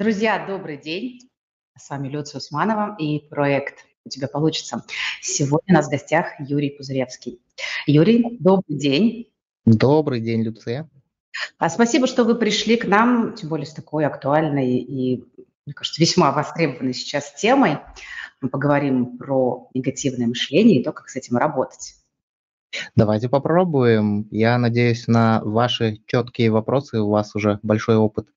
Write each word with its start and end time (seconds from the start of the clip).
Друзья, 0.00 0.46
добрый 0.46 0.76
день. 0.76 1.28
С 1.76 1.90
вами 1.90 2.06
Люция 2.06 2.38
Усманова 2.38 2.94
и 3.00 3.18
проект 3.18 3.84
«У 4.04 4.08
тебя 4.08 4.28
получится». 4.28 4.84
Сегодня 5.20 5.72
у 5.72 5.72
нас 5.72 5.88
в 5.88 5.90
гостях 5.90 6.38
Юрий 6.38 6.70
Пузыревский. 6.70 7.40
Юрий, 7.84 8.36
добрый 8.38 8.78
день. 8.78 9.32
Добрый 9.64 10.20
день, 10.20 10.44
Люция. 10.44 10.88
А 11.58 11.68
спасибо, 11.68 12.06
что 12.06 12.22
вы 12.22 12.36
пришли 12.36 12.76
к 12.76 12.86
нам, 12.86 13.34
тем 13.34 13.48
более 13.48 13.66
с 13.66 13.72
такой 13.72 14.06
актуальной 14.06 14.76
и, 14.76 15.24
мне 15.66 15.74
кажется, 15.74 16.00
весьма 16.00 16.30
востребованной 16.30 16.94
сейчас 16.94 17.34
темой. 17.34 17.78
Мы 18.40 18.50
поговорим 18.50 19.18
про 19.18 19.68
негативное 19.74 20.28
мышление 20.28 20.80
и 20.80 20.84
то, 20.84 20.92
как 20.92 21.08
с 21.08 21.16
этим 21.16 21.38
работать. 21.38 21.96
Давайте 22.94 23.28
попробуем. 23.28 24.28
Я 24.30 24.58
надеюсь 24.58 25.08
на 25.08 25.42
ваши 25.42 26.00
четкие 26.06 26.52
вопросы. 26.52 27.00
У 27.00 27.10
вас 27.10 27.34
уже 27.34 27.58
большой 27.64 27.96
опыт 27.96 28.28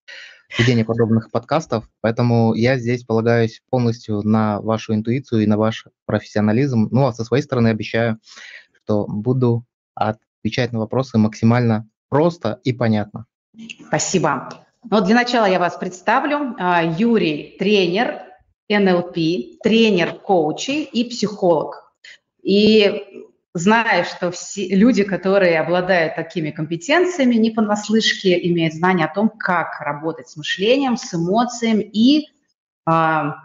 ведения 0.57 0.85
подобных 0.85 1.31
подкастов, 1.31 1.89
поэтому 2.01 2.53
я 2.53 2.77
здесь 2.77 3.03
полагаюсь 3.03 3.61
полностью 3.69 4.21
на 4.23 4.61
вашу 4.61 4.93
интуицию 4.93 5.43
и 5.43 5.47
на 5.47 5.57
ваш 5.57 5.85
профессионализм. 6.05 6.89
Ну, 6.91 7.07
а 7.07 7.13
со 7.13 7.23
своей 7.23 7.43
стороны 7.43 7.69
обещаю, 7.69 8.19
что 8.83 9.05
буду 9.07 9.65
отвечать 9.95 10.71
на 10.71 10.79
вопросы 10.79 11.17
максимально 11.17 11.87
просто 12.09 12.59
и 12.63 12.73
понятно. 12.73 13.25
Спасибо. 13.87 14.49
Ну, 14.89 15.01
для 15.01 15.15
начала 15.15 15.45
я 15.45 15.59
вас 15.59 15.75
представлю. 15.75 16.55
А, 16.57 16.83
Юрий– 16.83 17.55
тренер 17.59 18.21
НЛП, 18.69 19.61
тренер 19.61 20.15
коучей 20.15 20.83
и 20.83 21.09
психолог. 21.09 21.93
И 22.41 23.25
зная, 23.53 24.03
что 24.03 24.31
все 24.31 24.67
люди, 24.69 25.03
которые 25.03 25.59
обладают 25.59 26.15
такими 26.15 26.51
компетенциями, 26.51 27.35
не 27.35 27.51
понаслышке 27.51 28.39
имеют 28.49 28.73
знания 28.73 29.05
о 29.05 29.13
том, 29.13 29.29
как 29.29 29.79
работать 29.81 30.29
с 30.29 30.37
мышлением, 30.37 30.97
с 30.97 31.13
эмоциями 31.13 31.83
и, 31.83 32.29
а, 32.85 33.35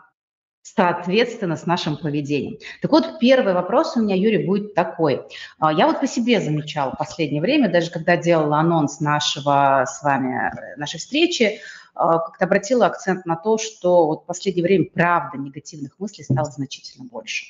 соответственно, 0.63 1.57
с 1.57 1.67
нашим 1.67 1.97
поведением. 1.97 2.59
Так 2.83 2.93
вот, 2.93 3.19
первый 3.19 3.55
вопрос 3.55 3.97
у 3.97 4.03
меня, 4.03 4.15
Юрий, 4.15 4.47
будет 4.47 4.75
такой. 4.75 5.23
А, 5.59 5.73
я 5.73 5.87
вот 5.87 6.01
по 6.01 6.07
себе 6.07 6.41
замечала 6.41 6.93
в 6.93 6.99
последнее 6.99 7.43
время, 7.43 7.71
даже 7.71 7.91
когда 7.91 8.17
делала 8.17 8.59
анонс 8.59 9.01
нашего 9.01 9.85
с 9.87 10.03
вами, 10.03 10.37
э, 10.37 10.77
нашей 10.77 10.99
встречи, 10.99 11.61
как-то 11.97 12.45
обратила 12.45 12.87
акцент 12.87 13.25
на 13.25 13.37
то, 13.37 13.57
что 13.57 14.07
вот 14.07 14.23
в 14.23 14.27
последнее 14.27 14.65
время, 14.65 14.87
правда, 14.93 15.39
негативных 15.39 15.99
мыслей 15.99 16.25
стало 16.25 16.51
значительно 16.51 17.07
больше. 17.07 17.47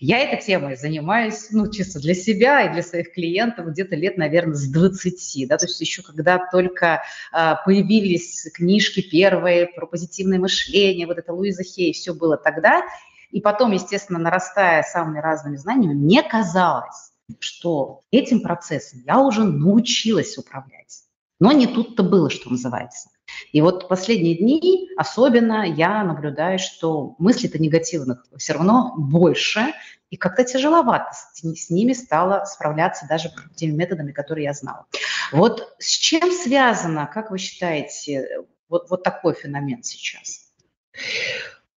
Я 0.00 0.18
этой 0.20 0.42
темой 0.42 0.76
занимаюсь, 0.76 1.48
ну, 1.50 1.70
чисто 1.70 2.00
для 2.00 2.14
себя 2.14 2.62
и 2.62 2.72
для 2.72 2.82
своих 2.82 3.12
клиентов 3.12 3.66
где-то 3.66 3.96
лет, 3.96 4.16
наверное, 4.16 4.54
с 4.54 4.66
20, 4.68 5.48
да, 5.48 5.58
то 5.58 5.66
есть 5.66 5.80
еще 5.80 6.02
когда 6.02 6.40
только 6.50 7.02
а, 7.30 7.56
появились 7.56 8.48
книжки 8.54 9.02
первые 9.02 9.66
про 9.66 9.86
позитивное 9.86 10.38
мышление, 10.38 11.06
вот 11.06 11.18
это 11.18 11.32
Луиза 11.32 11.62
Хей, 11.62 11.92
все 11.92 12.14
было 12.14 12.36
тогда, 12.38 12.82
и 13.30 13.40
потом, 13.40 13.72
естественно, 13.72 14.18
нарастая 14.18 14.82
самыми 14.82 15.18
разными 15.18 15.56
знаниями, 15.56 15.94
мне 15.94 16.22
казалось, 16.22 17.12
что 17.38 18.00
этим 18.10 18.40
процессом 18.40 19.02
я 19.06 19.20
уже 19.20 19.44
научилась 19.44 20.36
управлять. 20.38 21.04
Но 21.38 21.52
не 21.52 21.66
тут-то 21.66 22.02
было, 22.02 22.28
что 22.28 22.50
называется. 22.50 23.09
И 23.52 23.60
вот 23.60 23.88
последние 23.88 24.36
дни 24.36 24.88
особенно 24.96 25.64
я 25.64 26.04
наблюдаю, 26.04 26.58
что 26.58 27.14
мыслей-то 27.18 27.58
негативных 27.58 28.26
все 28.36 28.54
равно 28.54 28.94
больше, 28.96 29.72
и 30.10 30.16
как-то 30.16 30.44
тяжеловато 30.44 31.12
с, 31.12 31.40
с 31.40 31.70
ними 31.70 31.92
стало 31.92 32.44
справляться 32.44 33.06
даже 33.08 33.30
теми 33.54 33.72
методами, 33.72 34.12
которые 34.12 34.44
я 34.44 34.52
знала. 34.52 34.86
Вот 35.32 35.74
с 35.78 35.88
чем 35.88 36.32
связано, 36.32 37.06
как 37.12 37.30
вы 37.30 37.38
считаете, 37.38 38.44
вот, 38.68 38.90
вот 38.90 39.02
такой 39.02 39.34
феномен 39.34 39.82
сейчас? 39.82 40.50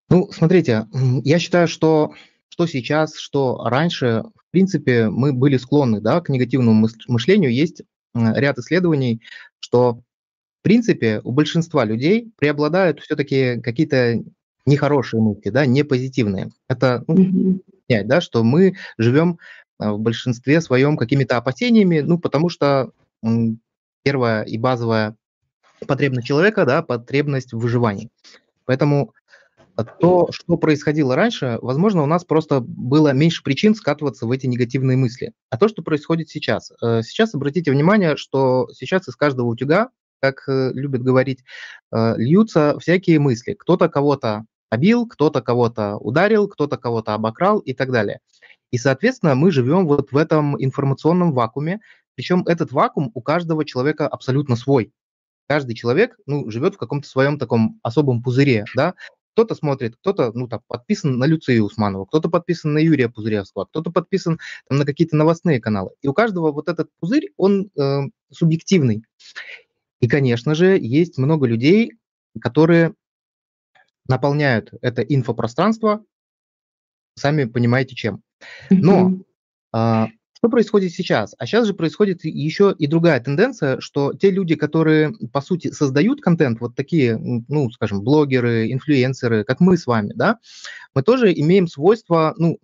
Ну, 0.10 0.32
смотрите, 0.32 0.88
я 1.23 1.40
считаю, 1.40 1.67
что 1.67 2.14
что 2.54 2.67
сейчас, 2.67 3.17
что 3.17 3.64
раньше, 3.66 4.26
в 4.36 4.52
принципе, 4.52 5.10
мы 5.10 5.34
были 5.34 5.58
склонны 5.58 6.02
да, 6.02 6.22
к 6.22 6.30
негативному 6.30 6.88
мышлению. 7.08 7.52
Есть 7.52 7.82
ряд 8.14 8.60
исследований, 8.60 9.23
что 9.60 10.04
принципе, 10.64 11.22
у 11.24 11.32
большинства 11.32 11.86
людей 11.86 12.32
преобладают 12.38 13.00
все-таки 13.02 13.62
какие-то 13.62 14.24
нехорошие 14.66 15.22
мысли, 15.22 15.50
да, 15.50 15.66
не 15.66 15.84
позитивные. 15.84 16.50
Это 16.68 17.04
ну, 17.08 17.62
понять, 17.88 18.08
да, 18.08 18.22
что 18.22 18.44
мы 18.44 18.76
живем 18.98 19.40
а, 19.78 19.94
в 19.94 20.00
большинстве 20.00 20.62
своем 20.62 20.98
какими-то 20.98 21.38
опасениями, 21.38 22.00
ну, 22.00 22.18
потому 22.18 22.50
что 22.50 22.92
первая 24.04 24.44
и 24.44 24.58
базовая 24.58 25.16
потребность 25.86 26.28
человека, 26.28 26.66
да, 26.66 26.82
потребность 26.82 27.54
в 27.54 27.60
выживании. 27.60 28.10
Поэтому 28.66 29.14
то, 30.00 30.30
что 30.32 30.58
происходило 30.58 31.16
раньше, 31.16 31.58
возможно, 31.62 32.04
у 32.04 32.06
нас 32.06 32.24
просто 32.24 32.62
было 32.62 33.12
меньше 33.12 33.44
причин 33.44 33.76
скатываться 33.76 34.28
в 34.28 34.32
эти 34.32 34.45
негативные 34.45 34.98
мысли. 34.98 35.34
А 35.50 35.58
то, 35.58 35.68
что 35.68 35.82
происходит 35.82 36.30
сейчас. 36.30 36.72
Э, 36.82 37.02
сейчас 37.02 37.34
обратите 37.34 37.72
внимание, 37.72 38.16
что 38.16 38.68
сейчас 38.74 39.08
из 39.08 39.16
каждого 39.16 39.48
утюга 39.48 39.90
как 40.23 40.48
э, 40.48 40.72
любят 40.73 41.04
говорить, 41.04 41.44
э, 41.92 42.16
льются 42.16 42.80
всякие 42.80 43.20
мысли. 43.20 43.56
Кто-то 43.60 43.89
кого-то 43.89 44.45
побил, 44.70 45.06
кто-то 45.06 45.42
кого-то 45.42 45.98
ударил, 45.98 46.48
кто-то 46.48 46.78
кого-то 46.78 47.14
обокрал 47.14 47.60
и 47.60 47.73
так 47.73 47.92
далее. 47.92 48.20
И, 48.72 48.78
соответственно, 48.78 49.36
мы 49.36 49.52
живем 49.52 49.86
вот 49.86 50.14
в 50.14 50.17
этом 50.17 50.56
информационном 50.64 51.33
вакууме, 51.33 51.82
причем 52.16 52.44
этот 52.48 52.72
вакуум 52.72 53.12
у 53.14 53.22
каждого 53.22 53.66
человека 53.66 54.08
абсолютно 54.08 54.56
свой. 54.56 54.94
Каждый 55.50 55.76
человек 55.76 56.16
ну, 56.26 56.50
живет 56.50 56.76
в 56.76 56.78
каком-то 56.78 57.08
своем 57.08 57.38
таком 57.38 57.82
особом 57.83 58.23
пузыре, 58.23 58.64
да, 58.76 58.94
кто-то 59.33 59.56
смотрит, 59.56 59.95
кто-то 59.98 60.32
ну, 60.33 60.48
там, 60.48 60.62
подписан 60.67 61.17
на 61.17 61.26
Люцию 61.26 61.66
Усманова, 61.66 62.06
кто-то 62.06 62.30
подписан 62.30 62.73
на 62.73 62.78
Юрия 62.78 63.10
Пузыревского, 63.10 63.66
кто-то 63.66 63.92
подписан 63.92 64.39
там, 64.70 64.78
на 64.78 64.86
какие-то 64.86 65.17
новостные 65.17 65.60
каналы. 65.60 65.92
И 66.02 66.08
у 66.08 66.14
каждого 66.14 66.52
вот 66.52 66.70
этот 66.70 66.89
пузырь, 67.00 67.32
он 67.36 67.70
э, 67.78 68.02
субъективный. 68.32 69.04
И, 70.03 70.08
конечно 70.09 70.53
же, 70.53 70.77
есть 70.77 71.17
много 71.17 71.47
людей, 71.47 71.93
которые 72.41 72.93
наполняют 74.09 74.73
это 74.81 75.02
инфопространство, 75.02 76.03
сами 77.15 77.45
понимаете 77.45 77.95
чем. 77.95 78.21
Но 78.69 79.14
а, 79.71 80.09
что 80.36 80.49
происходит 80.49 80.91
сейчас? 80.91 81.36
А 81.37 81.45
сейчас 81.45 81.67
же 81.67 81.73
происходит 81.73 82.25
еще 82.25 82.75
и 82.77 82.86
другая 82.86 83.21
тенденция, 83.21 83.80
что 83.80 84.11
те 84.11 84.30
люди, 84.30 84.55
которые, 84.55 85.14
по 85.31 85.39
сути, 85.39 85.71
создают 85.71 86.20
контент, 86.20 86.59
вот 86.59 86.75
такие, 86.75 87.17
ну, 87.17 87.71
скажем, 87.71 88.02
блогеры, 88.02 88.73
инфлюенсеры, 88.73 89.45
как 89.45 89.61
мы 89.61 89.77
с 89.77 89.87
вами, 89.87 90.11
да, 90.14 90.39
мы 90.93 91.03
тоже 91.03 91.31
имеем 91.33 91.67
свойство, 91.67 92.33
ну, 92.35 92.59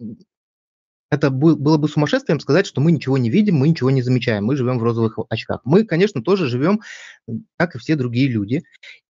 это 1.12 1.30
было 1.30 1.78
бы 1.78 1.88
сумасшествием 1.90 2.40
сказать, 2.40 2.66
что 2.66 2.82
мы 2.82 2.92
ничего 2.92 3.18
не 3.18 3.30
видим, 3.30 3.56
мы 3.56 3.70
ничего 3.70 3.90
не 3.92 4.02
замечаем, 4.02 4.46
мы 4.46 4.56
живем 4.56 4.80
в 4.80 4.84
розовых 4.84 5.18
очках. 5.30 5.62
Мы, 5.64 5.84
конечно, 5.84 6.22
тоже 6.22 6.48
живем, 6.48 6.82
как 7.58 7.76
и 7.76 7.80
все 7.80 7.96
другие 7.96 8.28
люди. 8.28 8.64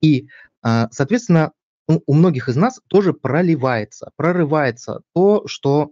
И, 0.02 0.28
а, 0.62 0.90
соответственно, 0.91 1.52
у 1.88 2.13
многих 2.13 2.50
из 2.50 2.56
нас 2.57 2.81
тоже 2.88 3.13
проливается, 3.13 4.12
прорывается 4.18 5.02
то, 5.13 5.44
что 5.47 5.91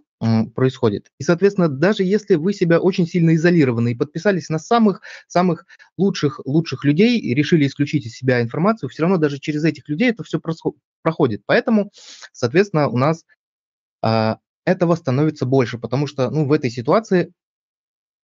происходит. 0.56 1.12
И, 1.20 1.24
соответственно, 1.24 1.68
даже 1.68 2.04
если 2.04 2.36
вы 2.36 2.54
себя 2.54 2.80
очень 2.80 3.06
сильно 3.06 3.36
изолированы 3.36 3.92
и 3.92 3.96
подписались 3.96 4.50
на 4.50 4.60
самых 4.60 5.02
самых 5.28 5.66
лучших 5.98 6.40
лучших 6.46 6.84
людей 6.86 7.20
и 7.20 7.34
решили 7.34 7.68
исключить 7.68 8.06
из 8.06 8.16
себя 8.16 8.42
информацию, 8.42 8.90
все 8.90 9.04
равно 9.04 9.18
даже 9.18 9.40
через 9.40 9.64
этих 9.64 9.88
людей 9.90 10.10
это 10.10 10.24
все 10.24 10.40
проходит. 11.02 11.42
Поэтому, 11.46 11.92
соответственно, 12.32 12.88
у 12.88 12.98
нас 12.98 13.26
а, 14.02 14.40
этого 14.66 14.96
становится 14.96 15.46
больше, 15.46 15.78
потому 15.78 16.08
что 16.08 16.30
ну, 16.30 16.46
в 16.46 16.52
этой 16.52 16.70
ситуации 16.70 17.32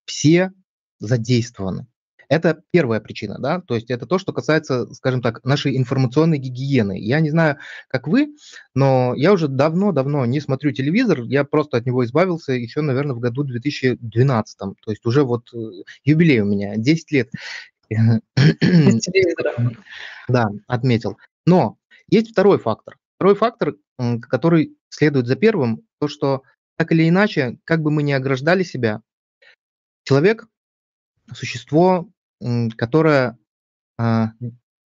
все 0.05 0.51
задействованы. 0.99 1.87
Это 2.31 2.63
первая 2.71 3.01
причина, 3.01 3.37
да, 3.39 3.59
то 3.59 3.75
есть 3.75 3.91
это 3.91 4.05
то, 4.05 4.17
что 4.17 4.31
касается, 4.31 4.91
скажем 4.93 5.21
так, 5.21 5.43
нашей 5.43 5.75
информационной 5.75 6.37
гигиены. 6.37 6.97
Я 6.97 7.19
не 7.19 7.29
знаю, 7.29 7.57
как 7.89 8.07
вы, 8.07 8.35
но 8.73 9.13
я 9.17 9.33
уже 9.33 9.49
давно-давно 9.49 10.25
не 10.25 10.39
смотрю 10.39 10.71
телевизор, 10.71 11.23
я 11.23 11.43
просто 11.43 11.75
от 11.75 11.85
него 11.85 12.05
избавился 12.05 12.53
еще, 12.53 12.79
наверное, 12.79 13.15
в 13.15 13.19
году 13.19 13.43
2012, 13.43 14.57
то 14.57 14.75
есть 14.87 15.05
уже 15.05 15.23
вот 15.23 15.53
э, 15.53 15.57
юбилей 16.05 16.39
у 16.39 16.45
меня, 16.45 16.77
10 16.77 17.11
лет. 17.11 17.29
Да, 20.29 20.47
отметил. 20.67 21.17
Но 21.45 21.77
есть 22.09 22.31
второй 22.31 22.59
фактор. 22.59 22.97
Второй 23.17 23.35
фактор, 23.35 23.73
который 24.29 24.77
следует 24.87 25.27
за 25.27 25.35
первым, 25.35 25.81
то, 26.01 26.07
что 26.07 26.41
так 26.77 26.91
или 26.91 27.07
иначе, 27.07 27.59
как 27.63 27.81
бы 27.81 27.91
мы 27.91 28.01
ни 28.01 28.11
ограждали 28.11 28.63
себя, 28.63 29.01
человек– 30.03 30.47
существо, 31.33 32.09
которое 32.75 33.37
а, 33.97 34.31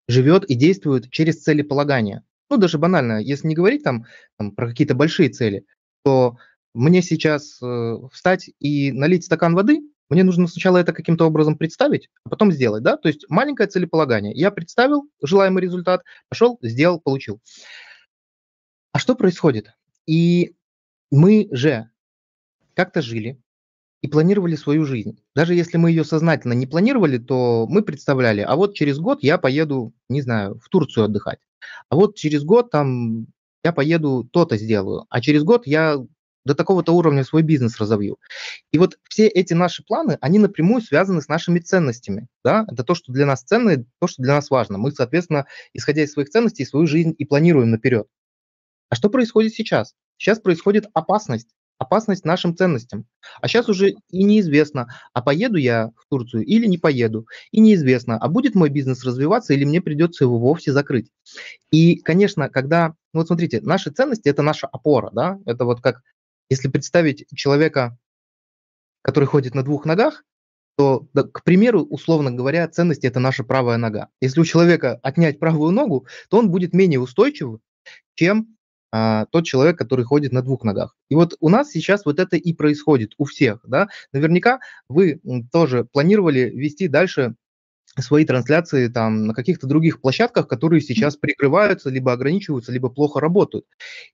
живет 0.09 0.45
и 0.45 0.55
действует 0.55 1.11
через 1.11 1.43
целеполагание. 1.43 2.23
Ну, 2.51 2.57
даже 2.57 2.79
банально, 2.79 3.21
если 3.21 3.49
не 3.49 3.55
говорить 3.55 3.83
там, 3.83 4.05
там 4.37 4.53
про 4.53 4.69
какие-то 4.69 4.95
большие 4.95 5.29
цели, 5.29 5.65
то 6.05 6.37
мне 6.75 7.03
сейчас 7.03 7.61
э, 7.63 7.95
встать 8.13 8.51
и 8.61 8.93
налить 8.93 9.25
стакан 9.25 9.55
воды, 9.55 9.81
Мне 10.09 10.23
нужно 10.23 10.47
сначала 10.47 10.79
это 10.79 10.93
каким-то 10.93 11.27
образом 11.27 11.57
представить, 11.57 12.09
а 12.25 12.29
потом 12.29 12.53
сделать, 12.53 12.85
да? 12.85 12.97
То 12.97 13.09
есть 13.09 13.25
маленькое 13.29 13.69
целеполагание. 13.69 14.33
Я 14.35 14.51
представил 14.53 15.09
желаемый 15.23 15.63
результат, 15.63 16.03
пошел, 16.29 16.59
сделал, 16.63 17.01
получил. 17.01 17.41
А 18.93 18.99
что 18.99 19.17
происходит? 19.17 19.73
И 20.07 20.56
мы 21.11 21.49
же 21.51 21.91
как-то 22.75 23.03
жили 23.03 23.41
и 24.03 24.09
планировали 24.09 24.57
свою 24.57 24.85
жизнь. 24.85 25.19
Даже 25.35 25.55
если 25.55 25.79
мы 25.79 25.91
ее 25.91 26.05
сознательно 26.05 26.53
не 26.53 26.67
планировали, 26.67 27.19
то 27.19 27.67
мы 27.69 27.83
представляли, 27.83 28.41
а 28.41 28.55
вот 28.57 28.75
через 28.75 28.99
год 28.99 29.23
я 29.23 29.39
поеду, 29.39 29.95
не 30.09 30.21
знаю, 30.21 30.59
в 30.63 30.69
Турцию 30.69 31.05
отдыхать. 31.05 31.39
А 31.89 31.97
вот 31.97 32.17
через 32.17 32.45
год 32.45 32.71
там 32.71 33.27
я 33.65 33.73
поеду 33.73 34.29
то-то 34.33 34.57
сделаю, 34.57 35.07
а 35.09 35.21
через 35.21 35.43
год 35.43 35.67
я 35.67 35.99
до 36.45 36.55
такого-то 36.55 36.93
уровня 36.93 37.25
свой 37.25 37.43
бизнес 37.43 37.79
разовью. 37.79 38.19
И 38.71 38.79
вот 38.79 38.99
все 39.09 39.27
эти 39.27 39.53
наши 39.53 39.83
планы, 39.83 40.17
они 40.21 40.39
напрямую 40.39 40.81
связаны 40.81 41.21
с 41.21 41.27
нашими 41.27 41.59
ценностями. 41.59 42.29
Да? 42.45 42.65
Это 42.71 42.85
то, 42.85 42.95
что 42.95 43.13
для 43.13 43.27
нас 43.27 43.43
ценно, 43.43 43.85
то, 43.99 44.07
что 44.07 44.23
для 44.23 44.35
нас 44.35 44.49
важно. 44.49 44.79
Мы, 44.79 44.93
соответственно, 44.93 45.47
исходя 45.75 46.05
из 46.05 46.13
своих 46.13 46.31
ценностей, 46.31 46.65
свою 46.65 46.87
жизнь 46.87 47.15
и 47.19 47.25
планируем 47.25 47.73
наперед. 47.73 48.07
А 48.89 48.95
что 48.95 49.11
происходит 49.11 49.55
сейчас? 49.55 49.97
Сейчас 50.19 50.41
происходит 50.41 50.87
опасность. 50.95 51.49
Опасность 51.79 52.25
нашим 52.25 52.57
ценностям. 52.57 53.05
А 53.43 53.49
сейчас 53.49 53.69
уже 53.69 53.97
и 54.11 54.25
неизвестно, 54.25 54.89
а 55.13 55.21
поеду 55.21 55.59
я 55.59 55.89
в 55.89 56.09
Турцию 56.09 56.43
или 56.45 56.67
не 56.67 56.79
поеду. 56.79 57.27
И 57.51 57.61
неизвестно, 57.61 58.17
а 58.17 58.29
будет 58.29 58.55
мой 58.55 58.71
бизнес 58.71 59.05
развиваться 59.05 59.53
или 59.53 59.65
мне 59.65 59.83
придется 59.83 60.25
его 60.25 60.39
вовсе 60.39 60.73
закрыть. 60.73 61.11
И, 61.71 61.97
конечно, 61.97 62.49
когда... 62.49 62.95
Ну 63.13 63.21
вот 63.21 63.27
смотрите, 63.27 63.61
наши 63.61 63.91
ценности– 63.91 64.29
это 64.31 64.41
наша 64.41 64.67
опора, 64.67 65.11
да? 65.11 65.39
Это 65.45 65.67
вот 65.67 65.83
как, 65.83 66.01
если 66.49 66.69
представить 66.69 67.27
человека, 67.35 67.99
который 69.03 69.27
ходит 69.27 69.55
на 69.55 69.63
двух 69.63 69.85
ногах, 69.85 70.25
то, 70.79 71.07
к 71.15 71.45
примеру, 71.45 71.83
условно 71.83 72.31
говоря, 72.31 72.69
ценности– 72.69 73.07
это 73.07 73.21
наша 73.21 73.45
правая 73.45 73.77
нога. 73.77 74.09
Если 74.23 74.41
у 74.41 74.45
человека 74.45 74.99
отнять 75.03 75.39
правую 75.39 75.73
ногу, 75.73 76.07
то 76.31 76.39
он 76.39 76.51
будет 76.51 76.73
менее 76.73 77.01
устойчив, 77.01 77.59
чем 78.15 78.56
а, 78.99 79.27
тот 79.27 79.45
человек, 79.45 79.77
который 79.77 80.07
ходит 80.07 80.33
на 80.33 80.41
двух 80.41 80.65
ногах. 80.65 80.97
И 81.11 81.15
вот 81.15 81.37
у 81.41 81.51
нас 81.51 81.71
сейчас 81.71 82.07
вот 82.07 82.19
это 82.19 82.37
и 82.37 82.55
происходит 82.55 83.13
у 83.19 83.25
всех. 83.27 83.61
Да? 83.69 83.89
Наверняка 84.13 84.61
вы 84.89 85.21
тоже 85.53 85.85
планировали 85.85 86.49
вести 86.49 86.89
дальше 86.89 87.35
свои 87.99 88.25
трансляции 88.25 88.89
там 88.89 89.27
на 89.27 89.35
каких-то 89.35 89.67
других 89.67 90.01
площадках, 90.01 90.49
которые 90.49 90.81
сейчас 90.81 91.17
прикрываются, 91.17 91.91
либо 91.91 92.13
ограничиваются, 92.13 92.73
либо 92.73 92.89
плохо 92.89 93.21
работают. 93.21 93.67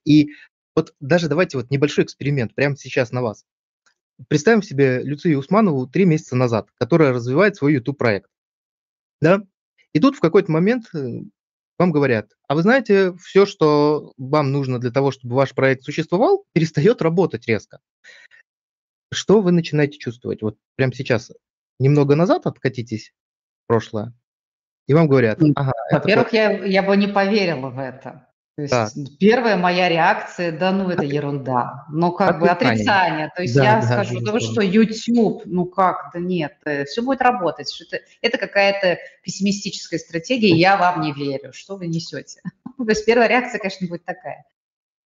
И 0.03 0.31
вот 0.75 0.93
даже 0.99 1.29
давайте 1.29 1.57
вот 1.57 1.71
небольшой 1.71 2.03
эксперимент 2.03 2.53
прямо 2.53 2.75
сейчас 2.75 3.13
на 3.13 3.21
вас. 3.21 3.45
Представим 4.27 4.61
себе 4.61 5.01
Люцию 5.01 5.39
Усманову 5.39 5.87
три 5.87 6.03
месяца 6.03 6.35
назад, 6.35 6.67
которая 6.77 7.13
развивает 7.13 7.55
свой 7.55 7.75
YouTube-проект. 7.75 8.29
Да? 9.21 9.43
И 9.93 10.01
тут 10.01 10.17
в 10.17 10.19
какой-то 10.19 10.51
момент 10.51 10.85
э, 10.93 11.21
вам 11.79 11.91
говорят, 11.91 12.31
а 12.47 12.55
вы 12.55 12.61
знаете, 12.61 13.13
все, 13.15 13.45
что 13.45 14.13
вам 14.17 14.51
нужно 14.51 14.79
для 14.79 14.91
того, 14.91 15.11
чтобы 15.11 15.35
ваш 15.35 15.53
проект 15.53 15.83
существовал, 15.83 16.45
перестает 16.53 17.01
работать 17.01 17.47
резко. 17.47 17.79
Что 19.11 19.41
вы 19.41 19.51
начинаете 19.51 19.97
чувствовать? 19.97 20.41
Вот 20.41 20.57
прямо 20.75 20.93
сейчас 20.93 21.31
немного 21.79 22.15
назад 22.15 22.45
откатитесь 22.45 23.13
в 23.63 23.67
прошлое, 23.67 24.13
и 24.87 24.93
вам 24.93 25.07
говорят, 25.07 25.39
ага. 25.55 25.71
Во-первых, 25.91 26.33
я, 26.33 26.51
я 26.65 26.83
бы 26.83 26.97
не 26.97 27.07
поверила 27.07 27.69
в 27.69 27.79
это. 27.79 28.27
То 28.55 28.61
есть 28.61 28.71
так. 28.71 28.91
первая 29.19 29.57
моя 29.57 29.89
реакция, 29.89 30.51
да 30.51 30.71
ну 30.71 30.87
это 30.89 31.03
ерунда, 31.03 31.85
ну 31.89 32.11
как 32.11 32.35
отрицание. 32.35 32.53
бы 32.53 32.71
отрицание. 32.71 33.31
То 33.35 33.41
есть 33.41 33.55
да, 33.55 33.63
я 33.63 33.81
да, 33.81 33.81
скажу, 33.81 34.19
да 34.19 34.31
вы 34.31 34.39
что, 34.41 34.61
YouTube, 34.61 35.41
ну 35.45 35.65
как, 35.65 36.11
да 36.13 36.19
нет, 36.19 36.53
э, 36.65 36.85
все 36.85 37.01
будет 37.01 37.21
работать. 37.21 37.73
Что 37.73 37.85
это, 37.85 38.05
это 38.21 38.37
какая-то 38.37 38.99
пессимистическая 39.23 39.99
стратегия, 39.99 40.55
я 40.55 40.77
вам 40.77 41.01
не 41.01 41.13
верю, 41.13 41.51
что 41.51 41.77
вы 41.77 41.87
несете. 41.87 42.41
То 42.77 42.85
есть 42.87 43.05
первая 43.05 43.27
реакция, 43.27 43.57
конечно, 43.57 43.87
будет 43.87 44.05
такая. 44.05 44.45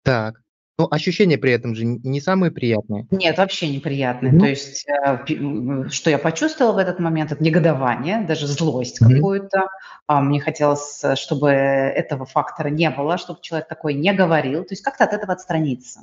Так, 0.03 0.41
но 0.77 0.87
ощущения 0.91 1.37
при 1.37 1.51
этом 1.51 1.75
же 1.75 1.85
не 1.85 2.21
самые 2.21 2.51
приятные. 2.51 3.07
Нет, 3.09 3.37
вообще 3.37 3.67
неприятные. 3.67 4.33
Mm-hmm. 4.33 4.39
То 4.39 4.45
есть, 4.45 4.85
э, 4.87 5.89
что 5.89 6.09
я 6.09 6.17
почувствовала 6.19 6.73
в 6.73 6.77
этот 6.77 6.99
момент, 6.99 7.31
это 7.31 7.43
негодование, 7.43 8.21
даже 8.21 8.45
злость 8.45 9.01
mm-hmm. 9.01 9.15
какую-то. 9.15 9.63
А, 10.05 10.21
мне 10.21 10.39
хотелось, 10.39 11.03
чтобы 11.15 11.49
этого 11.49 12.25
фактора 12.25 12.69
не 12.69 12.89
было, 12.91 13.17
чтобы 13.17 13.41
человек 13.41 13.67
такой 13.67 13.95
не 13.95 14.13
говорил. 14.13 14.63
То 14.63 14.73
есть 14.73 14.83
как-то 14.83 15.05
от 15.05 15.13
этого 15.13 15.33
отстраниться. 15.33 16.01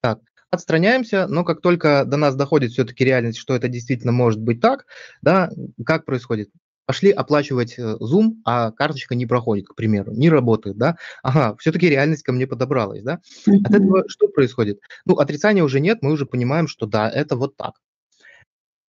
Так, 0.00 0.18
отстраняемся, 0.50 1.28
но 1.28 1.44
как 1.44 1.60
только 1.60 2.04
до 2.04 2.16
нас 2.16 2.34
доходит 2.34 2.72
все-таки 2.72 3.04
реальность, 3.04 3.38
что 3.38 3.54
это 3.54 3.68
действительно 3.68 4.12
может 4.12 4.40
быть 4.40 4.60
так, 4.60 4.86
да, 5.22 5.50
как 5.86 6.04
происходит? 6.04 6.50
Пошли 6.90 7.12
оплачивать 7.12 7.78
э, 7.78 7.98
Zoom, 8.00 8.38
а 8.44 8.72
карточка 8.72 9.14
не 9.14 9.24
проходит, 9.24 9.68
к 9.68 9.76
примеру, 9.76 10.10
не 10.10 10.28
работает, 10.28 10.76
да, 10.76 10.96
ага, 11.22 11.56
все-таки 11.60 11.88
реальность 11.88 12.24
ко 12.24 12.32
мне 12.32 12.48
подобралась, 12.48 13.04
да. 13.04 13.20
От 13.46 13.72
этого 13.72 14.08
что 14.08 14.26
происходит? 14.26 14.80
Ну, 15.06 15.14
отрицания 15.14 15.62
уже 15.62 15.78
нет, 15.78 15.98
мы 16.02 16.10
уже 16.10 16.26
понимаем, 16.26 16.66
что 16.66 16.86
да, 16.86 17.08
это 17.08 17.36
вот 17.36 17.56
так. 17.56 17.74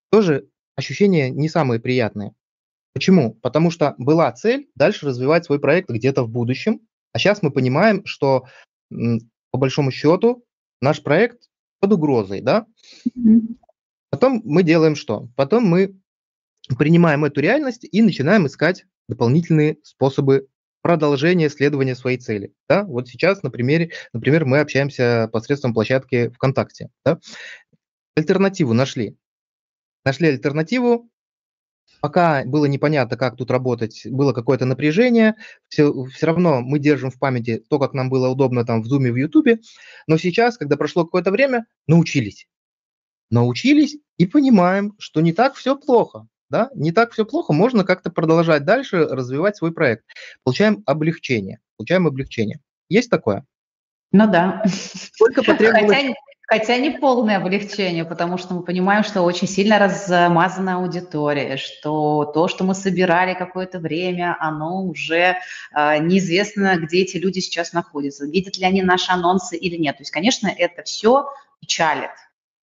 Тоже 0.10 0.48
ощущения 0.76 1.30
не 1.30 1.48
самые 1.48 1.80
приятные. 1.80 2.34
Почему? 2.96 3.36
Потому 3.36 3.70
что 3.70 3.94
была 4.00 4.32
цель 4.32 4.68
дальше 4.74 5.06
развивать 5.06 5.46
свой 5.46 5.60
проект 5.60 5.88
где-то 5.92 6.24
в 6.24 6.30
будущем, 6.30 6.80
а 7.14 7.20
сейчас 7.20 7.44
мы 7.44 7.52
понимаем, 7.52 8.04
что 8.08 8.46
по 8.90 9.60
большому 9.60 9.92
счету 9.92 10.44
наш 10.82 11.04
проект 11.04 11.52
под 11.80 11.94
угрозой, 11.94 12.42
да. 12.42 12.66
Потом 14.10 14.42
мы 14.44 14.64
делаем 14.64 14.96
что? 14.96 15.30
Потом 15.36 15.66
мы 15.66 16.01
принимаем 16.76 17.26
эту 17.26 17.42
реальность 17.42 17.88
и 17.90 18.02
начинаем 18.02 18.48
искать 18.48 18.86
дополнительные 19.08 19.78
способы 19.84 20.48
продолжения 20.82 21.50
следования 21.50 21.96
своей 21.96 22.18
цели. 22.18 22.54
Да? 22.68 22.84
Вот 22.84 23.08
сейчас, 23.08 23.44
например, 23.44 23.90
например, 24.14 24.46
мы 24.46 24.60
общаемся 24.60 25.30
посредством 25.32 25.74
площадки 25.74 26.30
ВКонтакте. 26.30 26.90
Да? 27.06 27.20
Альтернативу 28.16 28.74
нашли. 28.74 29.18
Нашли 30.04 30.30
альтернативу, 30.30 31.12
Пока 32.00 32.44
было 32.46 32.66
непонятно, 32.66 33.16
как 33.16 33.36
тут 33.36 33.52
работать, 33.52 34.08
было 34.08 34.34
какое-то 34.34 34.66
напряжение, 34.66 35.36
все, 35.68 35.94
все 36.06 36.26
равно 36.26 36.62
мы 36.62 36.80
держим 36.80 37.12
в 37.12 37.20
памяти 37.20 37.64
то, 37.70 37.78
как 37.78 37.94
нам 37.94 38.10
было 38.10 38.28
удобно 38.28 38.66
там 38.66 38.82
в 38.82 38.92
Zoom, 38.92 39.12
в 39.12 39.16
YouTube, 39.16 39.62
но 40.08 40.18
сейчас, 40.18 40.58
когда 40.58 40.78
прошло 40.78 41.06
какое-то 41.06 41.30
время, 41.30 41.68
научились. 41.86 42.48
Научились 43.30 43.98
и 44.18 44.26
понимаем, 44.26 44.96
что 44.98 45.22
не 45.22 45.32
так 45.32 45.54
все 45.54 45.78
плохо 45.78 46.28
да, 46.52 46.70
не 46.76 46.92
так 46.92 47.14
все 47.14 47.26
плохо, 47.26 47.54
можно 47.54 47.84
как-то 47.84 48.12
продолжать 48.12 48.66
дальше 48.66 49.06
развивать 49.06 49.56
свой 49.56 49.74
проект. 49.74 50.04
Получаем 50.44 50.84
облегчение, 50.86 51.60
получаем 51.78 52.06
облегчение. 52.06 52.60
Есть 52.90 53.10
такое? 53.10 53.46
Ну 54.12 54.30
да. 54.30 54.64
Сколько 54.68 55.44
потребовалось... 55.46 55.96
Хотя, 55.96 56.14
хотя 56.46 56.78
не 56.78 56.90
полное 56.90 57.38
облегчение, 57.38 58.04
потому 58.04 58.38
что 58.38 58.54
мы 58.54 58.64
понимаем, 58.64 59.06
что 59.06 59.22
очень 59.22 59.48
сильно 59.48 59.80
размазана 59.80 60.76
аудитория, 60.76 61.56
что 61.56 62.26
то, 62.26 62.50
что 62.50 62.66
мы 62.66 62.76
собирали 62.76 63.34
какое-то 63.34 63.80
время, 63.80 64.36
оно 64.38 64.84
уже 64.84 65.38
э, 65.74 66.00
неизвестно, 66.00 66.76
где 66.76 67.04
эти 67.04 67.16
люди 67.16 67.40
сейчас 67.40 67.72
находятся, 67.72 68.26
видят 68.26 68.58
ли 68.58 68.66
они 68.66 68.84
наши 68.84 69.10
анонсы 69.10 69.56
или 69.56 69.78
нет. 69.78 69.96
То 69.96 70.02
есть, 70.02 70.12
конечно, 70.12 70.50
это 70.50 70.84
все 70.84 71.30
печалит, 71.62 72.12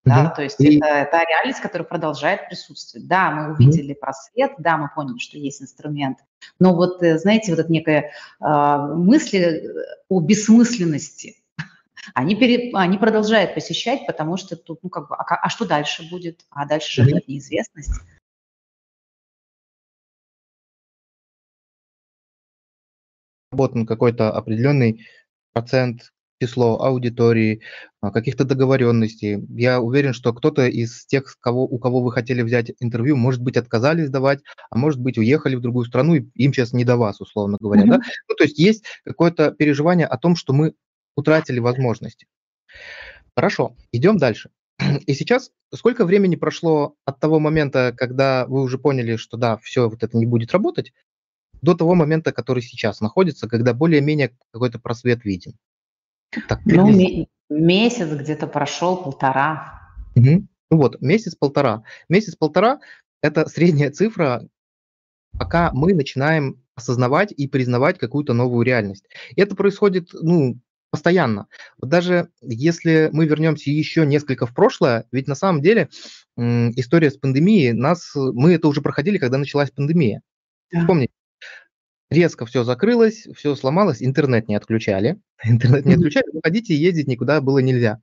да, 0.09 0.31
то 0.31 0.43
есть 0.43 0.61
и... 0.61 0.77
это 0.77 1.09
та 1.11 1.25
реальность, 1.25 1.61
которая 1.61 1.87
продолжает 1.87 2.49
присутствовать. 2.49 3.07
Да, 3.07 3.31
мы 3.31 3.53
увидели 3.53 3.93
угу. 3.93 4.00
просвет, 4.00 4.53
да, 4.59 4.77
мы 4.77 4.91
поняли, 4.95 5.19
что 5.19 5.38
есть 5.38 5.62
инструмент, 5.62 6.19
но 6.59 6.75
вот, 6.75 7.03
э, 7.03 7.19
знаете, 7.19 7.53
вот 7.53 7.61
это 7.61 7.73
некая 7.73 8.12
э, 8.41 8.95
мысли 8.95 9.38
э, 9.38 9.69
о 10.09 10.21
бессмысленности, 10.21 11.37
они, 12.15 12.37
пере, 12.37 12.71
они 12.75 12.99
продолжают 12.99 13.55
посещать, 13.55 14.07
потому 14.07 14.37
что 14.37 14.57
тут, 14.57 14.81
ну, 14.83 14.91
как 14.91 15.09
бы, 15.09 15.17
а, 15.17 15.25
а 15.25 15.49
что 15.49 15.67
дальше 15.67 16.09
будет? 16.11 16.45
А 16.50 16.67
дальше 16.67 17.03
же 17.03 17.11
будет 17.11 17.29
неизвестность. 17.29 18.00
Работан 23.53 23.87
какой-то 23.87 24.31
определенный 24.31 25.07
процент 25.53 26.12
число 26.40 26.80
аудитории, 26.80 27.62
а, 28.00 28.11
каких-то 28.11 28.45
договоренностей. 28.45 29.45
Я 29.50 29.80
уверен, 29.80 30.12
что 30.12 30.33
кто-то 30.33 30.66
из 30.66 31.07
тех, 31.07 31.37
кого, 31.40 31.64
у 31.64 31.78
кого 31.78 32.02
вы 32.02 32.12
хотели 32.12 32.42
взять 32.42 32.73
интервью, 32.80 33.16
может 33.16 33.42
быть, 33.42 33.57
отказались 33.57 34.11
давать, 34.11 34.40
а 34.71 34.78
может 34.78 35.00
быть, 35.00 35.18
уехали 35.18 35.57
в 35.57 35.61
другую 35.61 35.87
страну, 35.87 36.14
и 36.14 36.26
им 36.35 36.52
сейчас 36.52 36.73
не 36.73 36.85
до 36.85 36.97
вас, 36.97 37.21
условно 37.21 37.59
говоря. 37.61 37.83
Mm-hmm. 37.83 37.88
Да? 37.88 38.00
Ну, 38.28 38.35
то 38.35 38.45
есть 38.45 38.59
есть 38.59 38.85
какое-то 39.04 39.50
переживание 39.50 40.07
о 40.07 40.18
том, 40.18 40.37
что 40.37 40.52
мы 40.52 40.75
утратили 41.16 41.59
возможности. 41.59 42.26
Хорошо, 43.37 43.76
идем 43.92 44.18
дальше. 44.18 44.50
И 45.07 45.14
сейчас 45.14 45.50
сколько 45.75 46.04
времени 46.04 46.37
прошло 46.37 46.95
от 47.04 47.18
того 47.18 47.40
момента, 47.40 47.92
когда 47.97 48.47
вы 48.47 48.62
уже 48.62 48.78
поняли, 48.78 49.16
что 49.16 49.37
да, 49.37 49.57
все 49.59 49.88
вот 49.88 50.02
это 50.02 50.16
не 50.16 50.26
будет 50.26 50.52
работать, 50.52 50.92
до 51.61 51.75
того 51.75 51.95
момента, 51.95 52.33
который 52.33 52.62
сейчас 52.62 53.00
находится, 53.00 53.49
когда 53.49 53.75
более-менее 53.75 54.37
какой-то 54.52 54.78
просвет 54.78 55.25
виден? 55.25 55.57
Так, 56.49 56.61
ну, 56.65 57.27
месяц 57.49 58.09
где-то 58.09 58.47
прошел, 58.47 59.03
полтора. 59.03 59.81
Угу. 60.15 60.47
Ну 60.71 60.77
вот, 60.77 61.01
месяц-полтора. 61.01 61.83
Месяц-полтора– 62.09 62.81
это 63.23 63.49
средняя 63.49 63.91
цифра, 63.91 64.47
пока 65.39 65.71
мы 65.73 65.95
начинаем 65.95 66.63
осознавать 66.75 67.33
и 67.33 67.49
признавать 67.49 67.99
какую-то 67.99 68.35
новую 68.35 68.65
реальность. 68.65 69.07
И 69.35 69.41
это 69.41 69.57
происходит, 69.57 70.11
ну, 70.13 70.61
постоянно. 70.91 71.49
Вот 71.79 71.91
даже 71.91 72.31
если 72.41 73.09
мы 73.13 73.27
вернемся 73.27 73.71
еще 73.71 74.07
несколько 74.07 74.47
в 74.47 74.55
прошлое, 74.55 75.07
ведь 75.11 75.27
на 75.27 75.35
самом 75.35 75.63
деле 75.63 75.89
история 76.37 77.11
с 77.11 77.17
пандемией, 77.17 77.73
нас, 77.73 78.13
мы 78.15 78.55
это 78.55 78.69
уже 78.69 78.81
проходили, 78.81 79.19
когда 79.19 79.39
началась 79.39 79.71
пандемия. 79.71 80.23
Да. 80.71 80.85
Помните, 80.87 81.13
резко 82.11 82.47
все 82.47 82.65
закрылось, 82.65 83.27
все 83.35 83.55
сломалось, 83.55 84.03
интернет 84.03 84.49
не 84.49 84.55
отключали. 84.55 85.21
Интернет 85.45 85.85
не 85.85 85.95
отключали, 85.95 86.27
выходить 86.33 86.71
и 86.71 86.75
ездить 86.75 87.07
никуда 87.09 87.41
было 87.41 87.59
нельзя. 87.59 88.00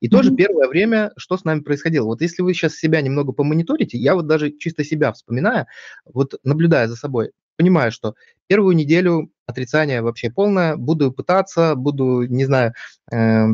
И 0.00 0.08
тоже 0.08 0.34
первое 0.34 0.68
время, 0.68 1.12
что 1.16 1.36
с 1.36 1.44
нами 1.44 1.60
происходило. 1.60 2.06
Вот 2.06 2.20
если 2.20 2.42
вы 2.42 2.52
сейчас 2.52 2.74
себя 2.74 3.00
немного 3.00 3.32
помониторите, 3.32 3.96
я 3.98 4.14
вот 4.14 4.26
даже 4.26 4.50
чисто 4.50 4.84
себя 4.84 5.12
вспоминая, 5.12 5.66
вот 6.04 6.34
наблюдая 6.44 6.88
за 6.88 6.96
собой, 6.96 7.32
понимаю, 7.56 7.92
что 7.92 8.14
первую 8.48 8.76
неделю 8.76 9.30
отрицание 9.46 10.02
вообще 10.02 10.30
полное, 10.30 10.76
буду 10.76 11.12
пытаться, 11.12 11.74
буду, 11.74 12.22
не 12.22 12.44
знаю, 12.44 12.74
э, 13.12 13.46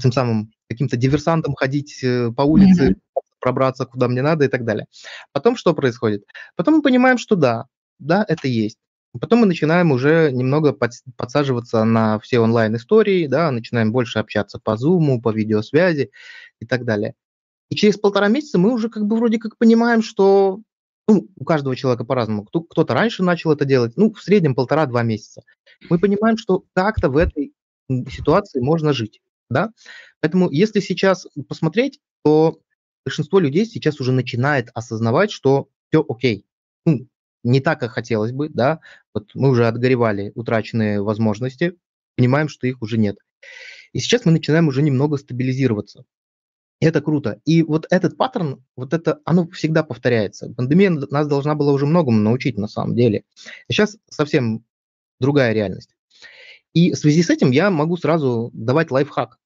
тем 0.00 0.12
самым 0.12 0.52
каким-то 0.68 0.96
диверсантом 0.96 1.54
ходить 1.54 2.02
э, 2.02 2.30
по 2.30 2.42
улице, 2.42 2.90
mm-hmm. 2.90 3.20
пробраться 3.40 3.86
куда 3.86 4.08
мне 4.08 4.22
надо 4.22 4.44
и 4.44 4.48
так 4.48 4.64
далее. 4.64 4.86
Потом 5.32 5.56
что 5.56 5.74
происходит? 5.74 6.24
Потом 6.56 6.76
мы 6.76 6.82
понимаем, 6.82 7.18
что 7.18 7.36
да, 7.36 7.66
да, 7.98 8.24
это 8.26 8.48
есть. 8.48 8.78
Потом 9.18 9.40
мы 9.40 9.46
начинаем 9.46 9.90
уже 9.90 10.30
немного 10.30 10.72
подсаживаться 10.72 11.84
на 11.84 12.20
все 12.20 12.38
онлайн-истории, 12.38 13.26
да, 13.26 13.50
начинаем 13.50 13.90
больше 13.92 14.20
общаться 14.20 14.60
по 14.60 14.76
Zoom, 14.76 15.20
по 15.20 15.32
видеосвязи 15.32 16.10
и 16.60 16.66
так 16.66 16.84
далее. 16.84 17.14
И 17.70 17.76
через 17.76 17.96
полтора 17.96 18.28
месяца 18.28 18.58
мы 18.58 18.72
уже 18.72 18.88
как 18.88 19.06
бы 19.06 19.16
вроде 19.16 19.38
как 19.38 19.56
понимаем, 19.58 20.02
что 20.02 20.60
ну, 21.08 21.28
у 21.36 21.44
каждого 21.44 21.74
человека 21.74 22.04
по-разному. 22.04 22.44
Кто-то 22.44 22.94
раньше 22.94 23.24
начал 23.24 23.50
это 23.50 23.64
делать, 23.64 23.94
ну, 23.96 24.12
в 24.12 24.22
среднем 24.22 24.54
полтора-два 24.54 25.02
месяца. 25.02 25.42
Мы 25.88 25.98
понимаем, 25.98 26.36
что 26.36 26.64
как-то 26.72 27.08
в 27.08 27.16
этой 27.16 27.52
ситуации 28.08 28.60
можно 28.60 28.92
жить, 28.92 29.20
да. 29.48 29.72
Поэтому 30.20 30.50
если 30.50 30.78
сейчас 30.78 31.26
посмотреть, 31.48 32.00
то 32.22 32.60
большинство 33.04 33.40
людей 33.40 33.66
сейчас 33.66 34.00
уже 34.00 34.12
начинает 34.12 34.68
осознавать, 34.74 35.32
что 35.32 35.68
все 35.88 36.04
окей. 36.08 36.46
Ну, 36.86 37.08
не 37.42 37.60
так, 37.60 37.80
как 37.80 37.92
хотелось 37.92 38.32
бы, 38.32 38.48
да. 38.48 38.80
Вот 39.14 39.30
мы 39.34 39.50
уже 39.50 39.66
отгоревали 39.66 40.32
утраченные 40.34 41.02
возможности, 41.02 41.76
понимаем, 42.16 42.48
что 42.48 42.66
их 42.66 42.82
уже 42.82 42.98
нет. 42.98 43.16
И 43.92 43.98
сейчас 43.98 44.24
мы 44.24 44.32
начинаем 44.32 44.68
уже 44.68 44.82
немного 44.82 45.16
стабилизироваться. 45.16 46.04
Это 46.80 47.02
круто. 47.02 47.40
И 47.44 47.62
вот 47.62 47.86
этот 47.90 48.16
паттерн, 48.16 48.64
вот 48.74 48.94
это, 48.94 49.20
оно 49.24 49.46
всегда 49.48 49.82
повторяется. 49.82 50.52
Пандемия 50.56 50.90
нас 50.90 51.28
должна 51.28 51.54
была 51.54 51.72
уже 51.72 51.84
многому 51.84 52.18
научить 52.18 52.56
на 52.56 52.68
самом 52.68 52.96
деле. 52.96 53.24
сейчас 53.68 53.98
совсем 54.08 54.64
другая 55.18 55.52
реальность. 55.52 55.94
И 56.72 56.92
в 56.92 56.96
связи 56.96 57.22
с 57.22 57.30
этим 57.30 57.50
я 57.50 57.70
могу 57.70 57.96
сразу 57.96 58.50
давать 58.54 58.90
лайфхак, 58.90 59.38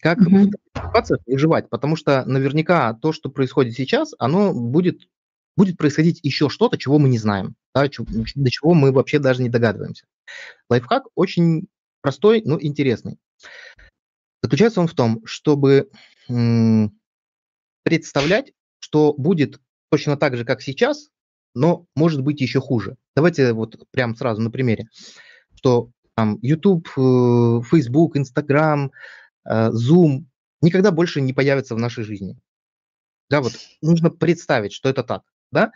как 0.00 0.18
mm-hmm. 0.18 0.50
в 0.74 0.86
ситуациях 0.88 1.20
выживать, 1.26 1.70
потому 1.70 1.96
что 1.96 2.24
наверняка 2.26 2.92
то, 2.94 3.12
что 3.12 3.30
происходит 3.30 3.74
сейчас, 3.74 4.14
оно 4.18 4.52
будет, 4.52 5.08
будет 5.56 5.76
происходить 5.76 6.20
еще 6.22 6.48
что-то, 6.48 6.78
чего 6.78 6.98
мы 6.98 7.08
не 7.08 7.18
знаем, 7.18 7.56
да, 7.74 7.82
до 7.82 8.50
чего 8.50 8.74
мы 8.74 8.92
вообще 8.92 9.18
даже 9.18 9.42
не 9.42 9.48
догадываемся. 9.48 10.06
Лайфхак 10.68 11.04
очень 11.14 11.68
простой, 12.00 12.42
но 12.44 12.58
интересный. 12.60 13.18
Заключается 14.42 14.80
он 14.80 14.88
в 14.88 14.94
том, 14.94 15.22
чтобы 15.24 15.90
представлять, 17.84 18.52
что 18.78 19.12
будет 19.14 19.60
точно 19.90 20.16
так 20.16 20.36
же, 20.36 20.44
как 20.44 20.62
сейчас, 20.62 21.10
но 21.54 21.86
может 21.94 22.22
быть 22.22 22.40
еще 22.40 22.60
хуже. 22.60 22.96
Давайте 23.14 23.52
вот 23.52 23.76
прям 23.90 24.16
сразу 24.16 24.40
на 24.40 24.50
примере, 24.50 24.88
что 25.54 25.90
там 26.14 26.38
YouTube, 26.42 26.88
э, 26.96 27.60
Facebook, 27.70 28.16
Instagram, 28.16 28.90
э, 29.44 29.70
Zoom 29.70 30.24
никогда 30.60 30.90
больше 30.90 31.20
не 31.20 31.32
появятся 31.32 31.74
в 31.74 31.78
нашей 31.78 32.04
жизни. 32.04 32.38
Да, 33.28 33.40
вот 33.40 33.52
нужно 33.80 34.10
представить, 34.10 34.72
что 34.72 34.88
это 34.88 35.02
так, 35.02 35.22
да, 35.52 35.72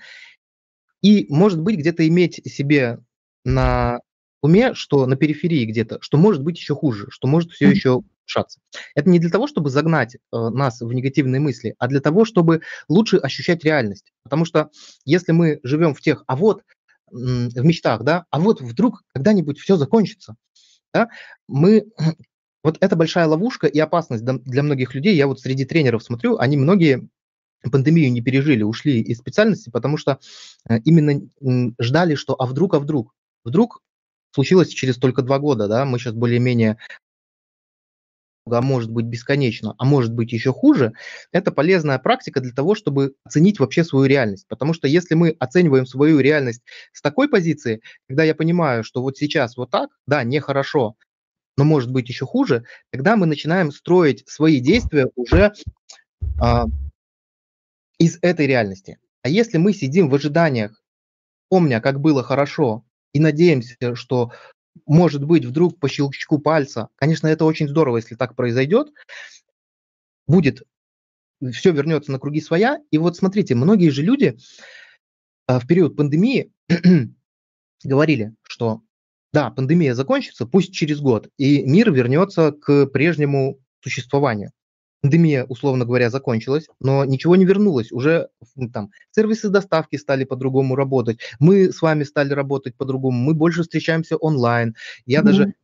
и 1.02 1.26
может 1.28 1.60
быть 1.60 1.76
где-то 1.76 2.06
иметь 2.08 2.40
себе 2.46 2.98
на 3.44 4.00
уме, 4.42 4.74
что 4.74 5.06
на 5.06 5.16
периферии 5.16 5.64
где-то, 5.64 5.98
что 6.00 6.18
может 6.18 6.42
быть 6.42 6.58
еще 6.58 6.74
хуже, 6.74 7.06
что 7.10 7.28
может 7.28 7.52
все 7.52 7.70
еще 7.70 7.90
улучшаться. 8.26 8.60
Это 8.94 9.08
не 9.08 9.18
для 9.18 9.30
того, 9.30 9.46
чтобы 9.46 9.70
загнать 9.70 10.16
э, 10.16 10.18
нас 10.32 10.80
в 10.80 10.92
негативные 10.92 11.40
мысли, 11.40 11.74
а 11.78 11.86
для 11.86 12.00
того, 12.00 12.24
чтобы 12.24 12.62
лучше 12.88 13.16
ощущать 13.18 13.64
реальность. 13.64 14.12
Потому 14.22 14.44
что 14.44 14.70
если 15.04 15.32
мы 15.32 15.60
живем 15.62 15.94
в 15.94 16.00
тех, 16.00 16.24
а 16.26 16.36
вот 16.36 16.62
в 17.08 17.64
мечтах, 17.64 18.02
да, 18.02 18.24
а 18.30 18.40
вот 18.40 18.60
вдруг 18.60 19.02
когда-нибудь 19.14 19.58
все 19.58 19.76
закончится, 19.76 20.34
да, 20.92 21.08
мы 21.46 21.84
вот 22.64 22.78
это 22.80 22.96
большая 22.96 23.26
ловушка 23.26 23.66
и 23.66 23.78
опасность 23.78 24.24
для 24.24 24.62
многих 24.62 24.94
людей. 24.94 25.14
Я 25.14 25.26
вот 25.26 25.40
среди 25.40 25.64
тренеров 25.64 26.02
смотрю, 26.02 26.38
они 26.38 26.56
многие 26.56 27.08
пандемию 27.70 28.12
не 28.12 28.20
пережили, 28.20 28.62
ушли 28.62 29.00
из 29.00 29.18
специальности, 29.18 29.70
потому 29.70 29.96
что 29.96 30.18
э, 30.68 30.78
именно 30.84 31.28
ждали, 31.80 32.14
что 32.14 32.34
а 32.38 32.46
вдруг, 32.46 32.74
а 32.74 32.78
вдруг, 32.78 33.14
вдруг 33.44 33.82
случилось 34.32 34.68
через 34.68 34.96
только 34.96 35.22
два 35.22 35.38
года, 35.38 35.68
да, 35.68 35.84
мы 35.84 35.98
сейчас 35.98 36.14
более-менее 36.14 36.78
а 38.48 38.62
может 38.62 38.90
быть 38.90 39.06
бесконечно, 39.06 39.74
а 39.78 39.84
может 39.84 40.12
быть 40.12 40.32
еще 40.32 40.52
хуже, 40.52 40.92
это 41.32 41.50
полезная 41.50 41.98
практика 41.98 42.40
для 42.40 42.52
того, 42.52 42.74
чтобы 42.74 43.14
оценить 43.24 43.58
вообще 43.58 43.82
свою 43.82 44.06
реальность. 44.06 44.46
Потому 44.48 44.72
что 44.72 44.86
если 44.86 45.14
мы 45.14 45.30
оцениваем 45.40 45.86
свою 45.86 46.20
реальность 46.20 46.62
с 46.92 47.02
такой 47.02 47.28
позиции, 47.28 47.80
когда 48.08 48.22
я 48.22 48.34
понимаю, 48.34 48.84
что 48.84 49.02
вот 49.02 49.16
сейчас 49.16 49.56
вот 49.56 49.70
так, 49.70 49.90
да, 50.06 50.22
нехорошо, 50.22 50.96
но 51.56 51.64
может 51.64 51.90
быть 51.90 52.08
еще 52.08 52.26
хуже, 52.26 52.64
тогда 52.92 53.16
мы 53.16 53.26
начинаем 53.26 53.72
строить 53.72 54.22
свои 54.28 54.60
действия 54.60 55.08
уже 55.16 55.52
а, 56.40 56.66
из 57.98 58.18
этой 58.22 58.46
реальности. 58.46 58.98
А 59.22 59.28
если 59.28 59.58
мы 59.58 59.72
сидим 59.72 60.08
в 60.08 60.14
ожиданиях, 60.14 60.82
помня, 61.48 61.80
как 61.80 62.00
было 62.00 62.22
хорошо, 62.22 62.84
и 63.12 63.20
надеемся, 63.20 63.94
что 63.94 64.32
может 64.84 65.24
быть, 65.24 65.44
вдруг 65.44 65.78
по 65.80 65.88
щелчку 65.88 66.38
пальца, 66.38 66.88
конечно, 66.96 67.26
это 67.26 67.44
очень 67.44 67.68
здорово, 67.68 67.96
если 67.96 68.14
так 68.14 68.36
произойдет, 68.36 68.92
будет, 70.26 70.62
все 71.52 71.72
вернется 71.72 72.12
на 72.12 72.18
круги 72.18 72.40
своя. 72.40 72.80
И 72.90 72.98
вот 72.98 73.16
смотрите, 73.16 73.54
многие 73.54 73.88
же 73.88 74.02
люди 74.02 74.36
а, 75.46 75.60
в 75.60 75.66
период 75.66 75.96
пандемии 75.96 76.52
говорили, 77.84 78.34
что 78.42 78.82
да, 79.32 79.50
пандемия 79.50 79.94
закончится, 79.94 80.46
пусть 80.46 80.74
через 80.74 81.00
год, 81.00 81.28
и 81.36 81.62
мир 81.62 81.90
вернется 81.92 82.52
к 82.52 82.86
прежнему 82.86 83.60
существованию 83.80 84.52
пандемия, 85.02 85.44
условно 85.44 85.84
говоря, 85.84 86.10
закончилась, 86.10 86.66
но 86.80 87.04
ничего 87.04 87.36
не 87.36 87.44
вернулось. 87.44 87.92
Уже 87.92 88.28
там 88.72 88.90
сервисы 89.10 89.48
доставки 89.48 89.96
стали 89.96 90.24
по-другому 90.24 90.76
работать, 90.76 91.18
мы 91.38 91.72
с 91.72 91.82
вами 91.82 92.04
стали 92.04 92.32
работать 92.32 92.76
по-другому, 92.76 93.18
мы 93.18 93.34
больше 93.34 93.62
встречаемся 93.62 94.16
онлайн. 94.16 94.74
Я 95.04 95.20
mm-hmm. 95.20 95.24
даже 95.24 95.54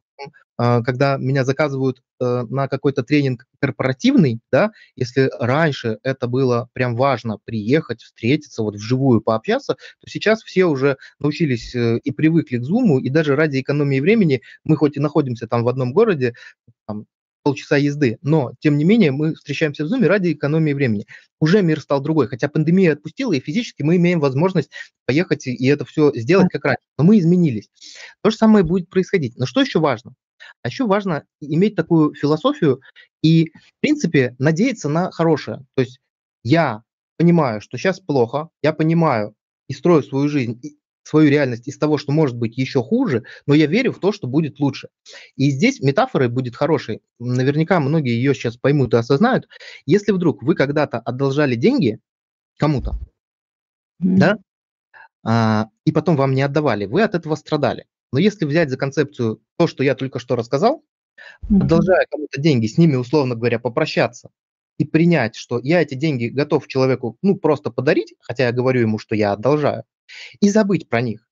а, 0.59 0.83
когда 0.83 1.17
меня 1.17 1.45
заказывают 1.45 2.03
э, 2.21 2.45
на 2.49 2.69
какой-то 2.69 3.03
тренинг 3.03 3.47
корпоративный, 3.59 4.41
да, 4.53 4.71
если 4.97 5.31
раньше 5.41 5.99
это 6.03 6.29
было 6.29 6.69
прям 6.73 6.95
важно 6.95 7.39
приехать, 7.45 8.03
встретиться, 8.03 8.62
вот 8.62 8.77
вживую 8.77 9.23
пообщаться, 9.23 9.75
то 9.75 10.11
сейчас 10.11 10.43
все 10.43 10.67
уже 10.67 10.99
научились 11.19 11.75
э, 11.75 11.99
и 12.05 12.12
привыкли 12.12 12.59
к 12.59 12.62
Zoom, 12.62 13.01
и 13.01 13.09
даже 13.09 13.35
ради 13.35 13.61
экономии 13.61 14.01
времени 14.01 14.43
мы 14.62 14.77
хоть 14.77 14.97
и 14.97 15.01
находимся 15.01 15.49
там 15.49 15.65
в 15.65 15.69
одном 15.69 15.93
городе, 15.93 16.35
там, 16.87 17.07
полчаса 17.43 17.77
езды, 17.77 18.19
но, 18.23 18.53
тем 18.61 18.79
не 18.79 18.85
менее, 18.85 19.13
мы 19.13 19.35
встречаемся 19.35 19.85
в 19.85 19.93
Zoom 19.93 20.07
ради 20.07 20.33
экономии 20.33 20.73
времени. 20.73 21.07
Уже 21.41 21.63
мир 21.63 21.81
стал 21.81 22.01
другой, 22.01 22.29
хотя 22.29 22.49
пандемия 22.49 22.93
отпустила, 22.93 23.33
и 23.33 23.41
физически 23.41 23.83
мы 23.83 23.97
имеем 23.97 24.21
возможность 24.21 24.71
поехать 25.07 25.47
и 25.47 25.67
это 25.67 25.85
все 25.85 26.13
сделать 26.15 26.49
как 26.51 26.65
раньше, 26.65 26.83
но 26.99 27.05
мы 27.05 27.19
изменились. 27.19 27.69
То 28.23 28.31
же 28.31 28.37
самое 28.37 28.65
будет 28.65 28.89
происходить. 28.89 29.37
Но 29.37 29.47
что 29.47 29.61
еще 29.61 29.81
важно? 29.81 30.15
А 30.63 30.69
еще 30.69 30.87
важно 30.87 31.25
иметь 31.41 31.75
такую 31.75 32.15
философию 32.15 32.81
и, 33.23 33.47
в 33.47 33.81
принципе, 33.81 34.35
надеяться 34.39 34.89
на 34.89 35.11
хорошее. 35.11 35.65
То 35.75 35.83
есть 35.83 36.01
я 36.45 36.83
понимаю, 37.17 37.61
что 37.61 37.77
сейчас 37.77 38.01
плохо, 38.01 38.49
я 38.63 38.73
понимаю 38.73 39.35
и 39.69 39.75
строю 39.75 40.03
свою 40.03 40.29
жизнь 40.29 40.61
свою 41.03 41.31
реальность 41.31 41.69
из 41.69 41.79
того, 41.79 41.99
что 41.99 42.13
может 42.13 42.37
быть 42.37 42.57
еще 42.57 42.83
хуже, 42.83 43.25
но 43.47 43.55
я 43.55 43.67
верю 43.67 43.93
в 43.93 43.99
то, 43.99 44.13
что 44.13 44.27
будет 44.27 44.61
лучше. 44.61 44.89
И 45.37 45.51
здесь 45.51 45.81
метафора 45.81 46.29
будет 46.29 46.57
хорошей. 46.57 47.03
Наверняка 47.19 47.81
многие 47.81 48.15
ее 48.15 48.35
сейчас 48.35 48.57
поймут 48.57 48.95
и 48.95 48.97
осознают. 48.97 49.49
Если 49.87 50.13
вдруг 50.13 50.43
вы 50.43 50.55
когда-то 50.55 50.99
одолжали 50.99 51.55
деньги 51.55 51.99
кому-то, 52.59 52.93
mm-hmm. 54.03 54.17
да, 54.17 54.39
а, 55.25 55.69
и 55.85 55.93
потом 55.93 56.17
вам 56.17 56.35
не 56.35 56.43
отдавали, 56.43 56.87
вы 56.87 57.03
от 57.03 57.15
этого 57.15 57.35
страдали. 57.35 57.87
Но 58.13 58.19
если 58.19 58.45
взять 58.45 58.71
за 58.71 58.77
концепцию 58.77 59.41
то, 59.57 59.67
что 59.67 59.83
я 59.83 59.95
только 59.95 60.19
что 60.19 60.37
рассказал, 60.37 60.85
mm-hmm. 61.51 61.63
одолжая 61.63 62.07
кому-то 62.11 62.41
деньги, 62.41 62.67
с 62.67 62.79
ними, 62.79 62.97
условно 62.97 63.35
говоря, 63.35 63.59
попрощаться, 63.59 64.31
и 64.79 64.85
принять, 64.85 65.37
что 65.37 65.61
я 65.63 65.83
эти 65.83 65.95
деньги 65.95 66.27
готов 66.27 66.67
человеку, 66.67 67.17
ну, 67.23 67.37
просто 67.37 67.71
подарить, 67.71 68.15
хотя 68.21 68.47
я 68.47 68.53
говорю 68.53 68.81
ему, 68.81 68.99
что 68.99 69.15
я 69.15 69.33
одолжаю, 69.33 69.85
и 70.40 70.49
забыть 70.49 70.88
про 70.88 71.00
них. 71.00 71.28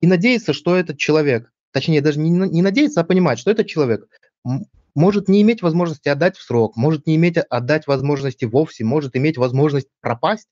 И 0.00 0.06
надеяться, 0.06 0.52
что 0.52 0.76
этот 0.76 0.98
человек, 0.98 1.52
точнее, 1.72 2.00
даже 2.00 2.18
не, 2.18 2.30
не 2.30 2.62
надеяться, 2.62 3.00
а 3.00 3.04
понимать, 3.04 3.38
что 3.38 3.50
этот 3.50 3.66
человек 3.66 4.06
может 4.94 5.28
не 5.28 5.42
иметь 5.42 5.62
возможности 5.62 6.08
отдать 6.08 6.36
в 6.36 6.42
срок, 6.42 6.76
может 6.76 7.06
не 7.06 7.16
иметь 7.16 7.36
отдать 7.36 7.86
возможности 7.86 8.44
вовсе, 8.44 8.84
может 8.84 9.16
иметь 9.16 9.36
возможность 9.36 9.88
пропасть, 10.00 10.48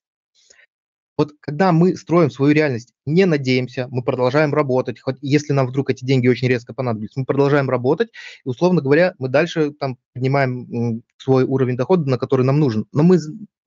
вот 1.19 1.33
когда 1.41 1.73
мы 1.73 1.97
строим 1.97 2.31
свою 2.31 2.53
реальность, 2.53 2.93
не 3.05 3.25
надеемся, 3.25 3.89
мы 3.91 4.03
продолжаем 4.03 4.53
работать, 4.53 5.01
хоть 5.01 5.17
если 5.19 5.51
нам 5.51 5.67
вдруг 5.67 5.89
эти 5.89 6.05
деньги 6.05 6.29
очень 6.29 6.47
резко 6.47 6.73
понадобятся, 6.73 7.19
мы 7.19 7.25
продолжаем 7.25 7.69
работать, 7.69 8.07
и, 8.45 8.47
условно 8.47 8.81
говоря, 8.81 9.15
мы 9.19 9.27
дальше 9.27 9.71
там 9.71 9.97
поднимаем 10.13 11.03
свой 11.17 11.43
уровень 11.43 11.75
дохода, 11.75 12.09
на 12.09 12.17
который 12.17 12.45
нам 12.45 12.61
нужен. 12.61 12.85
Но 12.93 13.03
мы, 13.03 13.19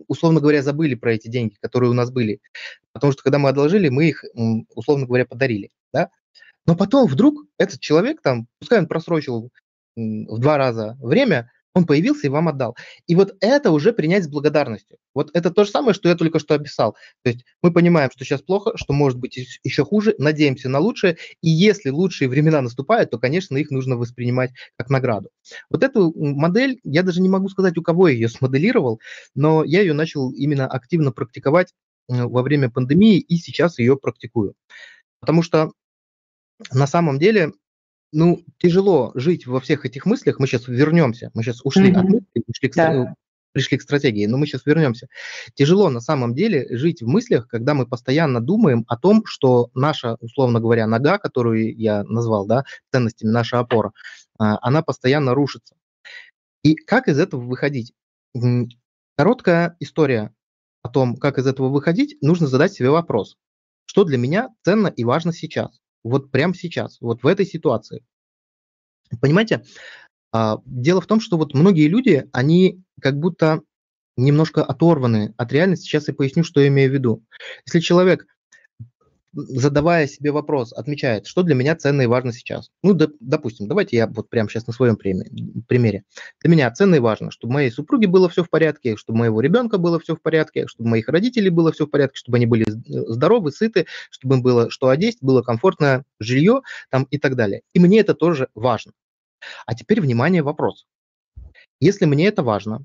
условно 0.08 0.40
говоря, 0.40 0.62
забыли 0.62 0.94
про 0.94 1.12
эти 1.12 1.28
деньги, 1.28 1.54
которые 1.60 1.90
у 1.90 1.92
нас 1.92 2.10
были. 2.10 2.40
Потому 2.94 3.12
что 3.12 3.22
когда 3.22 3.38
мы 3.38 3.50
одолжили, 3.50 3.90
мы 3.90 4.08
их, 4.08 4.24
условно 4.74 5.04
говоря, 5.04 5.26
подарили. 5.26 5.68
Да? 5.92 6.08
Но 6.64 6.74
потом 6.74 7.06
вдруг 7.06 7.44
этот 7.58 7.80
человек, 7.80 8.22
там, 8.22 8.46
пускай 8.60 8.78
он 8.78 8.86
просрочил 8.86 9.50
в 9.94 10.38
два 10.38 10.56
раза 10.56 10.96
время, 11.02 11.50
он 11.74 11.86
появился 11.86 12.26
и 12.26 12.30
вам 12.30 12.48
отдал. 12.48 12.76
И 13.06 13.14
вот 13.14 13.34
это 13.40 13.70
уже 13.70 13.92
принять 13.92 14.24
с 14.24 14.28
благодарностью. 14.28 14.98
Вот 15.14 15.30
это 15.34 15.50
то 15.50 15.64
же 15.64 15.70
самое, 15.70 15.94
что 15.94 16.08
я 16.08 16.14
только 16.14 16.38
что 16.38 16.54
описал. 16.54 16.96
То 17.22 17.30
есть 17.30 17.44
мы 17.62 17.72
понимаем, 17.72 18.10
что 18.10 18.24
сейчас 18.24 18.42
плохо, 18.42 18.72
что 18.76 18.92
может 18.92 19.18
быть 19.18 19.38
еще 19.62 19.84
хуже, 19.84 20.14
надеемся 20.18 20.68
на 20.68 20.78
лучшее, 20.78 21.16
и 21.40 21.48
если 21.48 21.90
лучшие 21.90 22.28
времена 22.28 22.60
наступают, 22.60 23.10
то, 23.10 23.18
конечно, 23.18 23.56
их 23.56 23.70
нужно 23.70 23.96
воспринимать 23.96 24.52
как 24.76 24.90
награду. 24.90 25.30
Вот 25.70 25.82
эту 25.82 26.12
модель, 26.14 26.78
я 26.84 27.02
даже 27.02 27.20
не 27.20 27.28
могу 27.28 27.48
сказать, 27.48 27.76
у 27.78 27.82
кого 27.82 28.08
я 28.08 28.14
ее 28.14 28.28
смоделировал, 28.28 29.00
но 29.34 29.64
я 29.64 29.80
ее 29.80 29.94
начал 29.94 30.30
именно 30.30 30.66
активно 30.66 31.12
практиковать 31.12 31.72
во 32.08 32.42
время 32.42 32.70
пандемии 32.70 33.18
и 33.18 33.36
сейчас 33.36 33.78
ее 33.78 33.96
практикую. 33.96 34.54
Потому 35.20 35.42
что 35.42 35.72
на 36.72 36.86
самом 36.86 37.18
деле 37.18 37.52
ну, 38.12 38.44
тяжело 38.58 39.10
жить 39.14 39.46
во 39.46 39.60
всех 39.60 39.84
этих 39.86 40.06
мыслях. 40.06 40.38
Мы 40.38 40.46
сейчас 40.46 40.68
вернемся. 40.68 41.30
Мы 41.34 41.42
сейчас 41.42 41.64
ушли 41.64 41.90
mm-hmm. 41.90 41.96
от 41.96 42.04
мыслей, 42.04 42.42
пришли 42.46 42.68
к, 42.68 42.74
да. 42.76 43.14
пришли 43.52 43.78
к 43.78 43.82
стратегии, 43.82 44.26
но 44.26 44.36
мы 44.36 44.46
сейчас 44.46 44.66
вернемся. 44.66 45.08
Тяжело 45.54 45.88
на 45.88 46.00
самом 46.00 46.34
деле 46.34 46.66
жить 46.76 47.02
в 47.02 47.08
мыслях, 47.08 47.48
когда 47.48 47.74
мы 47.74 47.86
постоянно 47.86 48.40
думаем 48.40 48.84
о 48.86 48.98
том, 48.98 49.24
что 49.24 49.70
наша, 49.74 50.16
условно 50.20 50.60
говоря, 50.60 50.86
нога, 50.86 51.18
которую 51.18 51.74
я 51.76 52.04
назвал, 52.04 52.46
да, 52.46 52.64
ценностями, 52.92 53.30
наша 53.30 53.58
опора, 53.58 53.92
а, 54.38 54.58
она 54.60 54.82
постоянно 54.82 55.34
рушится. 55.34 55.74
И 56.62 56.74
как 56.74 57.08
из 57.08 57.18
этого 57.18 57.40
выходить? 57.40 57.92
Короткая 59.16 59.76
история 59.80 60.32
о 60.82 60.88
том, 60.88 61.16
как 61.16 61.38
из 61.38 61.46
этого 61.46 61.68
выходить, 61.68 62.16
нужно 62.20 62.46
задать 62.46 62.72
себе 62.72 62.90
вопрос. 62.90 63.36
Что 63.86 64.04
для 64.04 64.18
меня 64.18 64.48
ценно 64.62 64.88
и 64.88 65.04
важно 65.04 65.32
сейчас? 65.32 65.80
Вот 66.04 66.30
прямо 66.30 66.54
сейчас, 66.54 67.00
вот 67.00 67.22
в 67.22 67.26
этой 67.26 67.46
ситуации. 67.46 68.04
Понимаете, 69.20 69.64
а, 70.32 70.58
дело 70.64 71.00
в 71.00 71.06
том, 71.06 71.20
что 71.20 71.36
вот 71.36 71.54
многие 71.54 71.88
люди, 71.88 72.28
они 72.32 72.82
как 73.00 73.18
будто 73.18 73.62
немножко 74.16 74.64
оторваны 74.64 75.34
от 75.36 75.52
реальности. 75.52 75.84
Сейчас 75.84 76.08
я 76.08 76.14
поясню, 76.14 76.44
что 76.44 76.60
я 76.60 76.68
имею 76.68 76.90
в 76.90 76.94
виду. 76.94 77.24
Если 77.66 77.80
человек 77.80 78.26
задавая 79.32 80.06
себе 80.06 80.30
вопрос, 80.30 80.72
отмечает, 80.72 81.26
что 81.26 81.42
для 81.42 81.54
меня 81.54 81.74
ценно 81.74 82.02
и 82.02 82.06
важно 82.06 82.32
сейчас. 82.32 82.70
Ну, 82.82 82.92
да, 82.92 83.08
допустим, 83.20 83.66
давайте 83.66 83.96
я 83.96 84.06
вот 84.06 84.28
прямо 84.28 84.48
сейчас 84.48 84.66
на 84.66 84.72
своем 84.72 84.96
примере. 84.96 86.04
Для 86.40 86.50
меня 86.50 86.70
ценно 86.70 86.96
и 86.96 87.00
важно, 87.00 87.30
чтобы 87.30 87.54
моей 87.54 87.70
супруге 87.70 88.06
было 88.06 88.28
все 88.28 88.44
в 88.44 88.50
порядке, 88.50 88.96
чтобы 88.96 89.20
моего 89.20 89.40
ребенка 89.40 89.78
было 89.78 89.98
все 89.98 90.14
в 90.14 90.20
порядке, 90.20 90.66
чтобы 90.66 90.90
моих 90.90 91.08
родителей 91.08 91.50
было 91.50 91.72
все 91.72 91.86
в 91.86 91.90
порядке, 91.90 92.16
чтобы 92.16 92.36
они 92.36 92.46
были 92.46 92.64
здоровы, 92.66 93.52
сыты, 93.52 93.86
чтобы 94.10 94.36
им 94.36 94.42
было 94.42 94.70
что 94.70 94.88
одеть, 94.88 95.18
было 95.20 95.42
комфортное 95.42 96.04
жилье 96.20 96.62
там 96.90 97.04
и 97.04 97.18
так 97.18 97.36
далее. 97.36 97.62
И 97.72 97.80
мне 97.80 98.00
это 98.00 98.14
тоже 98.14 98.48
важно. 98.54 98.92
А 99.66 99.74
теперь, 99.74 100.00
внимание, 100.00 100.42
вопрос. 100.42 100.86
Если 101.80 102.04
мне 102.04 102.28
это 102.28 102.42
важно, 102.42 102.84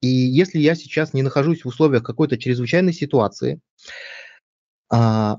и 0.00 0.06
если 0.06 0.58
я 0.58 0.74
сейчас 0.74 1.12
не 1.12 1.22
нахожусь 1.22 1.64
в 1.64 1.68
условиях 1.68 2.02
какой-то 2.04 2.38
чрезвычайной 2.38 2.92
ситуации, 2.92 3.60
а, 4.90 5.38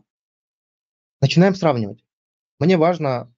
Начинаем 1.21 1.55
сравнивать. 1.55 2.03
Мне 2.60 2.77
важно 2.77 3.34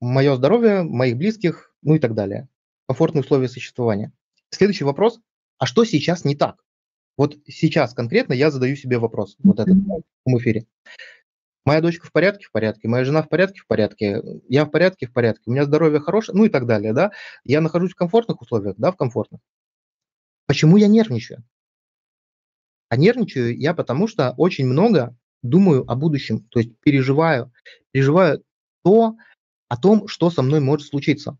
мое 0.00 0.36
здоровье, 0.36 0.82
моих 0.82 1.16
близких, 1.16 1.74
ну 1.82 1.94
и 1.94 1.98
так 1.98 2.14
далее. 2.14 2.48
Комфортные 2.86 3.22
условия 3.22 3.48
существования. 3.48 4.12
Следующий 4.50 4.84
вопрос. 4.84 5.20
А 5.58 5.66
что 5.66 5.84
сейчас 5.84 6.24
не 6.24 6.34
так? 6.34 6.62
Вот 7.16 7.36
сейчас 7.46 7.94
конкретно 7.94 8.32
я 8.32 8.50
задаю 8.50 8.76
себе 8.76 8.98
вопрос, 8.98 9.36
вот 9.42 9.60
этот 9.60 9.76
в 10.24 10.38
эфире. 10.38 10.66
Моя 11.66 11.82
дочка 11.82 12.06
в 12.06 12.12
порядке? 12.12 12.46
В 12.46 12.52
порядке. 12.52 12.88
Моя 12.88 13.04
жена 13.04 13.22
в 13.22 13.28
порядке? 13.28 13.60
В 13.60 13.66
порядке. 13.66 14.22
Я 14.48 14.64
в 14.64 14.70
порядке? 14.70 15.06
В 15.06 15.12
порядке. 15.12 15.42
У 15.46 15.52
меня 15.52 15.64
здоровье 15.64 16.00
хорошее? 16.00 16.36
Ну 16.36 16.46
и 16.46 16.48
так 16.48 16.66
далее, 16.66 16.92
да? 16.92 17.12
Я 17.44 17.60
нахожусь 17.60 17.92
в 17.92 17.96
комфортных 17.96 18.40
условиях? 18.40 18.76
Да, 18.78 18.92
в 18.92 18.96
комфортных. 18.96 19.40
Почему 20.46 20.78
я 20.78 20.88
нервничаю? 20.88 21.44
А 22.88 22.96
нервничаю 22.96 23.56
я 23.56 23.74
потому, 23.74 24.08
что 24.08 24.34
очень 24.36 24.66
много 24.66 25.14
думаю 25.42 25.90
о 25.90 25.94
будущем, 25.94 26.44
то 26.50 26.60
есть 26.60 26.72
переживаю, 26.80 27.52
переживаю 27.92 28.42
то, 28.82 29.16
о 29.68 29.76
том, 29.76 30.08
что 30.08 30.30
со 30.30 30.42
мной 30.42 30.60
может 30.60 30.88
случиться. 30.88 31.38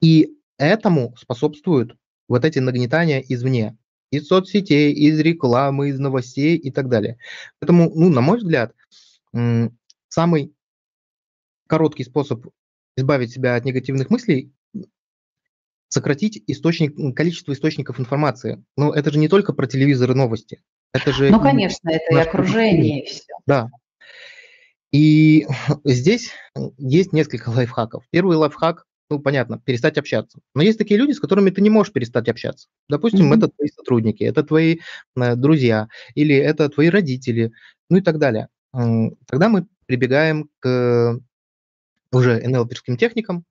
И 0.00 0.36
этому 0.58 1.14
способствуют 1.16 1.96
вот 2.28 2.44
эти 2.44 2.58
нагнетания 2.58 3.20
извне, 3.20 3.76
из 4.10 4.26
соцсетей, 4.26 4.92
из 4.92 5.18
рекламы, 5.20 5.88
из 5.88 5.98
новостей 5.98 6.56
и 6.56 6.70
так 6.70 6.88
далее. 6.88 7.18
Поэтому, 7.58 7.90
ну, 7.94 8.10
на 8.10 8.20
мой 8.20 8.38
взгляд, 8.38 8.74
самый 10.08 10.54
короткий 11.66 12.04
способ 12.04 12.46
избавить 12.96 13.32
себя 13.32 13.56
от 13.56 13.64
негативных 13.64 14.10
мыслей 14.10 14.52
сократить 15.88 16.42
источник, 16.46 16.94
количество 17.14 17.52
источников 17.52 18.00
информации. 18.00 18.64
Но 18.76 18.94
это 18.94 19.10
же 19.10 19.18
не 19.18 19.28
только 19.28 19.52
про 19.52 19.66
телевизор 19.66 20.10
и 20.10 20.14
новости. 20.14 20.62
Это 20.92 21.12
же... 21.12 21.30
Ну, 21.30 21.40
конечно, 21.40 21.88
это 21.88 22.14
и 22.14 22.18
окружение, 22.18 23.04
и 23.04 23.06
все. 23.06 23.34
Да. 23.46 23.70
И 24.92 25.46
здесь 25.84 26.30
есть 26.78 27.12
несколько 27.12 27.48
лайфхаков. 27.48 28.04
Первый 28.10 28.36
лайфхак, 28.36 28.84
ну, 29.10 29.18
понятно, 29.18 29.58
перестать 29.58 29.98
общаться. 29.98 30.40
Но 30.54 30.62
есть 30.62 30.78
такие 30.78 30.98
люди, 30.98 31.12
с 31.12 31.20
которыми 31.20 31.50
ты 31.50 31.60
не 31.60 31.70
можешь 31.70 31.92
перестать 31.92 32.28
общаться. 32.28 32.68
Допустим, 32.88 33.32
mm-hmm. 33.32 33.36
это 33.36 33.48
твои 33.48 33.68
сотрудники, 33.68 34.24
это 34.24 34.42
твои 34.42 34.78
э, 35.16 35.36
друзья, 35.36 35.88
или 36.14 36.34
это 36.34 36.68
твои 36.68 36.88
родители, 36.88 37.52
ну 37.90 37.98
и 37.98 38.00
так 38.00 38.18
далее. 38.18 38.48
Тогда 38.72 39.50
мы 39.50 39.66
прибегаем 39.84 40.48
к 40.60 41.20
уже 42.10 42.40
НЛПерским 42.46 42.96
техникам, 42.96 43.44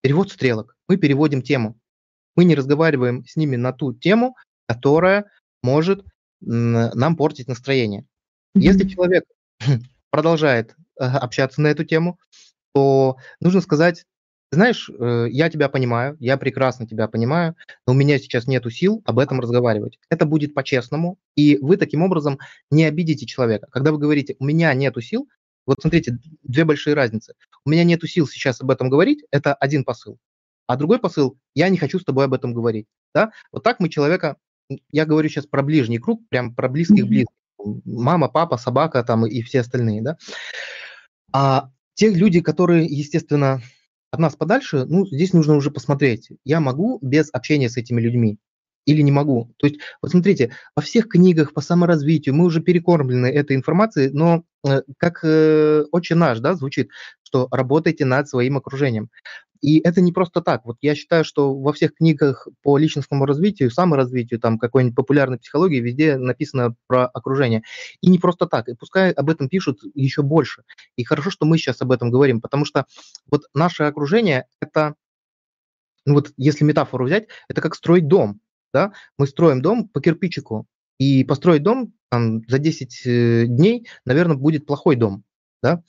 перевод 0.00 0.30
стрелок. 0.30 0.76
Мы 0.88 0.96
переводим 0.96 1.42
тему. 1.42 1.78
Мы 2.36 2.44
не 2.44 2.54
разговариваем 2.54 3.24
с 3.26 3.36
ними 3.36 3.56
на 3.56 3.72
ту 3.72 3.92
тему, 3.92 4.36
которая 4.66 5.26
может 5.62 6.04
нам 6.42 7.16
портить 7.16 7.48
настроение. 7.48 8.04
Если 8.54 8.88
человек 8.88 9.24
продолжает 10.10 10.74
э, 11.00 11.04
общаться 11.04 11.60
на 11.60 11.68
эту 11.68 11.84
тему, 11.84 12.18
то 12.74 13.16
нужно 13.40 13.60
сказать, 13.60 14.04
знаешь, 14.50 14.90
э, 14.90 15.26
я 15.30 15.48
тебя 15.48 15.70
понимаю, 15.70 16.16
я 16.20 16.36
прекрасно 16.36 16.86
тебя 16.86 17.08
понимаю, 17.08 17.56
но 17.86 17.94
у 17.94 17.96
меня 17.96 18.18
сейчас 18.18 18.46
нет 18.46 18.64
сил 18.70 19.02
об 19.06 19.18
этом 19.18 19.40
разговаривать. 19.40 19.98
Это 20.10 20.26
будет 20.26 20.52
по-честному, 20.52 21.18
и 21.36 21.56
вы 21.56 21.78
таким 21.78 22.02
образом 22.02 22.38
не 22.70 22.84
обидите 22.84 23.24
человека. 23.24 23.68
Когда 23.70 23.92
вы 23.92 23.98
говорите, 23.98 24.36
у 24.38 24.44
меня 24.44 24.74
нет 24.74 24.94
сил, 25.02 25.26
вот 25.64 25.78
смотрите, 25.80 26.18
две 26.42 26.64
большие 26.64 26.94
разницы. 26.94 27.34
У 27.64 27.70
меня 27.70 27.84
нет 27.84 28.02
сил 28.04 28.26
сейчас 28.26 28.60
об 28.60 28.70
этом 28.70 28.90
говорить, 28.90 29.24
это 29.30 29.54
один 29.54 29.84
посыл. 29.84 30.18
А 30.66 30.76
другой 30.76 30.98
посыл, 30.98 31.38
я 31.54 31.68
не 31.70 31.78
хочу 31.78 31.98
с 31.98 32.04
тобой 32.04 32.26
об 32.26 32.34
этом 32.34 32.52
говорить. 32.52 32.86
Да? 33.14 33.32
Вот 33.52 33.62
так 33.62 33.80
мы 33.80 33.88
человека 33.88 34.36
я 34.90 35.06
говорю 35.06 35.28
сейчас 35.28 35.46
про 35.46 35.62
ближний 35.62 35.98
круг, 35.98 36.28
прям 36.28 36.54
про 36.54 36.68
близких 36.68 37.06
близких. 37.06 37.34
Мама, 37.84 38.28
папа, 38.28 38.56
собака 38.56 39.02
там 39.04 39.26
и 39.26 39.42
все 39.42 39.60
остальные, 39.60 40.02
да. 40.02 40.16
А 41.32 41.70
те 41.94 42.10
люди, 42.10 42.40
которые, 42.40 42.86
естественно, 42.86 43.62
от 44.10 44.18
нас 44.18 44.36
подальше, 44.36 44.84
ну, 44.86 45.06
здесь 45.06 45.32
нужно 45.32 45.56
уже 45.56 45.70
посмотреть. 45.70 46.30
Я 46.44 46.60
могу 46.60 46.98
без 47.00 47.30
общения 47.32 47.68
с 47.68 47.76
этими 47.76 48.00
людьми 48.00 48.38
или 48.84 49.00
не 49.00 49.12
могу. 49.12 49.54
То 49.58 49.66
есть, 49.66 49.80
вот 50.00 50.10
смотрите, 50.10 50.50
во 50.74 50.82
всех 50.82 51.08
книгах 51.08 51.54
по 51.54 51.60
саморазвитию 51.60 52.34
мы 52.34 52.44
уже 52.44 52.60
перекормлены 52.60 53.26
этой 53.26 53.56
информацией, 53.56 54.10
но 54.12 54.44
э, 54.66 54.82
как 54.98 55.20
э, 55.22 55.84
очень 55.92 56.16
наш, 56.16 56.40
да, 56.40 56.54
звучит, 56.54 56.90
что 57.22 57.48
работайте 57.50 58.04
над 58.04 58.28
своим 58.28 58.56
окружением. 58.56 59.08
И 59.62 59.78
это 59.78 60.00
не 60.00 60.12
просто 60.12 60.42
так. 60.42 60.64
Вот 60.66 60.76
я 60.82 60.94
считаю, 60.94 61.24
что 61.24 61.54
во 61.54 61.72
всех 61.72 61.94
книгах 61.94 62.48
по 62.62 62.76
личностному 62.76 63.24
развитию, 63.24 63.70
саморазвитию, 63.70 64.40
там 64.40 64.58
какой-нибудь 64.58 64.96
популярной 64.96 65.38
психологии 65.38 65.80
везде 65.80 66.16
написано 66.18 66.74
про 66.88 67.06
окружение. 67.06 67.62
И 68.00 68.10
не 68.10 68.18
просто 68.18 68.46
так. 68.46 68.68
И 68.68 68.74
пускай 68.74 69.12
об 69.12 69.30
этом 69.30 69.48
пишут 69.48 69.80
еще 69.94 70.22
больше. 70.22 70.64
И 70.96 71.04
хорошо, 71.04 71.30
что 71.30 71.46
мы 71.46 71.58
сейчас 71.58 71.80
об 71.80 71.92
этом 71.92 72.10
говорим, 72.10 72.40
потому 72.40 72.64
что 72.64 72.86
вот 73.30 73.44
наше 73.54 73.84
окружение– 73.84 74.46
это, 74.60 74.96
ну 76.04 76.14
вот 76.14 76.32
если 76.36 76.64
метафору 76.64 77.06
взять, 77.06 77.28
это 77.48 77.60
как 77.60 77.76
строить 77.76 78.08
дом. 78.08 78.40
да, 78.74 78.92
мы 79.16 79.28
строим 79.28 79.62
дом 79.62 79.88
по 79.88 80.00
кирпичику, 80.00 80.66
и 80.98 81.24
построить 81.24 81.62
дом 81.62 81.92
там, 82.10 82.42
за 82.48 82.58
10 82.58 83.06
э, 83.06 83.44
дней, 83.46 83.88
наверное, 84.04 84.36
будет 84.36 84.66
плохой 84.66 84.96
дом, 84.96 85.24
да, 85.62 85.82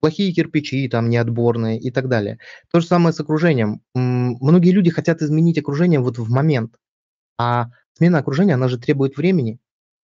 плохие 0.00 0.32
кирпичи, 0.32 0.88
там, 0.88 1.08
неотборные 1.08 1.78
и 1.78 1.90
так 1.90 2.08
далее. 2.08 2.38
То 2.72 2.80
же 2.80 2.86
самое 2.86 3.12
с 3.12 3.20
окружением. 3.20 3.82
Многие 3.94 4.70
люди 4.70 4.90
хотят 4.90 5.22
изменить 5.22 5.58
окружение 5.58 6.00
вот 6.00 6.18
в 6.18 6.30
момент, 6.30 6.76
а 7.38 7.68
смена 7.96 8.18
окружения, 8.18 8.54
она 8.54 8.68
же 8.68 8.78
требует 8.78 9.16
времени. 9.16 9.58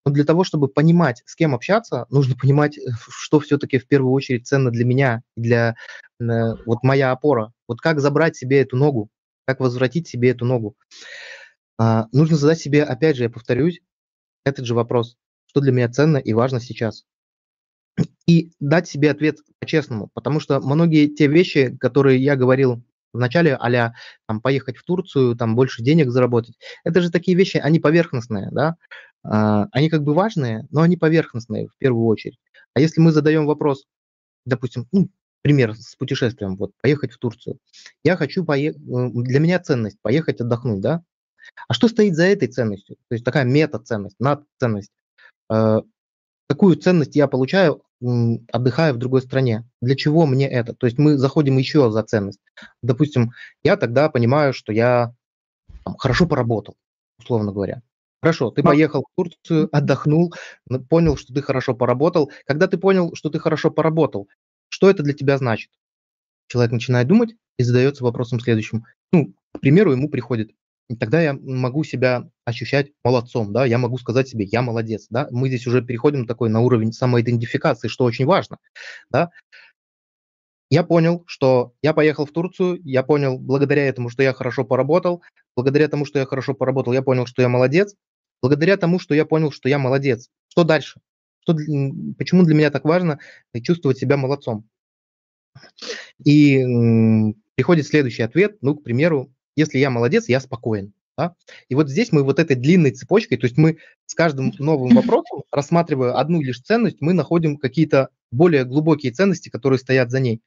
Но 0.04 0.12
для 0.12 0.24
того, 0.24 0.44
чтобы 0.44 0.68
понимать, 0.68 1.22
с 1.26 1.35
кем 1.35 1.54
общаться, 1.54 2.06
нужно 2.11 2.37
понимать, 2.40 2.78
что 3.09 3.40
все-таки 3.40 3.78
в 3.78 3.88
первую 3.88 4.12
очередь 4.12 4.46
ценно 4.46 4.70
для 4.70 4.85
меня, 4.85 5.22
для 5.37 5.76
э, 6.20 6.24
вот 6.64 6.82
моя 6.82 7.11
опора. 7.11 7.52
Вот 7.66 7.80
как 7.80 8.00
забрать 8.00 8.37
себе 8.37 8.61
эту 8.61 8.76
ногу, 8.76 9.11
как 9.46 9.61
возвратить 9.61 10.06
себе 10.06 10.30
эту 10.30 10.44
ногу. 10.44 10.76
А, 11.78 12.06
нужно 12.12 12.37
задать 12.37 12.61
себе, 12.61 12.85
опять 12.85 13.16
же, 13.16 13.24
я 13.24 13.30
повторюсь, 13.30 13.80
этот 14.44 14.64
же 14.64 14.74
вопрос, 14.74 15.16
что 15.46 15.61
для 15.61 15.72
меня 15.72 15.88
ценно 15.88 16.18
и 16.18 16.32
важно 16.32 16.61
сейчас. 16.61 17.04
И 18.27 18.51
дать 18.59 18.89
себе 18.89 19.11
ответ 19.11 19.39
по-честному, 19.61 20.11
потому 20.12 20.41
что 20.41 20.61
многие 20.61 21.07
те 21.07 21.29
вещи, 21.29 21.77
которые 21.79 22.23
я 22.23 22.35
говорил 22.35 22.83
вначале, 23.12 23.55
а 23.55 23.93
там, 24.27 24.41
поехать 24.41 24.77
в 24.77 24.85
Турцию, 24.85 25.37
там 25.37 25.55
больше 25.55 25.83
денег 25.83 26.11
заработать, 26.11 26.59
это 26.85 27.01
же 27.01 27.11
такие 27.11 27.37
вещи, 27.37 27.57
они 27.57 27.79
поверхностные, 27.79 28.49
да, 28.51 28.77
а, 29.23 29.69
они 29.73 29.89
как 29.89 30.03
бы 30.03 30.12
важные, 30.12 30.67
но 30.71 30.83
они 30.83 30.97
поверхностные 30.97 31.69
в 31.69 31.77
первую 31.79 32.07
очередь. 32.07 32.39
А 32.75 32.81
если 32.81 33.01
мы 33.01 33.12
задаем 33.12 33.47
вопрос, 33.47 33.85
допустим, 34.45 34.87
ну, 34.93 35.09
пример 35.43 35.75
с 35.77 35.95
путешествием, 35.95 36.57
вот 36.57 36.73
поехать 36.83 37.12
в 37.12 37.19
Турцию. 37.19 37.59
Я 38.03 38.17
хочу 38.17 38.45
поехать, 38.45 38.83
для 38.85 39.39
меня 39.39 39.61
ценность 39.61 39.99
поехать 40.03 40.41
отдохнуть, 40.41 40.81
да? 40.81 41.03
А 41.69 41.75
что 41.75 41.87
стоит 41.87 42.17
за 42.17 42.25
этой 42.25 42.49
ценностью? 42.49 42.97
То 43.09 43.15
есть 43.15 43.25
такая 43.25 43.45
мета-ценность, 43.45 44.17
над-ценность. 44.19 44.91
Какую 45.49 46.77
ценность 46.77 47.15
я 47.15 47.29
получаю, 47.29 47.83
отдыхая 48.00 48.92
в 48.92 48.98
другой 48.98 49.22
стране? 49.22 49.68
Для 49.80 49.96
чего 49.96 50.26
мне 50.26 50.48
это? 50.48 50.74
То 50.74 50.87
есть 50.87 50.98
мы 50.98 51.16
заходим 51.16 51.56
еще 51.59 51.90
за 51.90 52.02
ценность. 52.02 52.40
Допустим, 52.82 53.32
я 53.62 53.76
тогда 53.76 54.09
понимаю, 54.09 54.52
что 54.52 54.72
я 54.72 55.14
там, 55.85 55.96
хорошо 55.96 56.26
поработал, 56.26 56.76
условно 57.18 57.52
говоря. 57.52 57.82
Хорошо, 58.22 58.50
ты 58.50 58.62
поехал 58.62 59.02
в 59.02 59.14
Турцию, 59.14 59.68
отдохнул, 59.70 60.35
понял, 60.88 61.16
что 61.16 61.32
ты 61.32 61.42
хорошо 61.42 61.74
поработал. 61.74 62.32
Когда 62.46 62.66
ты 62.66 62.76
понял, 62.76 63.14
что 63.14 63.30
ты 63.30 63.38
хорошо 63.38 63.70
поработал, 63.70 64.28
что 64.68 64.90
это 64.90 65.02
для 65.02 65.12
тебя 65.12 65.38
значит? 65.38 65.70
Человек 66.48 66.72
начинает 66.72 67.06
думать 67.06 67.37
и 67.59 67.62
задается 67.62 68.04
вопросом 68.04 68.40
следующим. 68.40 68.85
Ну, 69.12 69.35
к 69.52 69.61
примеру, 69.61 69.92
ему 69.92 70.09
приходит 70.09 70.50
тогда 70.94 71.20
я 71.20 71.33
могу 71.35 71.83
себя 71.83 72.29
ощущать 72.44 72.92
молодцом, 73.03 73.53
да, 73.53 73.66
я 73.66 73.79
могу 73.79 73.99
сказать 73.99 74.29
себе, 74.29 74.44
я 74.44 74.62
молодец, 74.62 75.07
да, 75.11 75.27
мы 75.33 75.49
здесь 75.49 75.66
уже 75.66 75.83
переходим 75.83 76.27
такой 76.27 76.49
на 76.49 76.61
уровень 76.61 76.92
самоидентификации, 76.92 77.88
что 77.88 78.05
очень 78.05 78.25
важно, 78.25 78.59
да. 79.11 79.31
Я 80.70 80.83
понял, 80.83 81.22
что 81.27 81.75
я 81.83 81.94
поехал 81.94 82.27
в 82.27 82.33
Турцию, 82.33 82.81
я 82.85 83.03
понял 83.05 83.38
благодаря 83.38 83.87
этому, 83.87 84.09
что 84.09 84.22
я 84.22 84.33
хорошо 84.33 84.64
поработал, 84.64 85.22
благодаря 85.57 85.88
тому, 85.88 86.05
что 86.05 86.18
я 86.18 86.27
хорошо 86.27 86.55
поработал, 86.55 86.92
я 86.92 87.03
понял, 87.03 87.27
что 87.27 87.42
я 87.42 87.49
молодец, 87.49 87.94
благодаря 88.42 88.77
тому, 88.77 88.99
что 88.99 89.14
я 89.14 89.25
понял, 89.25 89.53
что 89.53 89.68
я 89.68 89.79
молодец. 89.79 90.29
Что 90.49 90.64
дальше? 90.64 91.01
Что, 91.40 91.55
почему 92.18 92.42
для 92.42 92.55
меня 92.55 92.70
так 92.70 92.85
важно 92.85 93.20
чувствовать 93.62 93.99
себя 93.99 94.16
молодцом? 94.16 94.68
И 96.25 96.59
приходит 97.55 97.87
следующий 97.87 98.22
ответ, 98.22 98.59
ну, 98.61 98.75
к 98.75 98.83
примеру, 98.83 99.33
если 99.57 99.79
я 99.79 99.90
молодец, 99.90 100.29
я 100.29 100.40
спокоен. 100.40 100.92
Да? 101.19 101.35
И 101.69 101.75
вот 101.75 101.88
здесь 101.88 102.12
мы 102.12 102.23
вот 102.23 102.38
этой 102.38 102.57
длинной 102.57 102.90
цепочкой, 102.90 103.38
то 103.38 103.47
есть 103.47 103.57
мы 103.57 103.79
с 104.05 104.14
каждым 104.14 104.53
новым 104.59 104.95
вопросом, 104.95 105.45
рассматривая 105.51 106.12
одну 106.12 106.42
лишь 106.42 106.61
ценность, 106.61 107.01
мы 107.01 107.14
находим 107.14 107.57
какие-то 107.57 108.11
более 108.31 108.64
глубокие 108.64 109.12
ценности, 109.12 109.49
которые 109.49 109.79
стоят 109.79 110.11
за 110.11 110.21
ней. 110.21 110.42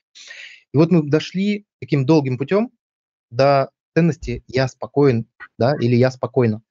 И 0.74 0.78
вот 0.78 0.92
мы 0.92 1.10
дошли 1.10 1.66
таким 1.82 2.06
долгим 2.06 2.38
путем 2.38 2.72
до 3.32 3.72
ценности 3.96 4.44
«я 4.48 4.68
спокоен» 4.68 5.26
да, 5.58 5.76
или 5.76 5.96
«я 5.96 6.12
спокойно». 6.12 6.62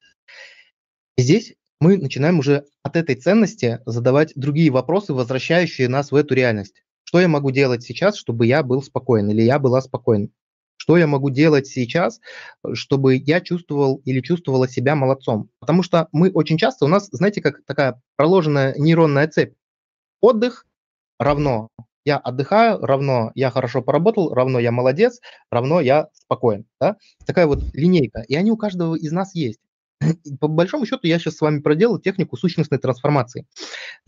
И 1.17 1.23
здесь 1.23 1.55
мы 1.81 1.97
начинаем 1.97 2.39
уже 2.39 2.67
от 2.85 2.97
этой 2.97 3.17
ценности 3.17 3.81
задавать 3.87 4.33
другие 4.37 4.71
вопросы, 4.71 5.13
возвращающие 5.13 5.89
нас 5.89 6.13
в 6.13 6.15
эту 6.15 6.35
реальность. 6.35 6.85
Что 7.03 7.21
я 7.21 7.27
могу 7.27 7.51
делать 7.51 7.83
сейчас, 7.83 8.17
чтобы 8.17 8.47
я 8.47 8.63
был 8.63 8.83
спокоен 8.83 9.29
или 9.31 9.43
я 9.43 9.59
была 9.59 9.81
спокойна? 9.81 10.29
Что 10.89 10.97
я 10.97 11.07
могу 11.07 11.29
делать 11.29 11.67
сейчас, 11.67 12.19
чтобы 12.73 13.17
я 13.17 13.43
чувствовал 13.43 14.01
или 14.07 14.23
чувствовала 14.23 14.67
себя 14.67 14.95
молодцом? 14.95 15.51
Потому 15.61 15.83
что 15.83 16.09
мы 16.13 16.31
очень 16.31 16.57
часто, 16.57 16.87
у 16.87 16.89
нас, 16.89 17.11
знаете, 17.13 17.43
как 17.43 17.63
такая 17.67 18.01
проложенная 18.17 18.75
нейронная 18.75 19.29
цепь. 19.29 19.53
Отдых 20.23 20.65
равно 21.19 21.69
я 22.07 22.17
отдыхаю, 22.17 22.79
равно 22.79 23.33
я 23.35 23.51
хорошо 23.51 23.83
поработал, 23.83 24.33
равно 24.33 24.59
я 24.61 24.73
молодец, 24.73 25.21
равно 25.51 25.83
я 25.83 26.09
спокоен. 26.15 26.65
Да? 26.81 26.97
Такая 27.27 27.47
вот 27.47 27.63
линейка. 27.75 28.25
И 28.27 28.35
они 28.35 28.51
у 28.51 28.57
каждого 28.57 28.95
из 28.95 29.13
нас 29.13 29.35
есть. 29.35 29.61
По 30.41 30.49
большому 30.49 30.87
счету 30.87 31.07
я 31.07 31.19
сейчас 31.19 31.37
с 31.37 31.43
вами 31.43 31.61
проделал 31.61 31.99
технику 31.99 32.39
сущностной 32.39 32.79
трансформации. 32.79 33.47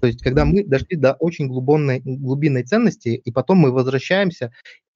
То 0.01 0.07
есть 0.07 0.23
когда 0.23 0.47
мы 0.47 0.65
дошли 0.65 0.97
до 0.97 1.13
очень 1.13 1.47
глубинной, 1.47 2.01
глубинной 2.01 2.63
ценности, 2.63 3.11
и 3.11 3.31
потом 3.31 3.59
мы 3.59 3.71
возвращаемся 3.71 4.51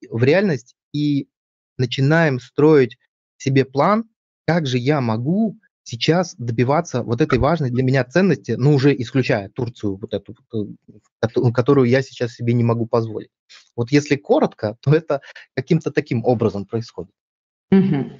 в 0.09 0.23
реальность 0.23 0.75
и 0.91 1.27
начинаем 1.77 2.39
строить 2.39 2.97
себе 3.37 3.65
план, 3.65 4.05
как 4.45 4.67
же 4.67 4.77
я 4.77 5.01
могу 5.01 5.59
сейчас 5.83 6.35
добиваться 6.35 7.03
вот 7.03 7.21
этой 7.21 7.37
важной 7.37 7.69
для 7.69 7.83
меня 7.83 8.03
ценности, 8.03 8.51
ну, 8.57 8.73
уже 8.73 8.95
исключая 8.99 9.49
Турцию, 9.49 9.97
вот 9.97 10.13
эту, 10.13 10.35
э, 10.53 11.51
которую 11.53 11.87
я 11.87 12.01
сейчас 12.01 12.33
себе 12.33 12.53
не 12.53 12.63
могу 12.63 12.87
позволить. 12.87 13.29
Вот 13.75 13.91
если 13.91 14.15
коротко, 14.15 14.77
то 14.81 14.93
это 14.93 15.21
каким-то 15.55 15.91
таким 15.91 16.25
образом 16.25 16.65
происходит. 16.65 17.13
Угу. 17.79 18.11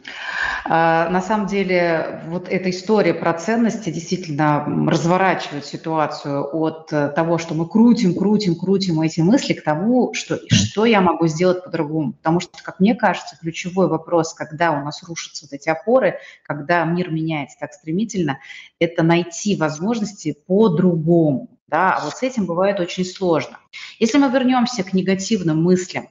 А, 0.67 1.09
на 1.09 1.21
самом 1.21 1.47
деле, 1.47 2.23
вот 2.27 2.49
эта 2.49 2.71
история 2.71 3.13
про 3.13 3.33
ценности 3.33 3.91
действительно 3.91 4.65
разворачивает 4.87 5.65
ситуацию 5.65 6.43
от 6.55 6.91
э, 6.91 7.09
того, 7.09 7.37
что 7.37 7.53
мы 7.53 7.67
крутим, 7.67 8.15
крутим, 8.15 8.55
крутим 8.55 8.99
эти 9.01 9.21
мысли, 9.21 9.53
к 9.53 9.63
тому, 9.63 10.13
что, 10.13 10.39
что 10.49 10.85
я 10.85 11.01
могу 11.01 11.27
сделать 11.27 11.63
по-другому. 11.63 12.13
Потому 12.13 12.39
что, 12.39 12.51
как 12.63 12.79
мне 12.79 12.95
кажется, 12.95 13.37
ключевой 13.39 13.87
вопрос, 13.87 14.33
когда 14.33 14.71
у 14.71 14.83
нас 14.83 15.03
рушатся 15.03 15.45
вот 15.45 15.53
эти 15.53 15.69
опоры, 15.69 16.17
когда 16.43 16.83
мир 16.83 17.11
меняется 17.11 17.57
так 17.59 17.73
стремительно, 17.73 18.39
это 18.79 19.03
найти 19.03 19.55
возможности 19.55 20.35
по-другому. 20.47 21.54
Да? 21.67 21.95
А 21.95 22.04
вот 22.04 22.15
с 22.15 22.23
этим 22.23 22.45
бывает 22.45 22.80
очень 22.80 23.06
сложно. 23.06 23.60
Если 23.99 24.17
мы 24.17 24.30
вернемся 24.30 24.84
к 24.84 24.93
негативным 24.93 25.63
мыслям, 25.63 26.10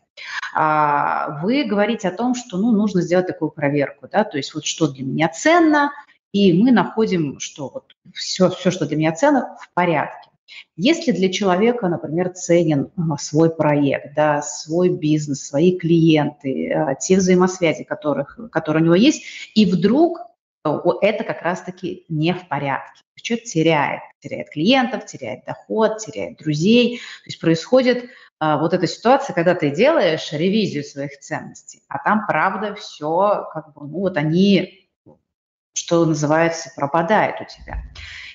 а, 0.55 1.41
вы 1.43 1.65
говорите 1.65 2.09
о 2.09 2.17
том, 2.17 2.35
что 2.35 2.59
ну, 2.59 2.73
нужно 2.73 3.03
сделать 3.03 3.27
такую 3.27 3.51
проверку, 3.51 4.09
да, 4.11 4.25
то 4.25 4.37
есть 4.37 4.55
вот 4.55 4.65
что 4.65 4.89
для 4.89 5.05
меня 5.05 5.29
ценно, 5.29 5.93
и 6.33 6.53
мы 6.53 6.73
находим, 6.73 7.39
что 7.41 7.71
вот 7.73 7.97
все, 8.13 8.51
все, 8.51 8.71
что 8.71 8.87
для 8.87 8.97
меня 8.97 9.13
ценно, 9.13 9.57
в 9.61 9.73
порядке. 9.75 10.31
Если 10.77 11.13
для 11.13 11.33
человека, 11.33 11.89
например, 11.89 12.31
ценен 12.31 12.91
а, 12.97 13.17
свой 13.17 13.55
проект, 13.55 14.15
да, 14.15 14.43
свой 14.43 14.89
бизнес, 14.89 15.47
свои 15.47 15.79
клиенты, 15.79 16.73
а, 16.73 16.95
те 16.95 17.17
взаимосвязи, 17.17 17.85
которых, 17.85 18.39
которые 18.51 18.83
у 18.83 18.87
него 18.87 18.95
есть, 18.95 19.23
и 19.55 19.67
вдруг 19.67 20.19
это 20.65 21.25
как 21.25 21.43
раз-таки 21.43 22.05
не 22.09 22.33
в 22.33 22.49
порядке. 22.49 23.03
Человек 23.17 23.47
теряет, 23.47 24.01
теряет 24.21 24.51
клиентов, 24.51 25.07
теряет 25.07 25.45
доход, 25.45 25.99
теряет 25.99 26.39
друзей. 26.39 26.99
То 26.99 27.27
есть 27.27 27.41
происходит 27.41 28.11
а, 28.39 28.59
вот 28.59 28.75
эта 28.75 28.87
ситуация, 28.87 29.35
когда 29.35 29.55
ты 29.55 29.71
делаешь 29.71 30.33
ревизию 30.33 30.85
своих 30.85 31.19
ценностей, 31.21 31.83
а 31.89 31.99
там, 31.99 32.27
правда, 32.27 32.75
все 32.75 33.47
как 33.53 33.73
бы, 33.73 33.87
ну 33.87 34.01
вот 34.01 34.17
они, 34.17 34.84
что 35.75 36.05
называется, 36.07 36.71
пропадают 36.75 37.41
у 37.41 37.45
тебя. 37.45 37.83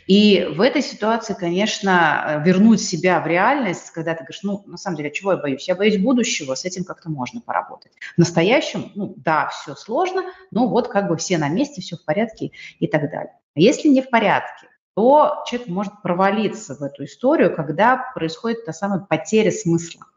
И 0.05 0.43
в 0.55 0.61
этой 0.61 0.81
ситуации, 0.81 1.35
конечно, 1.35 2.41
вернуть 2.43 2.81
себя 2.81 3.19
в 3.19 3.27
реальность, 3.27 3.91
когда 3.91 4.13
ты 4.13 4.23
говоришь, 4.23 4.41
ну, 4.41 4.63
на 4.65 4.77
самом 4.77 4.97
деле, 4.97 5.11
чего 5.11 5.33
я 5.33 5.37
боюсь? 5.37 5.67
Я 5.67 5.75
боюсь 5.75 5.97
будущего, 5.97 6.55
с 6.55 6.65
этим 6.65 6.83
как-то 6.83 7.11
можно 7.11 7.41
поработать. 7.41 7.91
В 8.15 8.17
настоящем, 8.17 8.91
ну, 8.95 9.13
да, 9.17 9.49
все 9.49 9.75
сложно, 9.75 10.23
но 10.49 10.67
вот 10.67 10.87
как 10.87 11.09
бы 11.09 11.17
все 11.17 11.37
на 11.37 11.47
месте, 11.47 11.81
все 11.81 11.95
в 11.95 12.03
порядке 12.05 12.51
и 12.79 12.87
так 12.87 13.11
далее. 13.11 13.33
А 13.55 13.59
если 13.59 13.87
не 13.87 14.01
в 14.01 14.09
порядке, 14.09 14.67
то 14.95 15.43
человек 15.45 15.67
может 15.67 16.01
провалиться 16.01 16.75
в 16.75 16.81
эту 16.81 17.05
историю, 17.05 17.55
когда 17.55 18.11
происходит 18.15 18.65
та 18.65 18.73
самая 18.73 19.01
потеря 19.01 19.51
смысла. 19.51 20.07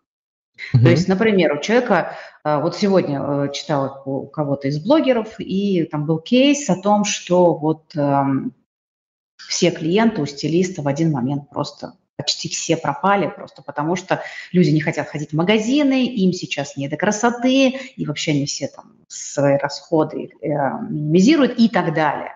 То 0.72 0.88
есть, 0.88 1.08
например, 1.08 1.54
у 1.54 1.60
человека, 1.60 2.16
а, 2.44 2.60
вот 2.60 2.76
сегодня 2.76 3.20
э, 3.20 3.52
читала 3.52 4.02
у 4.04 4.26
кого-то 4.26 4.68
из 4.68 4.82
блогеров, 4.82 5.34
и 5.38 5.84
там 5.84 6.06
был 6.06 6.18
кейс 6.18 6.68
о 6.70 6.80
том, 6.80 7.04
что 7.04 7.54
вот 7.54 7.94
эм, 7.96 8.54
все 9.36 9.70
клиенты 9.70 10.22
у 10.22 10.26
стилиста 10.26 10.82
в 10.82 10.88
один 10.88 11.12
момент 11.12 11.48
просто 11.50 11.94
почти 12.16 12.48
все 12.48 12.76
пропали, 12.76 13.28
просто 13.28 13.62
потому 13.62 13.96
что 13.96 14.22
люди 14.52 14.70
не 14.70 14.80
хотят 14.80 15.08
ходить 15.08 15.30
в 15.30 15.36
магазины, 15.36 16.06
им 16.06 16.32
сейчас 16.32 16.76
не 16.76 16.88
до 16.88 16.96
красоты, 16.96 17.68
и 17.96 18.06
вообще 18.06 18.32
они 18.32 18.46
все 18.46 18.68
там 18.68 18.92
свои 19.08 19.56
расходы 19.56 20.30
э, 20.40 20.48
минимизируют 20.88 21.58
и 21.58 21.68
так 21.68 21.94
далее. 21.94 22.32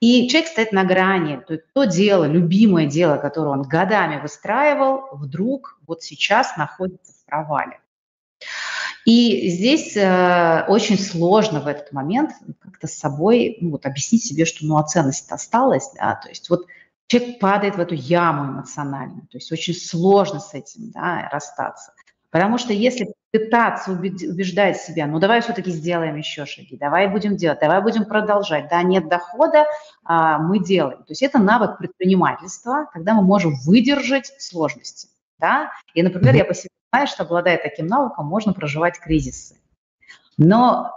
И 0.00 0.28
человек 0.28 0.50
стоит 0.50 0.72
на 0.72 0.84
грани, 0.84 1.40
то, 1.46 1.58
то 1.74 1.84
дело, 1.84 2.24
любимое 2.24 2.86
дело, 2.86 3.16
которое 3.16 3.50
он 3.50 3.62
годами 3.62 4.20
выстраивал, 4.20 5.08
вдруг 5.12 5.78
вот 5.86 6.02
сейчас 6.02 6.56
находится 6.56 7.15
провале. 7.36 7.78
И 9.04 9.50
здесь 9.50 9.96
э, 9.96 10.64
очень 10.66 10.98
сложно 10.98 11.60
в 11.60 11.68
этот 11.68 11.92
момент 11.92 12.32
как-то 12.60 12.88
с 12.88 12.98
собой 12.98 13.58
ну, 13.60 13.70
вот, 13.70 13.86
объяснить 13.86 14.24
себе, 14.24 14.44
что 14.44 14.66
ну, 14.66 14.78
а 14.78 14.82
ценность 14.82 15.30
осталась. 15.30 15.92
Да? 15.94 16.16
То 16.16 16.28
есть 16.28 16.50
вот 16.50 16.66
человек 17.06 17.38
падает 17.38 17.76
в 17.76 17.80
эту 17.80 17.94
яму 17.94 18.52
эмоциональную, 18.52 19.22
то 19.28 19.38
есть 19.38 19.52
очень 19.52 19.74
сложно 19.74 20.40
с 20.40 20.54
этим 20.54 20.90
да, 20.90 21.28
расстаться. 21.30 21.92
Потому 22.32 22.58
что 22.58 22.72
если 22.72 23.14
пытаться 23.30 23.92
убеждать 23.92 24.78
себя, 24.78 25.06
ну 25.06 25.20
давай 25.20 25.40
все-таки 25.40 25.70
сделаем 25.70 26.16
еще 26.16 26.44
шаги, 26.44 26.76
давай 26.76 27.06
будем 27.06 27.36
делать, 27.36 27.60
давай 27.60 27.80
будем 27.80 28.06
продолжать, 28.06 28.68
да, 28.68 28.82
нет 28.82 29.08
дохода, 29.08 29.66
а, 30.04 30.38
мы 30.38 30.58
делаем. 30.58 30.98
То 30.98 31.10
есть 31.10 31.22
это 31.22 31.38
навык 31.38 31.78
предпринимательства, 31.78 32.88
когда 32.92 33.14
мы 33.14 33.22
можем 33.22 33.54
выдержать 33.64 34.32
сложности. 34.38 35.08
Да? 35.38 35.70
И, 35.94 36.02
например, 36.02 36.34
я 36.34 36.44
по 36.44 36.54
себе 36.54 36.70
знаю, 36.90 37.06
что 37.06 37.22
обладая 37.24 37.58
таким 37.58 37.86
навыком, 37.86 38.26
можно 38.26 38.52
проживать 38.52 38.98
кризисы. 38.98 39.56
Но 40.38 40.92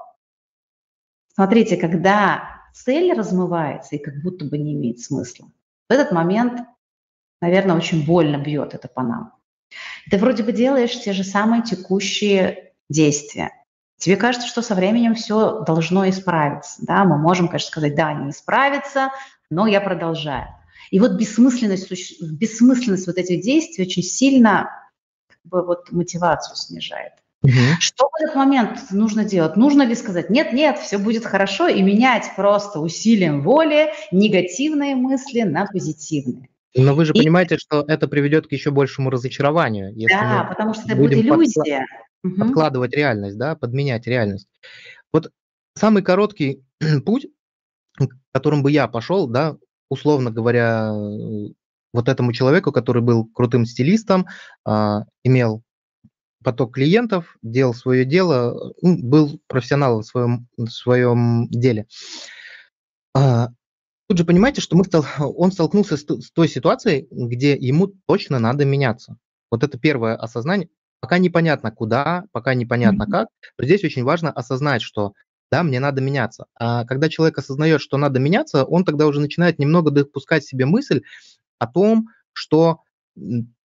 смотрите, 1.33 1.77
когда 1.77 2.61
цель 2.73 3.13
размывается 3.13 3.95
и 3.95 4.03
как 4.03 4.21
будто 4.21 4.45
бы 4.45 4.57
не 4.57 4.73
имеет 4.73 4.99
смысла, 4.99 5.49
в 5.89 5.91
этот 5.91 6.11
момент, 6.11 6.61
наверное, 7.41 7.75
очень 7.75 8.05
больно 8.05 8.37
бьет 8.37 8.73
это 8.73 8.87
по 8.87 9.01
нам. 9.01 9.33
Ты 10.09 10.17
вроде 10.17 10.43
бы 10.43 10.51
делаешь 10.51 10.99
те 10.99 11.13
же 11.13 11.23
самые 11.23 11.63
текущие 11.63 12.73
действия. 12.89 13.51
Тебе 13.97 14.15
кажется, 14.15 14.47
что 14.47 14.61
со 14.61 14.75
временем 14.75 15.13
все 15.13 15.61
должно 15.61 16.07
исправиться. 16.09 16.85
Да? 16.85 17.03
Мы 17.03 17.17
можем, 17.17 17.47
конечно, 17.47 17.67
сказать, 17.67 17.95
да, 17.95 18.13
не 18.13 18.31
исправится, 18.31 19.09
но 19.49 19.67
я 19.67 19.81
продолжаю. 19.81 20.47
И 20.89 20.99
вот 20.99 21.11
бессмысленность, 21.11 21.91
бессмысленность 22.21 23.07
вот 23.07 23.17
этих 23.17 23.41
действий 23.41 23.85
очень 23.85 24.01
сильно 24.01 24.78
бы, 25.49 25.65
вот, 25.65 25.91
мотивацию 25.91 26.55
снижает. 26.55 27.13
Угу. 27.41 27.51
Что 27.79 28.09
в 28.09 28.21
этот 28.21 28.35
момент 28.35 28.91
нужно 28.91 29.23
делать? 29.23 29.55
Нужно 29.55 29.83
ли 29.83 29.95
сказать, 29.95 30.29
нет, 30.29 30.51
нет, 30.51 30.77
все 30.77 30.97
будет 30.97 31.25
хорошо, 31.25 31.67
и 31.67 31.81
менять 31.81 32.31
просто 32.35 32.79
усилием 32.79 33.41
воли 33.43 33.89
негативные 34.11 34.95
мысли 34.95 35.41
на 35.41 35.65
позитивные? 35.65 36.49
Но 36.75 36.93
вы 36.93 37.05
же 37.05 37.13
и... 37.13 37.19
понимаете, 37.19 37.57
что 37.57 37.83
это 37.87 38.07
приведет 38.07 38.47
к 38.47 38.51
еще 38.51 38.71
большему 38.71 39.09
разочарованию. 39.09 39.93
Если 39.95 40.13
да, 40.13 40.45
потому 40.49 40.73
что 40.73 40.83
это 40.85 40.95
будет 40.95 41.17
иллюзия. 41.17 41.85
Подкла- 42.25 42.39
подкладывать 42.39 42.93
реальность, 42.93 43.37
да, 43.37 43.55
подменять 43.55 44.05
реальность. 44.05 44.47
Вот 45.13 45.31
самый 45.75 46.03
короткий 46.03 46.63
путь, 47.05 47.27
которым 48.33 48.63
бы 48.63 48.71
я 48.71 48.87
пошел, 48.87 49.27
да, 49.27 49.55
условно 49.89 50.29
говоря, 50.29 50.93
вот 51.93 52.09
этому 52.09 52.33
человеку, 52.33 52.71
который 52.71 53.01
был 53.01 53.25
крутым 53.25 53.65
стилистом, 53.65 54.27
а, 54.65 55.05
имел 55.23 55.63
поток 56.43 56.75
клиентов, 56.75 57.37
делал 57.41 57.73
свое 57.73 58.05
дело, 58.05 58.73
ну, 58.81 58.97
был 59.01 59.41
профессионалом 59.47 60.01
в 60.01 60.05
своем, 60.05 60.47
в 60.57 60.67
своем 60.67 61.47
деле. 61.49 61.87
А, 63.13 63.49
Тут 64.09 64.17
же 64.17 64.25
понимаете, 64.25 64.59
что 64.59 64.75
мы 64.75 64.85
стал, 64.85 65.05
он 65.37 65.51
столкнулся 65.51 65.95
с, 65.95 66.01
с 66.01 66.31
той 66.31 66.49
ситуацией, 66.49 67.07
где 67.11 67.55
ему 67.55 67.93
точно 68.07 68.39
надо 68.39 68.65
меняться. 68.65 69.17
Вот 69.51 69.63
это 69.63 69.77
первое 69.77 70.15
осознание. 70.15 70.69
Пока 70.99 71.19
непонятно 71.19 71.71
куда, 71.71 72.25
пока 72.31 72.55
непонятно 72.55 73.03
mm-hmm. 73.03 73.11
как, 73.11 73.27
но 73.57 73.65
здесь 73.65 73.83
очень 73.83 74.03
важно 74.03 74.31
осознать, 74.31 74.81
что 74.81 75.13
да, 75.51 75.63
мне 75.63 75.79
надо 75.79 76.01
меняться. 76.01 76.45
А 76.55 76.85
когда 76.85 77.07
человек 77.07 77.37
осознает, 77.37 77.81
что 77.81 77.97
надо 77.97 78.19
меняться, 78.19 78.65
он 78.65 78.83
тогда 78.83 79.05
уже 79.05 79.19
начинает 79.19 79.59
немного 79.59 79.91
допускать 79.91 80.43
себе 80.43 80.65
мысль 80.65 81.03
о 81.59 81.67
том, 81.67 82.07
что 82.33 82.81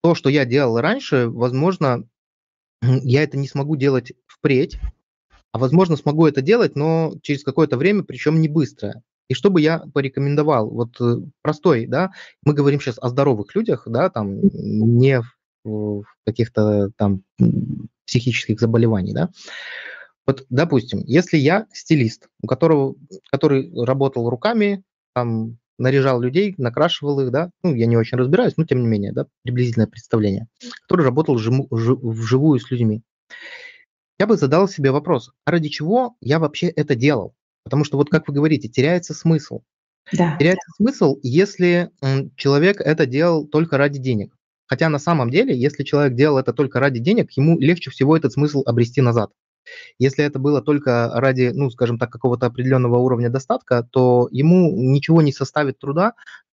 то, 0.03 0.15
что 0.15 0.29
я 0.29 0.45
делал 0.45 0.81
раньше, 0.81 1.29
возможно, 1.29 2.07
я 2.83 3.23
это 3.23 3.39
не 3.39 3.49
смогу 3.49 3.77
делать 3.77 4.13
впредь, 4.27 4.79
а 5.53 5.59
возможно, 5.59 5.97
смогу 5.97 6.27
это 6.27 6.43
делать, 6.43 6.77
но 6.77 7.15
через 7.23 7.45
какое-то 7.45 7.77
время, 7.77 8.03
причем 8.03 8.41
не 8.41 8.49
быстро. 8.49 9.03
И 9.29 9.35
что 9.35 9.51
бы 9.51 9.61
я 9.61 9.85
порекомендовал? 9.95 10.69
Вот 10.69 11.01
э, 11.01 11.17
простой, 11.41 11.87
да, 11.87 12.11
мы 12.45 12.53
говорим 12.53 12.81
сейчас 12.81 12.99
о 13.01 13.09
здоровых 13.09 13.55
людях, 13.55 13.85
да, 13.87 14.11
там 14.11 14.41
не 14.43 15.23
в 15.65 16.05
каких-то 16.27 16.91
там 16.97 17.23
психических 18.05 18.61
заболеваний, 18.61 19.15
да. 19.15 19.31
Вот, 20.27 20.45
допустим, 20.51 21.03
если 21.07 21.37
я 21.37 21.67
стилист, 21.73 22.29
у 22.43 22.47
которого, 22.47 22.97
который 23.31 23.73
работал 23.85 24.29
руками, 24.29 24.83
там, 25.15 25.59
наряжал 25.79 26.21
людей, 26.21 26.55
накрашивал 26.59 27.21
их, 27.21 27.31
да, 27.31 27.51
ну, 27.63 27.75
я 27.75 27.87
не 27.87 27.97
очень 27.97 28.19
разбираюсь, 28.19 28.57
но 28.57 28.65
тем 28.65 28.81
не 28.81 28.87
менее, 28.87 29.13
да, 29.13 29.27
приблизительное 29.43 29.87
представление, 29.87 30.49
который 30.83 31.05
работал 31.05 31.39
жиму, 31.39 31.69
жив, 31.71 31.99
вживую 32.01 32.61
с 32.61 32.71
людьми. 32.71 33.03
Я 34.19 34.27
бы 34.27 34.37
задал 34.37 34.69
себе 34.69 34.91
вопрос, 34.93 35.33
а 35.45 35.51
ради 35.51 35.69
чего 35.69 36.17
я 36.21 36.39
вообще 36.39 36.69
это 36.69 36.95
делал? 36.95 37.35
Потому 37.65 37.85
что 37.85 37.97
вот 37.97 38.11
как 38.11 38.29
вы 38.29 38.35
говорите, 38.35 38.69
теряется 38.69 39.15
смысл. 39.15 39.63
Да. 40.13 40.37
Теряется 40.39 40.71
смысл, 40.77 41.19
если 41.23 41.91
человек 42.37 42.81
это 42.81 43.07
делал 43.07 43.47
только 43.47 43.79
ради 43.79 43.99
денег. 43.99 44.37
Хотя 44.67 44.89
на 44.89 44.99
самом 44.99 45.31
деле, 45.31 45.57
если 45.57 45.83
человек 45.83 46.15
делал 46.15 46.39
это 46.39 46.53
только 46.53 46.81
ради 46.81 47.01
денег, 47.01 47.33
ему 47.33 47.59
легче 47.59 47.91
всего 47.91 48.17
этот 48.17 48.33
смысл 48.33 48.63
обрести 48.67 49.01
назад. 49.01 49.31
Если 49.99 50.25
это 50.25 50.39
было 50.39 50.63
только 50.63 51.11
ради, 51.15 51.53
ну, 51.55 51.71
скажем 51.71 51.99
так, 51.99 52.11
какого-то 52.11 52.47
определенного 52.47 52.99
уровня 52.99 53.31
достатка, 53.31 53.87
то 53.91 54.29
ему 54.31 54.71
ничего 54.75 55.23
не 55.23 55.33
составит 55.33 55.79
труда 55.79 56.15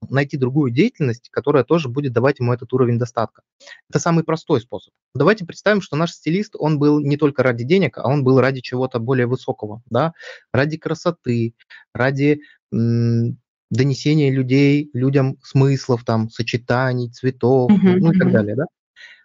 найти 0.09 0.37
другую 0.37 0.71
деятельность, 0.71 1.29
которая 1.31 1.65
тоже 1.65 1.89
будет 1.89 2.13
давать 2.13 2.39
ему 2.39 2.53
этот 2.53 2.73
уровень 2.73 2.99
достатка. 2.99 3.43
Это 3.91 3.99
самый 3.99 4.25
простой 4.25 4.61
способ. 4.61 4.93
Давайте 5.15 5.45
представим, 5.45 5.81
что 5.81 5.97
наш 5.97 6.13
стилист, 6.13 6.55
он 6.59 6.79
был 6.79 7.01
не 7.01 7.17
только 7.17 7.43
ради 7.43 7.65
денег, 7.65 7.99
а 7.99 8.09
он 8.09 8.23
был 8.23 8.41
ради 8.41 8.61
чего-то 8.61 8.99
более 9.01 9.27
высокого, 9.27 9.83
да, 9.91 10.13
ради 10.53 10.77
красоты, 10.77 11.55
ради 11.93 12.41
м- 12.73 13.39
донесения 13.71 14.33
людей, 14.33 14.91
людям 14.93 15.37
смыслов, 15.43 16.05
там, 16.05 16.31
сочетаний, 16.31 17.11
цветов, 17.11 17.71
mm-hmm. 17.71 17.97
ну 18.01 18.13
и 18.13 18.19
так 18.19 18.33
далее, 18.33 18.57
да. 18.57 18.65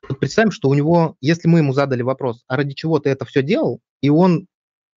Вот 0.08 0.20
представим, 0.20 0.52
что 0.52 0.70
у 0.70 0.74
него, 0.74 1.16
если 1.22 1.48
мы 1.48 1.60
ему 1.60 1.74
задали 1.74 2.02
вопрос, 2.02 2.44
а 2.48 2.58
ради 2.58 2.74
чего 2.74 3.00
ты 3.00 3.10
это 3.10 3.26
все 3.26 3.42
делал, 3.42 3.80
и 4.02 4.10
он 4.10 4.48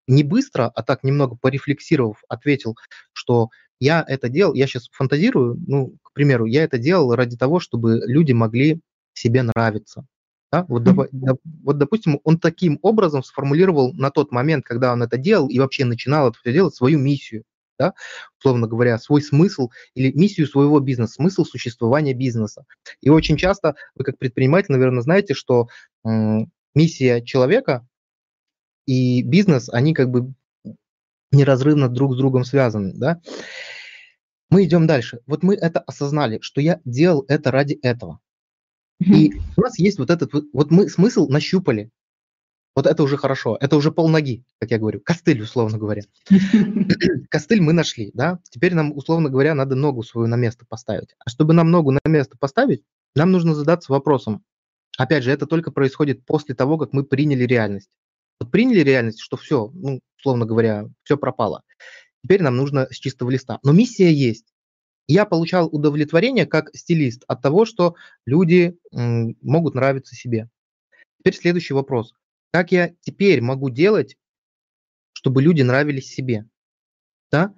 не 0.09 0.23
быстро, 0.23 0.69
а 0.69 0.83
так 0.83 1.05
немного 1.05 1.37
порефлексировав, 1.37 2.23
ответил, 2.29 2.77
что 3.13 3.49
я 3.81 4.05
это 4.07 4.29
делал, 4.29 4.55
я 4.55 4.67
сейчас 4.67 4.89
фантазирую, 4.93 5.59
ну, 5.67 5.97
к 6.03 6.13
примеру, 6.13 6.47
я 6.47 6.65
это 6.65 6.79
делал 6.79 7.15
ради 7.15 7.37
того, 7.37 7.61
чтобы 7.61 8.03
люди 8.07 8.33
могли 8.33 8.81
себе 9.13 9.43
нравиться. 9.43 10.07
Да? 10.53 10.65
Вот, 10.69 10.83
mm-hmm. 10.83 11.39
вот, 11.65 11.79
допустим, 11.79 12.21
он 12.25 12.39
таким 12.39 12.79
образом 12.83 13.23
сформулировал 13.23 13.93
на 13.95 14.11
тот 14.11 14.33
момент, 14.33 14.65
когда 14.65 14.93
он 14.93 15.03
это 15.03 15.19
делал 15.19 15.49
и 15.49 15.59
вообще 15.59 15.85
начинал 15.85 16.31
это 16.31 16.39
все 16.39 16.53
делать, 16.53 16.75
свою 16.75 16.99
миссию 16.99 17.45
да, 17.79 17.95
условно 18.39 18.67
говоря, 18.67 18.99
свой 18.99 19.23
смысл 19.23 19.71
или 19.95 20.13
миссию 20.13 20.47
своего 20.47 20.81
бизнеса, 20.81 21.15
смысл 21.15 21.45
существования 21.45 22.15
бизнеса. 22.15 22.65
И 23.01 23.11
очень 23.11 23.37
часто 23.37 23.75
вы 23.95 24.05
как 24.05 24.19
предприниматель, 24.19 24.73
наверное, 24.73 25.03
знаете, 25.03 25.35
что 25.35 25.69
э, 26.05 26.09
миссия 26.75 27.23
человека 27.23 27.87
и 28.87 29.23
бизнес, 29.23 29.69
они 29.69 29.95
как 29.95 30.11
бы 30.11 30.33
неразрывно 31.33 31.89
друг 31.89 32.15
с 32.15 32.17
другом 32.17 32.45
связаны, 32.45 32.93
да. 32.95 33.21
Мы 34.49 34.65
идем 34.65 34.87
дальше. 34.87 35.21
Вот 35.27 35.43
мы 35.43 35.55
это 35.57 35.81
осознали, 35.81 36.39
что 36.41 36.61
я 36.61 36.81
делал 36.85 37.25
это 37.27 37.51
ради 37.51 37.75
этого. 37.83 38.21
И 39.01 39.35
у 39.57 39.61
нас 39.61 39.79
есть 39.79 39.99
вот 39.99 40.11
этот, 40.11 40.33
вот 40.53 40.71
мы 40.71 40.89
смысл 40.89 41.29
нащупали, 41.29 41.91
вот 42.77 42.87
это 42.87 43.03
уже 43.03 43.17
хорошо, 43.17 43.57
это 43.59 43.77
уже 43.77 43.91
полноги, 43.91 44.45
как 44.61 44.71
я 44.71 44.79
говорю, 44.79 45.01
костыль, 45.01 45.41
условно 45.41 45.79
говоря. 45.79 46.03
Костыль 47.31 47.63
мы 47.63 47.73
нашли, 47.73 48.11
да, 48.13 48.39
теперь 48.51 48.75
нам, 48.75 48.95
условно 48.95 49.31
говоря, 49.31 49.55
надо 49.55 49.75
ногу 49.75 50.03
свою 50.03 50.29
на 50.29 50.37
место 50.37 50.67
поставить. 50.69 51.17
А 51.19 51.31
чтобы 51.31 51.55
нам 51.55 51.71
ногу 51.71 51.91
на 51.93 52.01
место 52.05 52.37
поставить, 52.39 52.85
нам 53.15 53.33
нужно 53.33 53.55
задаться 53.55 53.91
вопросом. 53.91 54.45
Опять 54.99 55.25
же, 55.25 55.33
это 55.33 55.47
только 55.47 55.71
происходит 55.71 56.27
после 56.27 56.55
того, 56.55 56.77
как 56.77 56.93
мы 56.93 57.03
приняли 57.03 57.45
реальность. 57.45 57.89
Вот 58.41 58.51
приняли 58.51 58.81
реальность, 58.81 59.21
что 59.21 59.39
все, 59.39 59.71
ну, 59.73 60.01
условно 60.19 60.45
говоря, 60.45 60.87
все 61.03 61.17
пропало. 61.17 61.63
Теперь 62.23 62.43
нам 62.43 62.57
нужно 62.57 62.89
с 62.91 62.97
чистого 62.97 63.31
листа. 63.31 63.59
Но 63.63 63.73
миссия 63.73 64.13
есть. 64.13 64.53
Я 65.09 65.25
получал 65.25 65.69
удовлетворение 65.69 66.45
как 66.45 66.75
стилист 66.75 67.25
от 67.27 67.41
того, 67.41 67.65
что 67.65 67.95
люди 68.27 68.77
могут 68.93 69.75
нравиться 69.75 70.15
себе. 70.15 70.51
Теперь 71.21 71.35
следующий 71.35 71.73
вопрос. 71.73 72.13
Как 72.53 72.73
я 72.73 72.95
теперь 73.01 73.41
могу 73.41 73.71
делать, 73.71 74.17
чтобы 75.13 75.43
люди 75.43 75.63
нравились 75.63 76.09
себе? 76.09 76.47
Да? 77.31 77.55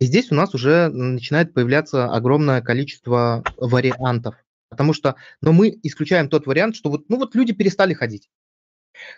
И 0.00 0.06
здесь 0.06 0.32
у 0.32 0.34
нас 0.34 0.54
уже 0.54 0.88
начинает 0.88 1.54
появляться 1.54 2.06
огромное 2.06 2.60
количество 2.60 3.44
вариантов. 3.56 4.34
Потому 4.68 4.94
что, 4.94 5.16
но 5.40 5.52
мы 5.52 5.78
исключаем 5.82 6.28
тот 6.28 6.46
вариант, 6.46 6.76
что 6.76 6.90
вот, 6.90 7.08
ну 7.08 7.18
вот 7.18 7.34
люди 7.34 7.52
перестали 7.52 7.94
ходить. 7.94 8.30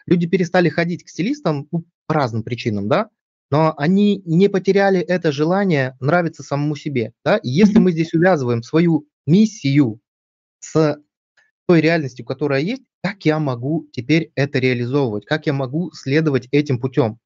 Люди 0.05 0.27
перестали 0.27 0.68
ходить 0.68 1.05
к 1.05 1.09
стилистам 1.09 1.68
ну, 1.70 1.85
по 2.07 2.14
разным 2.14 2.42
причинам, 2.42 2.88
да. 2.88 3.09
но 3.50 3.74
они 3.79 4.20
не 4.27 4.48
потеряли 4.48 5.00
это 5.00 5.33
желание 5.33 5.96
нравиться 6.00 6.42
самому 6.42 6.77
себе. 6.77 7.12
Да? 7.24 7.38
И 7.38 7.48
если 7.48 7.79
мы 7.79 7.92
здесь 7.92 8.12
увязываем 8.12 8.62
свою 8.62 9.07
миссию 9.27 10.00
с 10.61 10.98
той 11.66 11.81
реальностью, 11.81 12.27
которая 12.27 12.61
есть, 12.61 12.83
как 13.05 13.27
я 13.27 13.38
могу 13.38 13.88
теперь 13.93 14.33
это 14.35 14.59
реализовывать, 14.59 15.27
как 15.27 15.47
я 15.47 15.53
могу 15.53 15.93
следовать 15.93 16.49
этим 16.53 16.81
путем. 16.81 17.21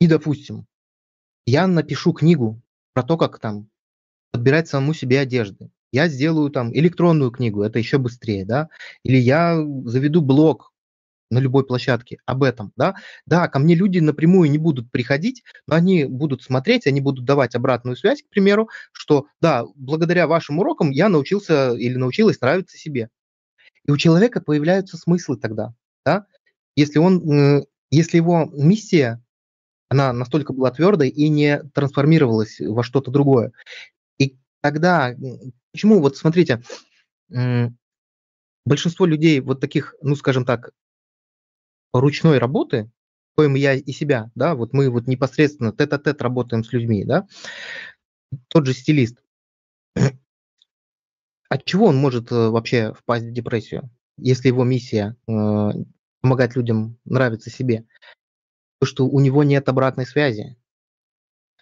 И, 0.00 0.06
допустим, 0.06 0.66
я 1.46 1.66
напишу 1.66 2.12
книгу 2.14 2.62
про 2.94 3.02
то, 3.02 3.18
как 3.18 3.38
там 3.40 3.68
подбирать 4.32 4.68
самому 4.68 4.94
себе 4.94 5.20
одежды. 5.20 5.70
Я 5.92 6.08
сделаю 6.08 6.50
там 6.50 6.74
электронную 6.74 7.30
книгу, 7.32 7.62
это 7.62 7.78
еще 7.78 7.98
быстрее, 7.98 8.44
да, 8.46 8.68
или 9.04 9.18
я 9.18 9.56
заведу 9.86 10.22
блог 10.22 10.72
на 11.30 11.38
любой 11.38 11.66
площадке 11.66 12.18
об 12.26 12.44
этом, 12.44 12.72
да. 12.76 12.96
Да, 13.26 13.48
ко 13.48 13.58
мне 13.58 13.74
люди 13.74 14.00
напрямую 14.00 14.50
не 14.50 14.58
будут 14.58 14.90
приходить, 14.90 15.44
но 15.66 15.76
они 15.76 16.04
будут 16.06 16.42
смотреть, 16.42 16.86
они 16.86 17.00
будут 17.00 17.24
давать 17.26 17.54
обратную 17.56 17.96
связь, 17.96 18.22
к 18.22 18.28
примеру, 18.30 18.68
что 18.92 19.26
да, 19.40 19.64
благодаря 19.76 20.26
вашим 20.28 20.60
урокам 20.60 20.90
я 20.90 21.08
научился 21.08 21.74
или 21.74 21.96
научилась 21.96 22.40
нравиться 22.40 22.78
себе. 22.78 23.10
И 23.86 23.90
у 23.90 23.96
человека 23.96 24.40
появляются 24.40 24.96
смыслы 24.96 25.36
тогда, 25.36 25.74
да. 26.04 26.26
Если 26.76 26.98
он, 26.98 27.64
если 27.90 28.16
его 28.16 28.48
миссия 28.52 29.22
она 29.88 30.12
настолько 30.14 30.54
была 30.54 30.70
твердой 30.70 31.10
и 31.10 31.28
не 31.28 31.62
трансформировалась 31.74 32.60
во 32.60 32.82
что-то 32.82 33.10
другое. 33.10 33.52
И 34.18 34.38
тогда, 34.62 35.14
почему, 35.70 36.00
вот 36.00 36.16
смотрите, 36.16 36.62
большинство 38.64 39.04
людей 39.04 39.40
вот 39.40 39.60
таких, 39.60 39.94
ну, 40.00 40.16
скажем 40.16 40.46
так, 40.46 40.70
ручной 41.92 42.38
работы, 42.38 42.90
коим 43.36 43.54
я 43.54 43.74
и 43.74 43.92
себя, 43.92 44.30
да, 44.34 44.54
вот 44.54 44.72
мы 44.72 44.88
вот 44.88 45.06
непосредственно 45.06 45.72
тет-а-тет 45.72 46.22
работаем 46.22 46.64
с 46.64 46.72
людьми, 46.72 47.04
да, 47.04 47.26
тот 48.48 48.64
же 48.66 48.72
стилист, 48.72 49.18
от 51.52 51.64
чего 51.64 51.86
он 51.86 51.96
может 51.96 52.32
э, 52.32 52.48
вообще 52.48 52.94
впасть 52.94 53.26
в 53.26 53.32
депрессию, 53.32 53.90
если 54.16 54.48
его 54.48 54.64
миссия 54.64 55.16
э, 55.28 55.70
помогать 56.20 56.56
людям 56.56 56.98
нравиться 57.04 57.50
себе? 57.50 57.84
То, 58.80 58.86
что 58.86 59.06
у 59.06 59.20
него 59.20 59.44
нет 59.44 59.68
обратной 59.68 60.06
связи. 60.06 60.56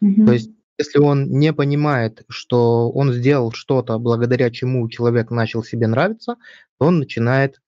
Mm-hmm. 0.02 0.26
То 0.26 0.32
есть, 0.32 0.50
если 0.78 0.98
он 0.98 1.26
не 1.30 1.52
понимает, 1.52 2.24
что 2.28 2.90
он 2.90 3.12
сделал 3.12 3.52
что-то, 3.52 3.98
благодаря 3.98 4.50
чему 4.50 4.88
человек 4.88 5.30
начал 5.30 5.62
себе 5.62 5.86
нравиться, 5.86 6.36
то 6.78 6.86
он 6.86 6.98
начинает 6.98 7.60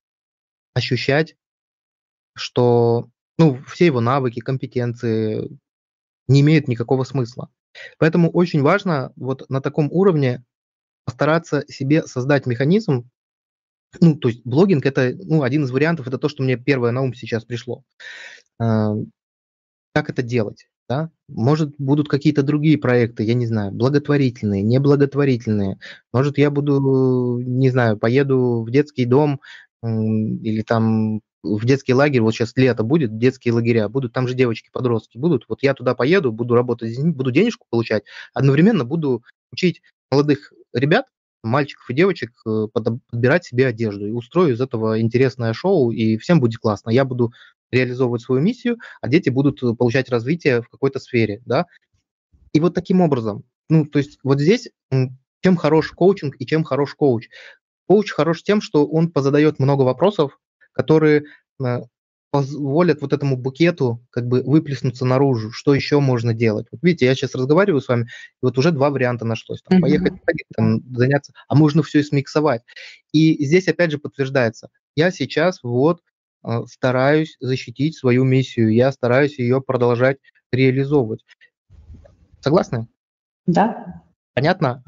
ощущать 0.74 1.36
что 2.34 3.10
ну, 3.38 3.58
все 3.66 3.86
его 3.86 4.00
навыки, 4.00 4.40
компетенции 4.40 5.58
не 6.28 6.40
имеют 6.40 6.68
никакого 6.68 7.04
смысла. 7.04 7.50
Поэтому 7.98 8.30
очень 8.30 8.62
важно 8.62 9.12
вот 9.16 9.48
на 9.48 9.60
таком 9.60 9.90
уровне 9.90 10.44
постараться 11.04 11.64
себе 11.68 12.02
создать 12.04 12.46
механизм, 12.46 13.08
ну, 14.00 14.16
то 14.16 14.28
есть 14.28 14.40
блогинг 14.44 14.86
это, 14.86 15.12
ну, 15.14 15.42
один 15.42 15.64
из 15.64 15.70
вариантов, 15.70 16.06
это 16.06 16.18
то, 16.18 16.28
что 16.28 16.42
мне 16.42 16.56
первое 16.56 16.92
на 16.92 17.02
ум 17.02 17.14
сейчас 17.14 17.44
пришло. 17.44 17.84
А, 18.58 18.94
как 19.94 20.08
это 20.10 20.22
делать? 20.22 20.68
Да? 20.88 21.10
Может, 21.28 21.74
будут 21.78 22.08
какие-то 22.08 22.42
другие 22.42 22.78
проекты, 22.78 23.22
я 23.22 23.34
не 23.34 23.46
знаю, 23.46 23.72
благотворительные, 23.72 24.62
неблаготворительные. 24.62 25.78
Может, 26.12 26.38
я 26.38 26.50
буду, 26.50 27.38
не 27.40 27.70
знаю, 27.70 27.98
поеду 27.98 28.64
в 28.66 28.70
детский 28.70 29.04
дом 29.04 29.40
или 29.82 30.62
там 30.62 31.20
в 31.42 31.64
детский 31.64 31.92
лагерь, 31.92 32.20
вот 32.20 32.32
сейчас 32.34 32.52
лето 32.56 32.84
будет, 32.84 33.18
детские 33.18 33.52
лагеря, 33.52 33.88
будут 33.88 34.12
там 34.12 34.28
же 34.28 34.34
девочки-подростки, 34.34 35.18
будут, 35.18 35.44
вот 35.48 35.62
я 35.62 35.74
туда 35.74 35.94
поеду, 35.94 36.30
буду 36.30 36.54
работать, 36.54 36.96
буду 37.02 37.32
денежку 37.32 37.66
получать, 37.68 38.04
одновременно 38.32 38.84
буду 38.84 39.24
учить 39.50 39.82
молодых 40.12 40.52
ребят, 40.74 41.06
мальчиков 41.42 41.88
и 41.90 41.94
девочек 41.94 42.30
э, 42.46 42.68
подбирать 42.72 43.44
себе 43.44 43.66
одежду 43.66 44.06
и 44.06 44.12
устрою 44.12 44.52
из 44.54 44.60
этого 44.60 45.00
интересное 45.00 45.54
шоу, 45.54 45.90
и 45.90 46.18
всем 46.18 46.38
будет 46.38 46.58
классно. 46.58 46.90
Я 46.90 47.04
буду 47.04 47.32
реализовывать 47.70 48.20
свою 48.20 48.42
миссию, 48.42 48.76
а 49.00 49.08
дети 49.08 49.30
будут 49.30 49.62
э, 49.62 49.74
получать 49.74 50.10
развитие 50.10 50.62
в 50.62 50.68
какой-то 50.68 51.00
сфере, 51.00 51.40
да. 51.46 51.66
И 52.52 52.60
вот 52.60 52.74
таким 52.74 53.00
образом, 53.00 53.44
ну, 53.70 53.86
то 53.86 53.98
есть 53.98 54.18
вот 54.22 54.38
здесь 54.38 54.68
чем 55.42 55.56
хорош 55.56 55.90
коучинг 55.92 56.36
и 56.38 56.46
чем 56.46 56.62
хорош 56.62 56.94
коуч. 56.94 57.28
Коуч 57.88 58.12
хорош 58.12 58.42
тем, 58.42 58.60
что 58.60 58.86
он 58.86 59.10
позадает 59.10 59.58
много 59.58 59.82
вопросов, 59.82 60.38
которые 60.72 61.24
э, 61.64 61.80
позволят 62.32 63.02
вот 63.02 63.12
этому 63.12 63.36
букету 63.36 64.04
как 64.10 64.26
бы 64.26 64.42
выплеснуться 64.42 65.04
наружу, 65.04 65.52
что 65.52 65.74
еще 65.74 66.00
можно 66.00 66.32
делать. 66.32 66.66
Вот 66.72 66.82
видите, 66.82 67.04
я 67.04 67.14
сейчас 67.14 67.34
разговариваю 67.34 67.82
с 67.82 67.88
вами, 67.88 68.04
и 68.04 68.06
вот 68.40 68.56
уже 68.56 68.72
два 68.72 68.88
варианта 68.88 69.26
нашлось. 69.26 69.60
Там, 69.62 69.78
mm-hmm. 69.78 69.80
Поехать, 69.82 70.14
там, 70.56 70.82
заняться, 70.96 71.34
а 71.46 71.54
можно 71.54 71.82
все 71.82 72.00
и 72.00 72.02
смиксовать. 72.02 72.62
И 73.12 73.44
здесь 73.44 73.68
опять 73.68 73.90
же 73.90 73.98
подтверждается, 73.98 74.70
я 74.96 75.10
сейчас 75.10 75.62
вот 75.62 76.00
э, 76.42 76.62
стараюсь 76.70 77.36
защитить 77.38 77.98
свою 77.98 78.24
миссию, 78.24 78.72
я 78.72 78.90
стараюсь 78.92 79.38
ее 79.38 79.60
продолжать 79.60 80.16
реализовывать. 80.50 81.24
Согласны? 82.40 82.88
Да. 83.44 84.02
Понятно, 84.34 84.82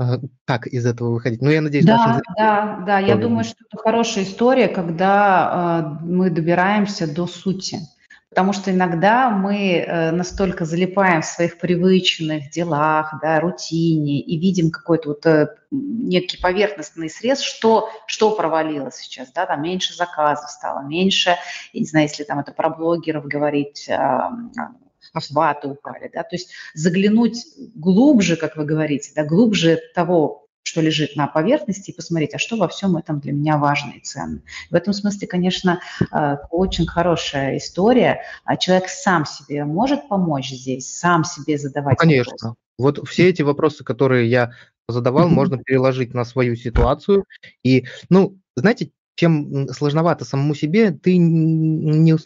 как 0.46 0.66
из 0.66 0.86
этого 0.86 1.10
выходить? 1.10 1.42
Ну, 1.42 1.50
я 1.50 1.60
надеюсь, 1.60 1.84
да, 1.84 2.20
да, 2.36 2.82
да. 2.86 2.98
Я 2.98 3.16
думаю, 3.16 3.44
что 3.44 3.56
это 3.68 3.82
хорошая 3.82 4.24
история, 4.24 4.68
когда 4.68 5.98
э, 6.00 6.04
мы 6.04 6.30
добираемся 6.30 7.12
до 7.12 7.26
сути. 7.26 7.80
Потому 8.34 8.52
что 8.52 8.72
иногда 8.72 9.30
мы 9.30 9.76
э, 9.76 10.10
настолько 10.10 10.64
залипаем 10.64 11.22
в 11.22 11.24
своих 11.24 11.56
привычных 11.58 12.50
делах, 12.50 13.14
да, 13.22 13.38
рутине 13.38 14.18
и 14.18 14.36
видим 14.40 14.72
какой-то 14.72 15.10
вот 15.10 15.24
э, 15.26 15.54
некий 15.70 16.40
поверхностный 16.40 17.08
срез, 17.08 17.40
что, 17.40 17.90
что 18.08 18.32
провалилось 18.32 18.96
сейчас, 18.96 19.30
да, 19.30 19.46
там 19.46 19.62
меньше 19.62 19.94
заказов 19.94 20.50
стало, 20.50 20.80
меньше, 20.80 21.36
я 21.72 21.80
не 21.80 21.86
знаю, 21.86 22.08
если 22.08 22.24
там 22.24 22.40
это 22.40 22.50
про 22.50 22.70
блогеров 22.70 23.24
говорить, 23.24 23.88
э, 23.88 23.96
охваты 25.14 25.68
упали, 25.68 26.10
да, 26.12 26.22
то 26.22 26.34
есть 26.34 26.50
заглянуть 26.74 27.46
глубже, 27.74 28.36
как 28.36 28.56
вы 28.56 28.64
говорите, 28.64 29.12
да, 29.14 29.24
глубже 29.24 29.80
того, 29.94 30.44
что 30.64 30.80
лежит 30.80 31.14
на 31.14 31.26
поверхности, 31.26 31.90
и 31.90 31.94
посмотреть, 31.94 32.34
а 32.34 32.38
что 32.38 32.56
во 32.56 32.68
всем 32.68 32.96
этом 32.96 33.20
для 33.20 33.32
меня 33.32 33.58
важно 33.58 33.92
и 33.92 34.00
ценно. 34.00 34.42
В 34.70 34.74
этом 34.74 34.92
смысле, 34.92 35.28
конечно, 35.28 35.80
э, 36.10 36.36
очень 36.50 36.86
хорошая 36.86 37.58
история. 37.58 38.22
А 38.44 38.56
человек 38.56 38.88
сам 38.88 39.26
себе 39.26 39.64
может 39.64 40.08
помочь 40.08 40.50
здесь, 40.50 40.96
сам 40.96 41.22
себе 41.24 41.58
задавать 41.58 41.98
ну, 41.98 42.08
Конечно. 42.08 42.32
Вопросы. 42.32 42.56
Вот 42.78 43.08
все 43.08 43.28
эти 43.28 43.42
вопросы, 43.42 43.84
которые 43.84 44.28
я 44.28 44.52
задавал, 44.88 45.28
можно 45.28 45.58
переложить 45.58 46.14
на 46.14 46.24
свою 46.24 46.56
ситуацию. 46.56 47.24
И, 47.62 47.86
ну, 48.08 48.38
знаете, 48.56 48.90
чем 49.16 49.68
сложновато 49.68 50.24
самому 50.24 50.54
себе, 50.54 50.90
ты 50.90 51.16
не, 51.18 52.16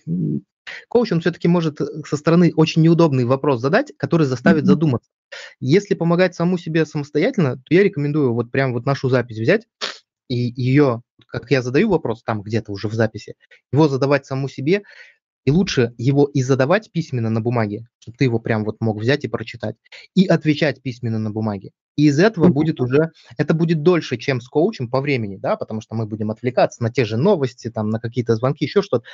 Коуч, 0.88 1.12
он 1.12 1.20
все-таки 1.20 1.48
может 1.48 1.80
э, 1.80 1.86
со 2.06 2.16
стороны 2.16 2.52
очень 2.54 2.82
неудобный 2.82 3.24
вопрос 3.24 3.60
задать, 3.60 3.92
который 3.96 4.26
заставит 4.26 4.64
mm-hmm. 4.64 4.66
задуматься. 4.66 5.10
Если 5.60 5.94
помогать 5.94 6.34
самому 6.34 6.58
себе 6.58 6.86
самостоятельно, 6.86 7.56
то 7.56 7.74
я 7.74 7.82
рекомендую 7.82 8.34
вот 8.34 8.50
прям 8.50 8.72
вот 8.72 8.86
нашу 8.86 9.08
запись 9.08 9.38
взять 9.38 9.66
и 10.28 10.36
ее, 10.36 11.02
как 11.26 11.50
я 11.50 11.62
задаю 11.62 11.88
вопрос 11.90 12.22
там 12.22 12.42
где-то 12.42 12.72
уже 12.72 12.88
в 12.88 12.94
записи, 12.94 13.34
его 13.72 13.88
задавать 13.88 14.26
самому 14.26 14.48
себе, 14.48 14.82
и 15.44 15.50
лучше 15.50 15.94
его 15.96 16.26
и 16.26 16.42
задавать 16.42 16.92
письменно 16.92 17.30
на 17.30 17.40
бумаге, 17.40 17.86
чтобы 18.08 18.16
ты 18.16 18.24
его 18.24 18.38
прям 18.38 18.64
вот 18.64 18.76
мог 18.80 18.98
взять 18.98 19.24
и 19.24 19.28
прочитать, 19.28 19.76
и 20.14 20.26
отвечать 20.26 20.82
письменно 20.82 21.18
на 21.18 21.30
бумаге. 21.30 21.70
И 21.96 22.06
из 22.06 22.18
этого 22.18 22.48
будет 22.48 22.80
уже, 22.80 23.10
это 23.36 23.54
будет 23.54 23.82
дольше, 23.82 24.16
чем 24.16 24.40
с 24.40 24.48
коучем 24.48 24.88
по 24.88 25.00
времени, 25.00 25.36
да, 25.36 25.56
потому 25.56 25.80
что 25.80 25.94
мы 25.94 26.06
будем 26.06 26.30
отвлекаться 26.30 26.82
на 26.82 26.90
те 26.90 27.04
же 27.04 27.16
новости, 27.16 27.70
там, 27.70 27.90
на 27.90 28.00
какие-то 28.00 28.36
звонки, 28.36 28.64
еще 28.64 28.82
что-то. 28.82 29.04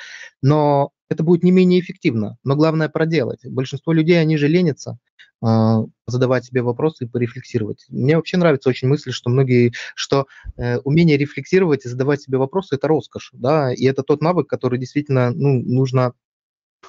Но 0.43 0.91
это 1.09 1.23
будет 1.25 1.43
не 1.43 1.51
менее 1.51 1.81
эффективно. 1.81 2.37
Но 2.45 2.57
главное 2.57 2.89
проделать. 2.89 3.41
Большинство 3.47 3.93
людей, 3.93 4.21
они 4.21 4.37
же 4.37 4.49
ленятся 4.49 4.99
э, 5.43 5.77
задавать 6.07 6.45
себе 6.45 6.61
вопросы 6.63 7.05
и 7.05 7.09
порефлексировать. 7.09 7.87
Мне 7.89 8.17
вообще 8.17 8.37
нравится 8.37 8.69
очень 8.69 8.89
мысль, 8.89 9.13
что 9.13 9.31
многие, 9.31 9.73
что 9.95 10.27
э, 10.57 10.79
умение 10.81 11.17
рефлексировать 11.17 11.87
и 11.87 11.89
задавать 11.89 12.21
себе 12.21 12.37
вопросы– 12.37 12.75
это 12.77 12.87
роскошь, 12.87 13.31
да, 13.33 13.73
и 13.73 13.85
это 13.87 14.03
тот 14.03 14.21
навык, 14.21 14.47
который 14.47 14.79
действительно, 14.79 15.31
ну, 15.31 15.59
нужно 15.61 16.13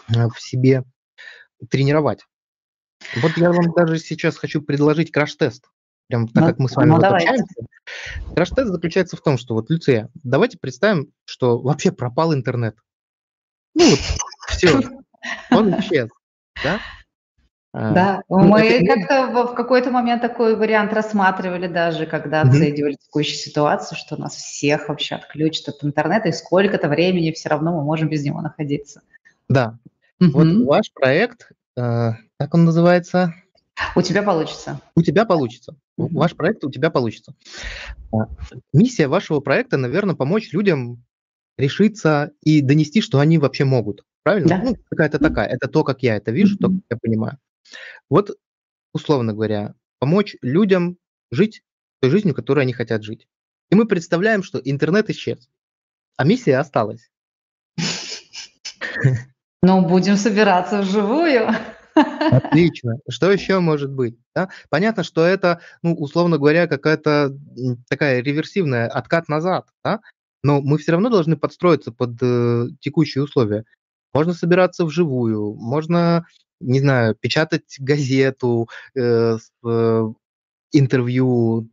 э, 0.09 0.27
в 0.27 0.41
себе 0.41 0.83
тренировать. 1.69 2.25
Вот 3.21 3.37
я 3.37 3.51
вам 3.51 3.71
даже 3.73 3.99
сейчас 3.99 4.37
хочу 4.37 4.61
предложить 4.61 5.11
краш-тест 5.11 5.65
прям 6.07 6.27
так 6.27 6.43
ну, 6.43 6.49
как 6.49 6.59
мы 6.59 6.69
с 6.69 6.75
вами 6.75 6.89
ну, 6.89 6.95
вот 6.95 7.03
общаемся. 7.03 7.65
Краш-тест 8.35 8.69
заключается 8.69 9.17
в 9.17 9.21
том, 9.21 9.37
что 9.37 9.53
вот, 9.53 9.69
Люция, 9.69 10.09
давайте 10.23 10.57
представим, 10.57 11.11
что 11.25 11.59
вообще 11.59 11.91
пропал 11.91 12.33
интернет. 12.33 12.75
Ну 13.73 13.89
вот, 13.89 13.99
все, 14.49 14.81
он 15.51 15.79
исчез, 15.79 16.09
да? 16.63 16.79
А, 17.77 17.91
да, 17.91 18.21
ну, 18.29 18.39
мы 18.39 18.87
как-то 18.87 19.47
в 19.47 19.53
какой-то 19.53 19.91
момент 19.91 20.21
такой 20.21 20.55
вариант 20.55 20.93
рассматривали 20.93 21.67
даже, 21.67 22.05
когда 22.05 22.41
оценивали 22.41 22.93
mm-hmm. 22.93 23.05
текущую 23.05 23.35
ситуацию, 23.35 23.97
что 23.97 24.15
нас 24.15 24.35
всех 24.35 24.87
вообще 24.87 25.15
отключат 25.15 25.75
от 25.75 25.83
интернета, 25.83 26.29
и 26.29 26.31
сколько-то 26.31 26.87
времени 26.87 27.33
все 27.33 27.49
равно 27.49 27.73
мы 27.73 27.83
можем 27.83 28.07
без 28.07 28.23
него 28.23 28.39
находиться. 28.39 29.01
Да. 29.49 29.77
Вот 30.19 30.47
ваш 30.65 30.91
проект 30.93 31.51
э, 31.77 32.11
как 32.37 32.53
он 32.53 32.65
называется? 32.65 33.33
У 33.95 34.01
тебя 34.01 34.23
получится. 34.23 34.81
У 34.95 35.01
тебя 35.01 35.25
получится. 35.25 35.77
Mm-hmm. 35.99 36.07
Ваш 36.11 36.35
проект 36.35 36.63
у 36.63 36.71
тебя 36.71 36.89
получится. 36.89 37.33
А, 38.13 38.27
миссия 38.73 39.07
вашего 39.07 39.39
проекта, 39.39 39.77
наверное, 39.77 40.15
помочь 40.15 40.51
людям 40.53 41.03
решиться 41.57 42.31
и 42.41 42.61
донести, 42.61 43.01
что 43.01 43.19
они 43.19 43.37
вообще 43.37 43.65
могут. 43.65 44.05
Правильно? 44.23 44.49
Да. 44.49 44.61
Ну, 44.63 44.75
какая-то 44.89 45.19
такая. 45.19 45.47
Это 45.47 45.67
то, 45.67 45.83
как 45.83 46.03
я 46.03 46.15
это 46.15 46.31
вижу, 46.31 46.57
то, 46.57 46.69
как 46.69 46.81
я 46.89 46.97
понимаю. 46.97 47.37
Вот, 48.09 48.31
условно 48.93 49.33
говоря, 49.33 49.75
помочь 49.99 50.35
людям 50.41 50.97
жить 51.31 51.63
той 52.01 52.11
жизнью, 52.11 52.35
которой 52.35 52.61
они 52.61 52.73
хотят 52.73 53.03
жить. 53.03 53.27
И 53.69 53.75
мы 53.75 53.87
представляем, 53.87 54.43
что 54.43 54.59
интернет 54.59 55.09
исчез, 55.09 55.49
а 56.17 56.25
миссия 56.25 56.57
осталась. 56.57 57.09
Ну, 59.65 59.81
будем 59.81 60.15
собираться 60.15 60.81
вживую. 60.81 61.49
Отлично. 61.95 62.99
Что 63.09 63.31
еще 63.31 63.59
может 63.59 63.91
быть? 63.91 64.15
Да? 64.35 64.49
Понятно, 64.69 65.03
что 65.03 65.25
это, 65.25 65.59
ну, 65.81 65.95
условно 65.95 66.37
говоря, 66.37 66.67
какая-то 66.67 67.35
такая 67.89 68.21
реверсивная 68.21 68.87
откат 68.87 69.27
назад, 69.27 69.65
да? 69.83 70.01
но 70.43 70.61
мы 70.61 70.77
все 70.77 70.91
равно 70.91 71.09
должны 71.09 71.35
подстроиться 71.35 71.91
под 71.91 72.21
э, 72.21 72.67
текущие 72.79 73.23
условия. 73.23 73.65
Можно 74.13 74.33
собираться 74.33 74.85
вживую, 74.85 75.55
можно, 75.55 76.27
не 76.59 76.79
знаю, 76.79 77.15
печатать 77.15 77.77
газету, 77.79 78.69
э, 78.93 79.37
с, 79.39 79.49
э, 79.65 80.13
интервью 80.73 81.69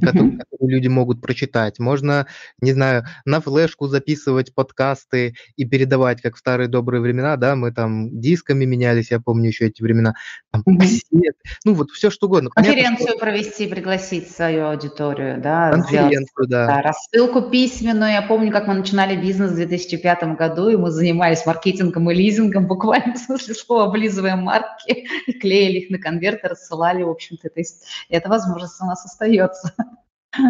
которые, 0.00 0.38
которые 0.38 0.76
люди 0.76 0.88
могут 0.88 1.20
прочитать. 1.20 1.78
Можно, 1.78 2.26
не 2.60 2.72
знаю, 2.72 3.04
на 3.24 3.40
флешку 3.40 3.88
записывать 3.88 4.54
подкасты 4.54 5.34
и 5.56 5.64
передавать, 5.64 6.20
как 6.20 6.36
в 6.36 6.38
старые 6.38 6.68
добрые 6.68 7.00
времена, 7.00 7.36
да, 7.36 7.56
мы 7.56 7.72
там 7.72 8.20
дисками 8.20 8.64
менялись, 8.64 9.10
я 9.10 9.20
помню 9.20 9.48
еще 9.48 9.66
эти 9.66 9.82
времена, 9.82 10.14
там, 10.50 10.62
кассет, 10.64 11.36
ну 11.64 11.74
вот 11.74 11.90
все 11.90 12.10
что 12.10 12.26
угодно. 12.26 12.50
Конференцию 12.50 13.06
Понятно, 13.06 13.20
провести, 13.20 13.66
пригласить 13.66 14.30
свою 14.30 14.66
аудиторию, 14.66 15.40
да, 15.40 15.70
Конференцию, 15.70 16.44
сделать, 16.44 16.50
да. 16.50 16.66
да. 16.66 16.82
Рассылку 16.82 17.42
письменную, 17.42 18.12
я 18.12 18.22
помню, 18.22 18.52
как 18.52 18.66
мы 18.66 18.74
начинали 18.74 19.16
бизнес 19.16 19.52
в 19.52 19.56
2005 19.56 20.36
году, 20.36 20.68
и 20.68 20.76
мы 20.76 20.90
занимались 20.90 21.46
маркетингом 21.46 22.10
и 22.10 22.14
лизингом, 22.14 22.66
буквально 22.66 23.14
в 23.14 23.18
смысле 23.18 23.54
слова, 23.54 23.84
облизывая 23.84 24.36
марки, 24.36 25.06
клеили 25.40 25.78
их 25.78 25.90
на 25.90 25.98
конверты, 25.98 26.48
рассылали, 26.48 27.02
в 27.02 27.10
общем-то, 27.10 27.48
это, 27.48 27.60
это 28.08 28.28
возможность 28.28 28.80
у 28.80 28.86
нас 28.86 29.04
остается. 29.04 29.72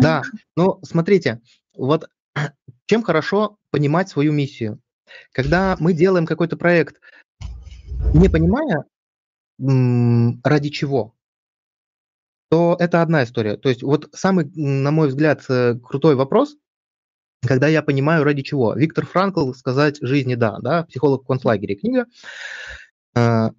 Да, 0.01 0.23
ну 0.57 0.81
смотрите, 0.83 1.41
вот 1.75 2.09
чем 2.87 3.03
хорошо 3.03 3.57
понимать 3.71 4.09
свою 4.09 4.33
миссию. 4.33 4.81
Когда 5.33 5.77
мы 5.81 5.93
делаем 5.93 6.27
какой-то 6.27 6.57
проект, 6.57 7.01
не 8.15 8.29
понимая, 8.29 8.85
ради 9.59 10.71
чего, 10.71 11.15
то 12.51 12.77
это 12.79 13.03
одна 13.03 13.25
история. 13.25 13.57
То 13.57 13.69
есть 13.69 13.83
вот 13.83 14.09
самый, 14.13 14.51
на 14.55 14.91
мой 14.91 15.09
взгляд, 15.09 15.45
э, 15.49 15.77
крутой 15.77 16.17
вопрос, 16.17 16.57
когда 17.47 17.69
я 17.69 17.83
понимаю, 17.83 18.25
ради 18.25 18.43
чего. 18.43 18.75
Виктор 18.75 19.07
Франкл 19.07 19.53
«Сказать 19.53 19.99
жизни 20.01 20.35
да», 20.35 20.59
да, 20.61 20.85
психолог 20.85 21.23
в 21.23 21.27
концлагере 21.27 21.77
книга. 21.77 22.07
Э, 23.15 23.51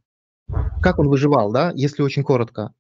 как 0.82 1.00
он 1.00 1.08
выживал, 1.08 1.52
да, 1.52 1.72
если 1.74 2.02
очень 2.02 2.24
коротко. 2.24 2.74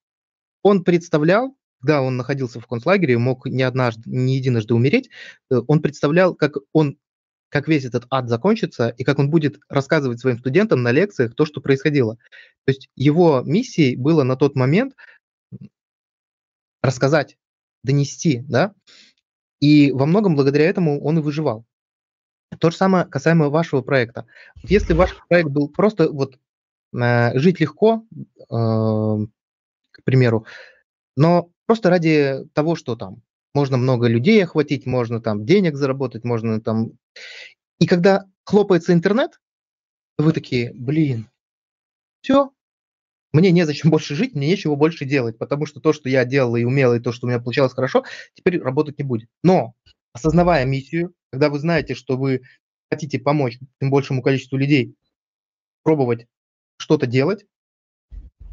Он 0.63 0.83
представлял, 0.83 1.55
когда 1.81 2.01
он 2.01 2.15
находился 2.15 2.59
в 2.59 2.67
концлагере, 2.67 3.17
мог 3.17 3.45
не 3.47 3.63
однажды, 3.63 4.03
не 4.05 4.37
единожды 4.37 4.73
умереть, 4.73 5.09
э, 5.49 5.61
он 5.67 5.81
представлял, 5.81 6.35
как 6.35 6.57
он 6.73 6.97
как 7.49 7.67
весь 7.67 7.83
этот 7.83 8.05
ад 8.09 8.29
закончится, 8.29 8.87
и 8.87 9.03
как 9.03 9.19
он 9.19 9.29
будет 9.29 9.59
рассказывать 9.67 10.21
своим 10.21 10.39
студентам 10.39 10.83
на 10.83 10.91
лекциях 10.91 11.35
то, 11.35 11.45
что 11.45 11.59
происходило. 11.59 12.15
То 12.63 12.71
есть 12.71 12.89
его 12.95 13.41
миссией 13.41 13.97
было 13.97 14.23
на 14.23 14.37
тот 14.37 14.55
момент 14.55 14.95
рассказать, 16.81 17.37
донести, 17.83 18.45
да, 18.47 18.73
и 19.59 19.91
во 19.91 20.05
многом 20.05 20.35
благодаря 20.35 20.65
этому 20.65 21.03
он 21.03 21.19
и 21.19 21.21
выживал. 21.21 21.65
То 22.57 22.71
же 22.71 22.77
самое 22.77 23.05
касаемо 23.05 23.49
вашего 23.49 23.81
проекта. 23.81 24.25
Если 24.63 24.93
ваш 24.93 25.15
проект 25.27 25.49
был 25.49 25.67
просто 25.67 26.09
вот 26.09 26.39
э, 26.93 27.37
жить 27.37 27.59
легко, 27.59 28.05
э, 28.13 28.45
к 28.49 30.03
примеру, 30.05 30.45
но 31.17 31.49
Просто 31.71 31.89
ради 31.89 32.49
того, 32.51 32.75
что 32.75 32.97
там 32.97 33.21
можно 33.53 33.77
много 33.77 34.09
людей 34.09 34.43
охватить, 34.43 34.85
можно 34.85 35.21
там 35.21 35.45
денег 35.45 35.77
заработать, 35.77 36.25
можно 36.25 36.59
там... 36.59 36.97
И 37.79 37.87
когда 37.87 38.25
хлопается 38.43 38.91
интернет, 38.91 39.39
вы 40.17 40.33
такие, 40.33 40.73
блин, 40.73 41.29
все, 42.19 42.51
мне 43.31 43.51
незачем 43.51 43.89
больше 43.89 44.15
жить, 44.15 44.35
мне 44.35 44.49
нечего 44.49 44.75
больше 44.75 45.05
делать, 45.05 45.37
потому 45.37 45.65
что 45.65 45.79
то, 45.79 45.93
что 45.93 46.09
я 46.09 46.25
делал 46.25 46.57
и 46.57 46.65
умел, 46.65 46.93
и 46.93 46.99
то, 46.99 47.13
что 47.13 47.25
у 47.25 47.29
меня 47.29 47.39
получалось 47.39 47.71
хорошо, 47.71 48.03
теперь 48.33 48.61
работать 48.61 48.97
не 48.97 49.05
будет. 49.05 49.29
Но, 49.41 49.73
осознавая 50.11 50.65
миссию, 50.65 51.13
когда 51.31 51.49
вы 51.49 51.57
знаете, 51.57 51.95
что 51.95 52.17
вы 52.17 52.41
хотите 52.91 53.17
помочь 53.17 53.59
тем 53.79 53.91
большему 53.91 54.21
количеству 54.21 54.57
людей 54.57 54.93
пробовать 55.83 56.27
что-то 56.75 57.07
делать, 57.07 57.45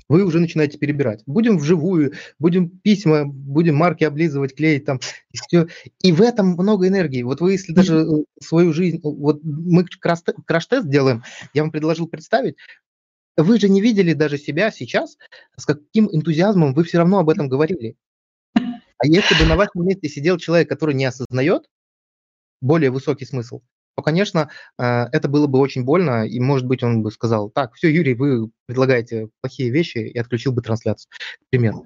вы 0.09 0.25
уже 0.25 0.41
начинаете 0.41 0.79
перебирать. 0.79 1.23
Будем 1.27 1.59
вживую, 1.59 2.15
будем 2.39 2.71
письма, 2.71 3.25
будем 3.27 3.77
марки 3.77 4.05
облизывать, 4.05 4.55
клеить 4.55 4.85
там, 4.85 5.01
и 5.33 5.37
все. 5.37 5.69
И 6.01 6.13
в 6.13 6.23
этом 6.23 6.53
много 6.53 6.89
энергии. 6.89 7.23
Вот 7.23 7.41
вы, 7.41 7.53
если 7.53 7.73
даже 7.73 8.01
э, 8.01 8.25
свою 8.41 8.73
жизнь, 8.73 9.01
вот 9.03 9.41
мы 9.43 9.85
краш-тест 9.85 10.89
делаем, 10.89 11.23
я 11.53 11.63
вам 11.63 11.71
предложил 11.71 12.09
представить, 12.09 12.57
вы 13.37 13.61
же 13.61 13.69
не 13.69 13.81
видели 13.81 14.15
даже 14.15 14.39
себя 14.39 14.71
сейчас, 14.71 15.17
с 15.57 15.65
каким 15.65 16.09
энтузиазмом 16.11 16.75
вы 16.75 16.85
все 16.85 16.99
равно 16.99 17.19
об 17.21 17.31
этом 17.31 17.49
говорили. 17.49 17.97
А 18.55 19.07
если 19.07 19.41
бы 19.41 19.49
на 19.49 19.57
вашем 19.57 19.87
месте 19.87 20.09
сидел 20.09 20.39
человек, 20.39 20.69
который 20.69 20.95
не 20.95 21.05
осознает 21.05 21.69
более 22.61 22.91
высокий 22.91 23.27
смысл, 23.27 23.61
то, 23.99 24.03
конечно, 24.03 24.49
э, 24.79 25.07
это 25.11 25.27
было 25.27 25.49
бы 25.49 25.59
очень 25.59 25.83
больно, 25.83 26.25
и, 26.25 26.39
может 26.39 26.69
быть, 26.69 26.85
он 26.85 27.03
бы 27.03 27.11
сказал, 27.11 27.51
так, 27.51 27.75
все, 27.75 27.93
Юрий, 27.93 28.15
вы 28.15 28.49
предлагаете 28.67 29.29
плохие 29.41 29.71
вещи, 29.71 29.99
и 29.99 30.17
отключил 30.17 30.53
бы 30.53 30.63
трансляцию, 30.63 31.11
к 31.11 31.51
примеру. 31.51 31.85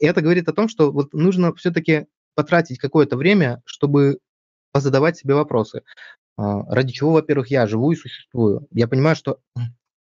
И 0.00 0.06
это 0.06 0.22
говорит 0.22 0.48
о 0.48 0.52
том, 0.52 0.66
что 0.66 0.90
вот 0.90 1.12
нужно 1.12 1.54
все-таки 1.54 2.06
потратить 2.34 2.78
какое-то 2.78 3.16
время, 3.16 3.62
чтобы 3.64 4.18
позадавать 4.72 5.16
себе 5.18 5.36
вопросы. 5.36 5.82
А, 6.36 6.64
ради 6.64 6.92
чего, 6.92 7.12
во-первых, 7.12 7.46
я 7.46 7.68
живу 7.68 7.92
и 7.92 7.96
существую? 7.96 8.66
Я 8.72 8.88
понимаю, 8.88 9.14
что 9.14 9.38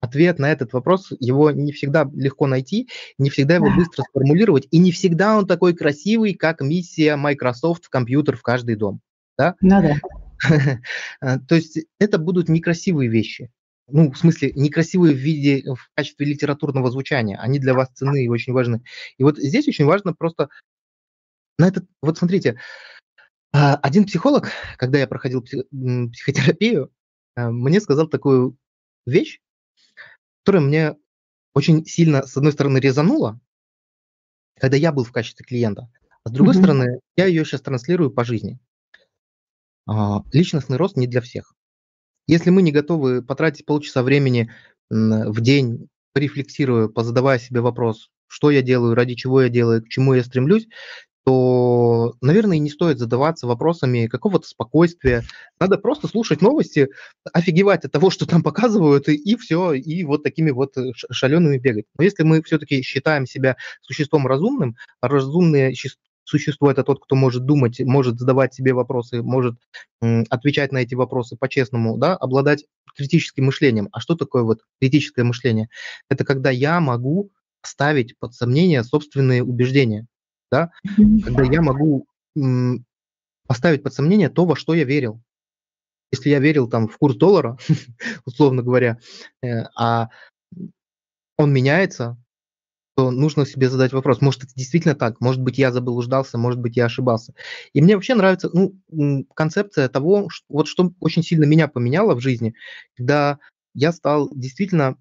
ответ 0.01 0.39
на 0.39 0.51
этот 0.51 0.73
вопрос, 0.73 1.13
его 1.21 1.51
не 1.51 1.73
всегда 1.73 2.11
легко 2.15 2.47
найти, 2.47 2.89
не 3.19 3.29
всегда 3.29 3.57
его 3.57 3.69
быстро 3.77 4.03
сформулировать, 4.05 4.67
и 4.71 4.79
не 4.79 4.93
всегда 4.93 5.37
он 5.37 5.47
такой 5.47 5.75
красивый, 5.75 6.33
как 6.33 6.63
миссия 6.63 7.17
Microsoft 7.17 7.85
в 7.85 7.91
компьютер 7.91 8.39
в 8.39 8.43
каждый 8.43 8.77
дом. 8.77 9.03
Да? 9.37 9.57
Ну 9.61 9.83
да. 9.83 9.97
А, 11.21 11.39
то 11.39 11.55
есть 11.55 11.79
это 11.99 12.19
будут 12.19 12.49
некрасивые 12.49 13.11
вещи. 13.11 13.51
Ну, 13.89 14.13
в 14.13 14.17
смысле, 14.17 14.53
некрасивые 14.55 15.15
в 15.15 15.19
виде, 15.19 15.65
в 15.75 15.91
качестве 15.95 16.27
литературного 16.27 16.91
звучания. 16.91 17.39
Они 17.39 17.59
для 17.59 17.75
вас 17.75 17.89
ценны 17.95 18.25
и 18.25 18.29
очень 18.29 18.53
важны. 18.53 18.83
И 19.19 19.25
вот 19.25 19.39
здесь 19.39 19.67
очень 19.69 19.85
важно 19.85 20.15
просто 20.15 20.49
на 21.59 21.69
этот, 21.69 21.87
вот 22.01 22.17
смотрите, 22.19 22.59
а, 23.53 23.75
один 23.77 24.07
психолог, 24.07 24.51
когда 24.77 24.99
я 24.99 25.07
проходил 25.07 25.43
психотерапию, 25.43 26.91
а, 27.35 27.51
мне 27.51 27.81
сказал 27.81 28.09
такую 28.09 28.57
вещь, 29.07 29.41
которая 30.43 30.63
мне 30.63 30.97
очень 31.55 31.85
сильно, 31.85 32.27
с 32.27 32.37
одной 32.37 32.53
стороны, 32.53 32.79
резанула, 32.79 33.41
когда 34.59 34.77
я 34.77 34.93
был 34.93 35.05
в 35.05 35.13
качестве 35.13 35.45
клиента, 35.45 35.91
а 36.23 36.29
с 36.29 36.33
другой 36.33 36.55
mm-hmm. 36.55 36.59
стороны, 36.59 37.01
я 37.17 37.27
ее 37.27 37.45
сейчас 37.45 37.63
транслирую 37.63 38.11
по 38.11 38.25
жизни. 38.25 38.59
А, 39.91 40.23
личностный 40.33 40.77
рост 40.77 40.97
не 40.97 41.09
для 41.09 41.21
всех. 41.21 41.53
Если 42.29 42.51
мы 42.51 42.63
не 42.63 42.71
готовы 42.71 43.23
потратить 43.23 43.67
полчаса 43.67 44.05
времени 44.05 44.49
в 44.89 45.41
день, 45.41 45.89
порефлексируя, 46.13 46.87
позадавая 46.87 47.41
себе 47.41 47.61
вопрос, 47.61 48.09
что 48.29 48.53
я 48.53 48.63
делаю, 48.63 48.95
ради 48.95 49.15
чего 49.15 49.43
я 49.43 49.49
делаю, 49.49 49.83
к 49.83 49.89
чему 49.89 50.15
я 50.15 50.23
стремлюсь, 50.23 50.69
то, 51.25 52.15
наверное, 52.21 52.59
не 52.59 52.71
стоит 52.71 53.01
задаваться 53.01 53.49
вопросами 53.49 54.07
какого-то 54.07 54.47
спокойствия. 54.47 55.25
Надо 55.59 55.77
просто 55.77 56.07
слушать 56.07 56.41
новости, 56.41 56.89
офигевать 57.33 57.85
от 57.85 57.91
того, 57.91 58.11
что 58.11 58.27
там 58.27 58.45
показывают, 58.45 59.09
и, 59.09 59.17
и 59.17 59.37
все, 59.37 59.73
и 59.73 60.05
вот 60.05 60.23
такими 60.23 60.51
вот 60.51 60.77
э, 60.79 60.93
шалеными 61.11 61.59
бегать. 61.59 61.87
Но 61.99 62.05
если 62.05 62.23
мы 62.23 62.43
все-таки 62.43 62.83
считаем 62.83 63.27
себя 63.27 63.57
существом 63.83 64.29
разумным, 64.29 64.77
а 65.01 65.09
разумные 65.09 65.75
существо– 66.31 66.71
это 66.73 66.85
тот, 66.85 67.03
кто 67.03 67.17
может 67.17 67.45
думать, 67.45 67.81
может 67.81 68.19
задавать 68.19 68.55
себе 68.55 68.73
вопросы, 68.73 69.23
может 69.23 69.57
отвечать 70.01 70.73
на 70.73 70.79
эти 70.79 70.95
вопросы 70.95 71.37
по-честному, 71.37 71.99
да, 71.99 72.17
обладать 72.17 72.65
критическим 72.97 73.47
мышлением. 73.47 73.89
А 73.93 74.01
что 74.01 74.15
такое 74.15 74.43
вот 74.43 74.61
критическое 74.81 75.25
мышление? 75.25 75.69
Это 76.09 76.25
когда 76.25 76.51
я 76.51 76.81
могу 76.81 77.31
ставить 77.63 78.19
под 78.19 78.35
сомнение 78.35 78.83
собственные 78.83 79.43
убеждения, 79.45 80.07
да, 80.51 80.71
когда 80.97 81.43
я 81.43 81.61
могу 81.61 82.07
поставить 83.47 83.83
под 83.83 83.93
сомнение 83.93 84.29
то, 84.31 84.47
во 84.47 84.57
что 84.57 84.75
я 84.75 84.85
верил. 84.85 85.21
Если 86.13 86.31
я 86.31 86.39
верил 86.39 86.69
там 86.69 86.89
в 86.89 86.97
курс 86.99 87.17
доллара, 87.17 87.59
условно 88.25 88.63
говоря, 88.63 88.99
э, 89.43 89.65
а 89.77 90.09
он 91.37 91.53
меняется, 91.53 92.17
то 92.97 93.11
нужно 93.11 93.47
себе 93.47 93.69
задать 93.71 93.93
вопрос, 93.93 94.21
может, 94.21 94.45
это 94.45 94.53
действительно 94.55 94.95
так, 94.95 95.21
может 95.21 95.41
быть, 95.41 95.59
я 95.59 95.73
заблуждался, 95.73 96.39
может 96.39 96.61
быть, 96.61 96.77
я 96.77 96.87
ошибался. 96.87 97.35
И 97.73 97.81
мне 97.81 97.95
вообще 97.95 98.15
нравится 98.15 98.51
ну, 98.53 99.27
концепция 99.35 99.89
того, 99.89 100.29
что, 100.29 100.45
вот 100.49 100.69
что 100.69 100.93
очень 101.01 101.23
сильно 101.23 101.45
меня 101.45 101.69
поменяло 101.69 102.15
в 102.15 102.21
жизни, 102.21 102.55
когда 102.97 103.39
я 103.75 103.93
стал 103.93 104.29
действительно 104.35 104.97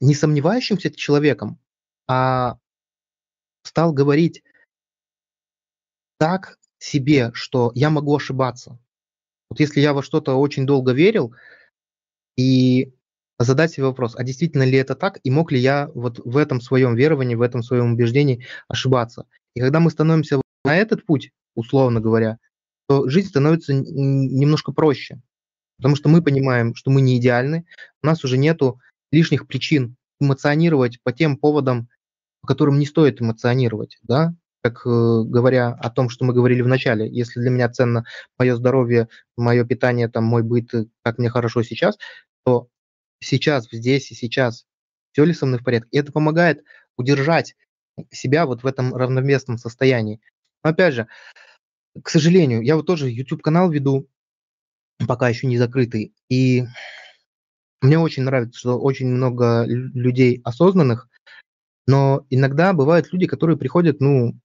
не 0.00 0.14
сомневающимся 0.14 0.90
человеком, 0.90 1.58
а 2.06 2.58
стал 3.62 3.92
говорить 3.92 4.42
так 6.18 6.58
себе, 6.78 7.30
что 7.34 7.72
я 7.74 7.90
могу 7.90 8.14
ошибаться. 8.16 8.78
Вот 9.48 9.60
если 9.60 9.80
я 9.80 9.92
во 9.92 10.02
что-то 10.02 10.34
очень 10.34 10.66
долго 10.66 10.92
верил, 10.92 11.34
и 12.36 12.92
задать 13.44 13.72
себе 13.72 13.86
вопрос, 13.86 14.14
а 14.16 14.24
действительно 14.24 14.62
ли 14.62 14.76
это 14.78 14.94
так, 14.94 15.18
и 15.22 15.30
мог 15.30 15.52
ли 15.52 15.58
я 15.58 15.90
вот 15.94 16.20
в 16.24 16.36
этом 16.36 16.60
своем 16.60 16.94
веровании, 16.94 17.34
в 17.34 17.42
этом 17.42 17.62
своем 17.62 17.92
убеждении 17.92 18.46
ошибаться. 18.68 19.26
И 19.54 19.60
когда 19.60 19.80
мы 19.80 19.90
становимся 19.90 20.40
на 20.64 20.76
этот 20.76 21.04
путь, 21.04 21.30
условно 21.54 22.00
говоря, 22.00 22.38
то 22.88 23.08
жизнь 23.08 23.28
становится 23.28 23.72
немножко 23.74 24.72
проще, 24.72 25.20
потому 25.76 25.96
что 25.96 26.08
мы 26.08 26.22
понимаем, 26.22 26.74
что 26.74 26.90
мы 26.90 27.00
не 27.00 27.18
идеальны, 27.18 27.64
у 28.02 28.06
нас 28.06 28.24
уже 28.24 28.38
нету 28.38 28.80
лишних 29.10 29.46
причин 29.46 29.96
эмоционировать 30.20 30.98
по 31.02 31.12
тем 31.12 31.36
поводам, 31.36 31.88
по 32.40 32.48
которым 32.48 32.78
не 32.78 32.86
стоит 32.86 33.20
эмоционировать, 33.20 33.98
да, 34.02 34.34
как 34.62 34.86
э, 34.86 34.88
говоря 34.88 35.70
о 35.70 35.90
том, 35.90 36.08
что 36.08 36.24
мы 36.24 36.32
говорили 36.32 36.62
в 36.62 36.68
начале, 36.68 37.08
если 37.10 37.40
для 37.40 37.50
меня 37.50 37.68
ценно 37.68 38.04
мое 38.38 38.54
здоровье, 38.54 39.08
мое 39.36 39.64
питание, 39.64 40.08
там, 40.08 40.24
мой 40.24 40.42
быт, 40.42 40.72
э, 40.72 40.86
как 41.02 41.18
мне 41.18 41.28
хорошо 41.28 41.62
сейчас, 41.62 41.98
то 42.44 42.68
сейчас, 43.22 43.68
здесь 43.70 44.10
и 44.10 44.14
сейчас, 44.14 44.66
все 45.12 45.24
ли 45.24 45.32
со 45.32 45.46
мной 45.46 45.60
в 45.60 45.64
порядке. 45.64 45.88
И 45.92 45.98
это 45.98 46.12
помогает 46.12 46.64
удержать 46.96 47.54
себя 48.10 48.46
вот 48.46 48.62
в 48.62 48.66
этом 48.66 48.94
равновесном 48.94 49.58
состоянии. 49.58 50.20
Но 50.64 50.70
опять 50.70 50.94
же, 50.94 51.08
к 52.02 52.08
сожалению, 52.08 52.62
я 52.62 52.76
вот 52.76 52.86
тоже 52.86 53.10
YouTube-канал 53.10 53.70
веду, 53.70 54.08
пока 55.06 55.28
еще 55.28 55.46
не 55.46 55.58
закрытый, 55.58 56.14
и 56.28 56.64
мне 57.80 57.98
очень 57.98 58.22
нравится, 58.22 58.58
что 58.58 58.78
очень 58.78 59.08
много 59.08 59.64
людей 59.66 60.40
осознанных, 60.44 61.08
но 61.86 62.24
иногда 62.30 62.72
бывают 62.72 63.12
люди, 63.12 63.26
которые 63.26 63.58
приходят, 63.58 64.00
ну, 64.00 64.38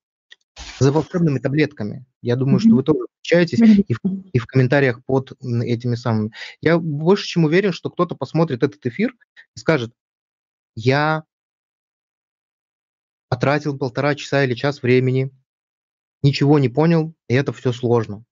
за 0.79 0.91
волшебными 0.91 1.39
таблетками. 1.39 2.05
Я 2.21 2.35
думаю, 2.35 2.59
что 2.59 2.71
вы 2.71 2.83
тоже 2.83 2.99
встречаетесь 3.21 3.59
и 3.87 3.93
в, 3.93 3.99
и 4.33 4.39
в 4.39 4.45
комментариях 4.45 5.03
под 5.05 5.33
этими 5.41 5.95
самыми. 5.95 6.31
Я 6.61 6.77
больше 6.77 7.27
чем 7.27 7.45
уверен, 7.45 7.71
что 7.71 7.89
кто-то 7.89 8.15
посмотрит 8.15 8.63
этот 8.63 8.85
эфир 8.85 9.13
и 9.55 9.59
скажет, 9.59 9.93
я 10.75 11.23
потратил 13.29 13.77
полтора 13.77 14.15
часа 14.15 14.43
или 14.43 14.53
час 14.53 14.81
времени, 14.81 15.31
ничего 16.23 16.59
не 16.59 16.69
понял, 16.69 17.13
и 17.27 17.33
это 17.33 17.51
все 17.53 17.73
сложно. 17.73 18.23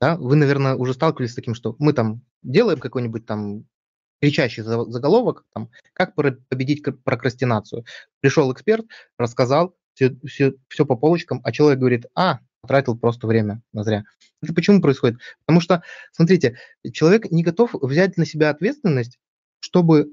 Да? 0.00 0.16
Вы, 0.16 0.36
наверное, 0.36 0.74
уже 0.74 0.94
сталкивались 0.94 1.32
с 1.32 1.36
таким, 1.36 1.54
что 1.54 1.74
мы 1.78 1.92
там 1.92 2.22
делаем 2.42 2.78
какой-нибудь 2.78 3.26
там 3.26 3.66
кричащий 4.20 4.62
заголовок, 4.62 5.44
там, 5.54 5.70
как 5.92 6.14
победить 6.14 6.84
прокрастинацию. 7.04 7.84
Пришел 8.20 8.52
эксперт, 8.52 8.86
рассказал, 9.16 9.76
все, 9.98 10.16
все, 10.24 10.54
все 10.68 10.86
по 10.86 10.96
полочкам, 10.96 11.40
а 11.42 11.50
человек 11.50 11.80
говорит, 11.80 12.06
а, 12.14 12.38
потратил 12.60 12.96
просто 12.96 13.26
время 13.26 13.62
на 13.72 13.82
зря. 13.82 14.04
Это 14.40 14.54
почему 14.54 14.80
происходит? 14.80 15.18
Потому 15.44 15.60
что, 15.60 15.82
смотрите, 16.12 16.56
человек 16.92 17.30
не 17.32 17.42
готов 17.42 17.74
взять 17.74 18.16
на 18.16 18.24
себя 18.24 18.50
ответственность, 18.50 19.18
чтобы 19.58 20.12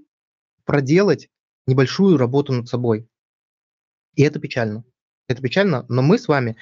проделать 0.64 1.30
небольшую 1.68 2.18
работу 2.18 2.52
над 2.52 2.68
собой. 2.68 3.08
И 4.16 4.24
это 4.24 4.40
печально. 4.40 4.84
Это 5.28 5.42
печально, 5.42 5.86
но 5.88 6.02
мы 6.02 6.18
с 6.18 6.28
вами, 6.28 6.58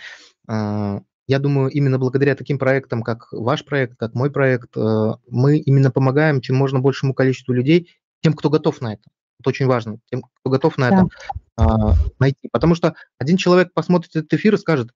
а, 0.48 1.02
я 1.28 1.40
думаю, 1.40 1.70
именно 1.72 2.00
благодаря 2.00 2.36
таким 2.36 2.60
проектам, 2.60 3.04
как 3.04 3.32
ваш 3.32 3.64
проект, 3.64 3.98
как 3.98 4.14
мой 4.16 4.32
проект, 4.32 4.76
э, 4.76 5.12
мы 5.30 5.58
именно 5.58 5.92
помогаем 5.92 6.42
чем 6.42 6.58
можно 6.58 6.80
большему 6.80 7.14
количеству 7.14 7.54
людей, 7.54 7.96
тем, 8.22 8.34
кто 8.34 8.50
готов 8.50 8.82
на 8.82 8.94
это. 8.94 9.04
Это 9.40 9.50
очень 9.50 9.66
важно, 9.66 9.98
тем, 10.10 10.22
кто 10.22 10.50
готов 10.50 10.78
на 10.78 10.90
да. 10.90 10.96
это 10.96 11.10
а, 11.58 11.96
найти. 12.20 12.50
Потому 12.52 12.76
что 12.76 12.96
один 13.18 13.38
человек 13.38 13.74
посмотрит 13.74 14.16
этот 14.16 14.34
эфир 14.34 14.56
и 14.56 14.58
скажет, 14.58 14.92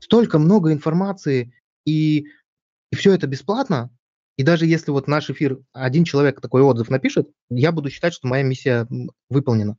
столько 0.00 0.38
много 0.38 0.72
информации, 0.72 1.52
и, 1.84 2.26
и 2.90 2.96
все 2.96 3.12
это 3.14 3.26
бесплатно, 3.26 3.90
и 4.40 4.42
даже 4.42 4.64
если 4.64 4.90
вот 4.90 5.06
наш 5.06 5.28
эфир 5.28 5.58
один 5.74 6.04
человек 6.04 6.40
такой 6.40 6.62
отзыв 6.62 6.88
напишет, 6.88 7.28
я 7.50 7.72
буду 7.72 7.90
считать, 7.90 8.14
что 8.14 8.26
моя 8.26 8.42
миссия 8.42 8.86
выполнена. 9.28 9.76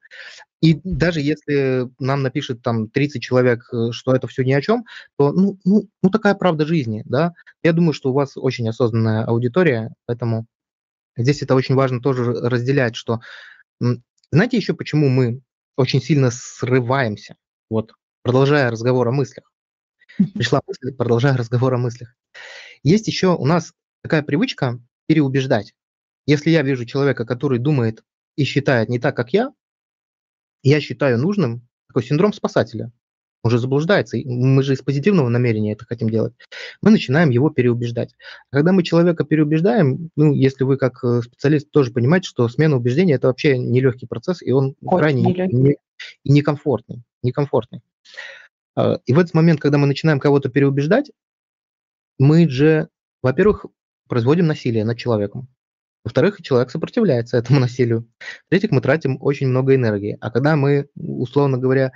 И 0.62 0.80
даже 0.84 1.20
если 1.20 1.90
нам 1.98 2.22
напишет 2.22 2.62
там 2.62 2.88
30 2.88 3.24
человек, 3.24 3.68
э, 3.74 3.92
что 3.92 4.14
это 4.14 4.28
все 4.28 4.44
ни 4.44 4.54
о 4.54 4.62
чем, 4.62 4.86
то 5.18 5.32
ну, 5.32 5.58
ну, 5.66 5.90
ну 6.04 6.10
такая 6.12 6.36
правда 6.36 6.68
жизни, 6.68 7.02
да. 7.08 7.34
Я 7.64 7.74
думаю, 7.74 7.94
что 7.94 8.12
у 8.12 8.14
вас 8.14 8.34
очень 8.36 8.70
осознанная 8.70 9.26
аудитория, 9.26 9.96
поэтому 10.06 10.46
здесь 11.18 11.42
это 11.42 11.56
очень 11.56 11.74
важно 11.74 12.00
тоже 12.00 12.24
разделять, 12.32 12.96
что 12.96 13.22
знаете 14.32 14.58
еще, 14.58 14.74
почему 14.74 15.10
мы 15.10 15.42
очень 15.76 16.02
сильно 16.02 16.30
срываемся? 16.32 17.36
Вот, 17.70 17.94
продолжая 18.22 18.70
разговор 18.70 19.08
о 19.08 19.12
мыслях. 19.12 19.52
Пришла 20.34 20.62
мысль, 20.68 20.96
продолжая 20.96 21.38
разговор 21.38 21.74
о 21.74 21.78
мыслях. 21.78 22.16
Есть 22.84 23.08
еще 23.08 23.36
у 23.36 23.46
нас 23.46 23.74
такая 24.02 24.22
привычка 24.22 24.80
переубеждать. 25.08 25.74
Если 26.26 26.50
я 26.50 26.62
вижу 26.62 26.86
человека, 26.86 27.26
который 27.26 27.60
думает 27.60 28.04
и 28.36 28.44
считает 28.44 28.90
не 28.90 29.00
так, 29.00 29.16
как 29.16 29.34
я, 29.34 29.52
я 30.64 30.80
считаю 30.80 31.18
нужным 31.18 31.68
такой 31.88 32.04
синдром 32.04 32.34
спасателя 32.34 32.92
уже 33.44 33.58
заблуждается. 33.58 34.18
Мы 34.24 34.64
же 34.64 34.74
из 34.74 34.82
позитивного 34.82 35.30
намерения 35.30 35.74
это 35.74 35.86
хотим 35.86 36.10
делать. 36.10 36.34
Мы 36.82 36.92
начинаем 36.92 37.30
его 37.30 37.50
переубеждать. 37.50 38.16
Когда 38.52 38.72
мы 38.72 38.84
человека 38.84 39.24
переубеждаем, 39.24 40.10
ну, 40.16 40.34
если 40.34 40.64
вы 40.64 40.78
как 40.78 41.04
э, 41.04 41.22
специалист 41.24 41.70
тоже 41.72 41.92
понимаете, 41.92 42.28
что 42.28 42.48
смена 42.48 42.78
убеждения– 42.78 43.14
это 43.16 43.28
вообще 43.28 43.58
нелегкий 43.58 44.06
процесс, 44.06 44.42
и 44.42 44.52
он 44.52 44.76
Очень 44.82 44.98
крайне 44.98 45.22
нелегкий. 45.24 45.56
не, 45.56 45.76
и 46.24 46.32
некомфортный. 46.32 47.04
некомфортный. 47.24 47.82
А, 48.76 49.00
и 49.06 49.14
в 49.14 49.20
этот 49.20 49.34
момент, 49.34 49.60
когда 49.60 49.78
мы 49.78 49.88
начинаем 49.88 50.20
кого-то 50.20 50.50
переубеждать, 50.50 51.12
мы 52.20 52.48
же, 52.48 52.90
во-первых, 53.24 53.66
производим 54.08 54.48
насилие 54.48 54.86
над 54.86 54.98
человеком. 54.98 55.48
Во-вторых, 56.04 56.42
человек 56.42 56.72
сопротивляется 56.72 57.38
этому 57.38 57.60
насилию. 57.60 58.08
В-третьих, 58.48 58.72
мы 58.72 58.82
тратим 58.82 59.18
очень 59.22 59.48
много 59.48 59.76
энергии. 59.76 60.18
А 60.22 60.32
когда 60.32 60.56
мы, 60.56 60.90
условно 60.96 61.58
говоря, 61.58 61.92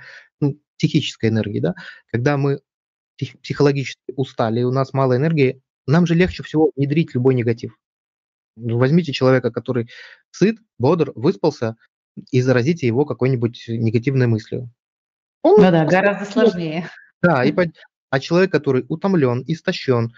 психической 0.78 1.30
энергии, 1.30 1.60
да, 1.60 1.74
когда 2.10 2.36
мы 2.36 2.60
психологически 3.16 4.12
устали, 4.16 4.60
и 4.60 4.64
у 4.64 4.72
нас 4.72 4.92
мало 4.92 5.16
энергии, 5.16 5.62
нам 5.86 6.06
же 6.06 6.14
легче 6.14 6.42
всего 6.42 6.70
внедрить 6.76 7.14
любой 7.14 7.34
негатив. 7.34 7.76
Возьмите 8.56 9.12
человека, 9.12 9.50
который 9.50 9.88
сыт, 10.30 10.58
бодр, 10.78 11.12
выспался, 11.14 11.76
и 12.30 12.40
заразите 12.40 12.86
его 12.86 13.04
какой-нибудь 13.04 13.64
негативной 13.68 14.26
мыслью. 14.26 14.70
Он 15.42 15.56
ну 15.56 15.70
да, 15.70 15.84
гораздо 15.84 16.24
сложнее. 16.24 16.88
Да, 17.22 17.44
и, 17.44 17.54
а 18.10 18.20
человек, 18.20 18.50
который 18.50 18.84
утомлен, 18.88 19.44
истощен, 19.46 20.12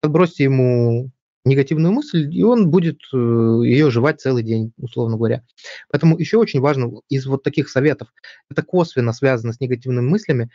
подбросьте 0.00 0.44
ему 0.44 1.10
негативную 1.44 1.92
мысль, 1.92 2.34
и 2.34 2.42
он 2.42 2.70
будет 2.70 3.00
э, 3.12 3.16
ее 3.16 3.90
жевать 3.90 4.20
целый 4.20 4.42
день, 4.42 4.72
условно 4.78 5.16
говоря. 5.16 5.44
Поэтому 5.90 6.18
еще 6.18 6.38
очень 6.38 6.60
важно 6.60 6.90
из 7.08 7.26
вот 7.26 7.42
таких 7.42 7.68
советов, 7.68 8.08
это 8.50 8.62
косвенно 8.62 9.12
связано 9.12 9.52
с 9.52 9.60
негативными 9.60 10.08
мыслями, 10.08 10.50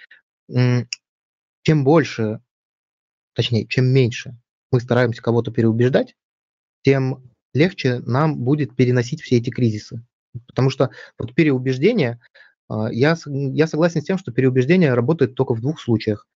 чем 1.62 1.84
больше, 1.84 2.42
точнее, 3.34 3.68
чем 3.68 3.86
меньше 3.86 4.36
мы 4.72 4.80
стараемся 4.80 5.22
кого-то 5.22 5.52
переубеждать, 5.52 6.16
тем 6.84 7.30
легче 7.54 8.00
нам 8.00 8.38
будет 8.38 8.76
переносить 8.76 9.22
все 9.22 9.38
эти 9.38 9.50
кризисы. 9.50 10.04
Потому 10.48 10.70
что 10.70 10.92
вот 11.18 11.34
переубеждение, 11.34 12.20
а, 12.68 12.92
я, 12.92 13.18
я 13.26 13.68
согласен 13.68 14.02
с 14.02 14.06
тем, 14.06 14.18
что 14.18 14.32
переубеждение 14.32 14.94
работает 14.94 15.36
только 15.36 15.54
в 15.54 15.62
двух 15.62 15.80
случаях 15.80 16.28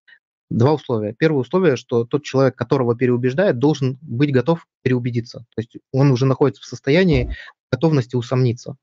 два 0.57 0.73
условия. 0.73 1.13
Первое 1.13 1.41
условие, 1.41 1.75
что 1.75 2.05
тот 2.05 2.23
человек, 2.23 2.55
которого 2.55 2.95
переубеждает, 2.95 3.59
должен 3.59 3.97
быть 4.01 4.31
готов 4.31 4.65
переубедиться. 4.81 5.39
То 5.55 5.61
есть 5.61 5.77
он 5.91 6.11
уже 6.11 6.25
находится 6.25 6.61
в 6.61 6.65
состоянии 6.65 7.35
готовности 7.71 8.15
усомниться. 8.15 8.77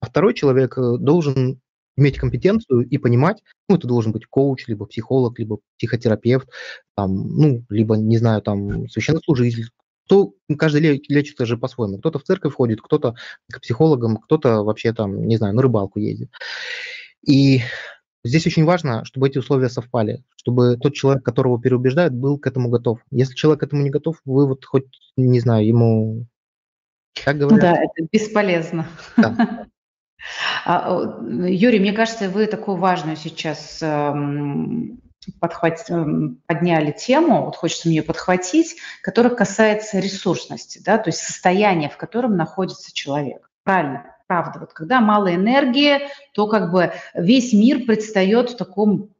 А 0.00 0.06
второй 0.06 0.34
человек 0.34 0.76
э, 0.76 0.96
должен 0.98 1.60
иметь 1.96 2.18
компетенцию 2.18 2.88
и 2.88 2.98
понимать, 2.98 3.42
ну, 3.68 3.76
это 3.76 3.86
должен 3.86 4.12
быть 4.12 4.26
коуч, 4.26 4.66
либо 4.66 4.86
психолог, 4.86 5.38
либо 5.38 5.58
психотерапевт, 5.76 6.48
там, 6.96 7.14
ну, 7.14 7.64
либо, 7.68 7.96
не 7.96 8.16
знаю, 8.16 8.40
там, 8.42 8.88
священнослужитель. 8.88 9.68
Кто, 10.06 10.34
каждый 10.58 11.02
лечится 11.08 11.46
же 11.46 11.56
по-своему. 11.56 11.98
Кто-то 11.98 12.18
в 12.18 12.24
церковь 12.24 12.54
ходит, 12.54 12.80
кто-то 12.80 13.14
к 13.50 13.60
психологам, 13.60 14.16
кто-то 14.16 14.64
вообще 14.64 14.92
там, 14.92 15.26
не 15.26 15.36
знаю, 15.36 15.54
на 15.54 15.62
рыбалку 15.62 16.00
ездит. 16.00 16.30
И 17.26 17.60
Здесь 18.24 18.46
очень 18.46 18.64
важно, 18.64 19.04
чтобы 19.04 19.28
эти 19.28 19.38
условия 19.38 19.68
совпали, 19.68 20.22
чтобы 20.36 20.76
тот 20.76 20.94
человек, 20.94 21.24
которого 21.24 21.60
переубеждают, 21.60 22.14
был 22.14 22.38
к 22.38 22.46
этому 22.46 22.68
готов. 22.68 23.00
Если 23.10 23.34
человек 23.34 23.60
к 23.60 23.64
этому 23.64 23.82
не 23.82 23.90
готов, 23.90 24.20
вы 24.24 24.46
вот 24.46 24.64
хоть, 24.64 24.86
не 25.16 25.40
знаю, 25.40 25.66
ему... 25.66 26.26
Как 27.24 27.36
говорят? 27.36 27.60
Ну 27.60 27.60
да, 27.60 27.82
это 27.82 28.08
бесполезно. 28.10 28.86
Да. 29.16 29.66
А, 30.64 31.18
Юрий, 31.48 31.80
мне 31.80 31.92
кажется, 31.92 32.28
вы 32.28 32.46
такую 32.46 32.76
важную 32.76 33.16
сейчас 33.16 33.82
эм, 33.82 35.00
подхват... 35.40 35.90
Эм, 35.90 36.40
подняли 36.46 36.92
тему, 36.92 37.46
вот 37.46 37.56
хочется 37.56 37.88
мне 37.88 38.04
подхватить, 38.04 38.76
которая 39.02 39.34
касается 39.34 39.98
ресурсности, 39.98 40.80
да, 40.84 40.98
то 40.98 41.08
есть 41.08 41.18
состояния, 41.18 41.88
в 41.88 41.96
котором 41.96 42.36
находится 42.36 42.94
человек. 42.94 43.50
Правильно, 43.64 44.16
правда. 44.26 44.60
Вот 44.60 44.72
когда 44.72 45.00
мало 45.00 45.34
энергии, 45.34 46.08
то 46.32 46.46
как 46.46 46.72
бы 46.72 46.92
весь 47.14 47.52
мир 47.52 47.84
предстает 47.84 48.50
в 48.50 48.56
таком 48.56 49.10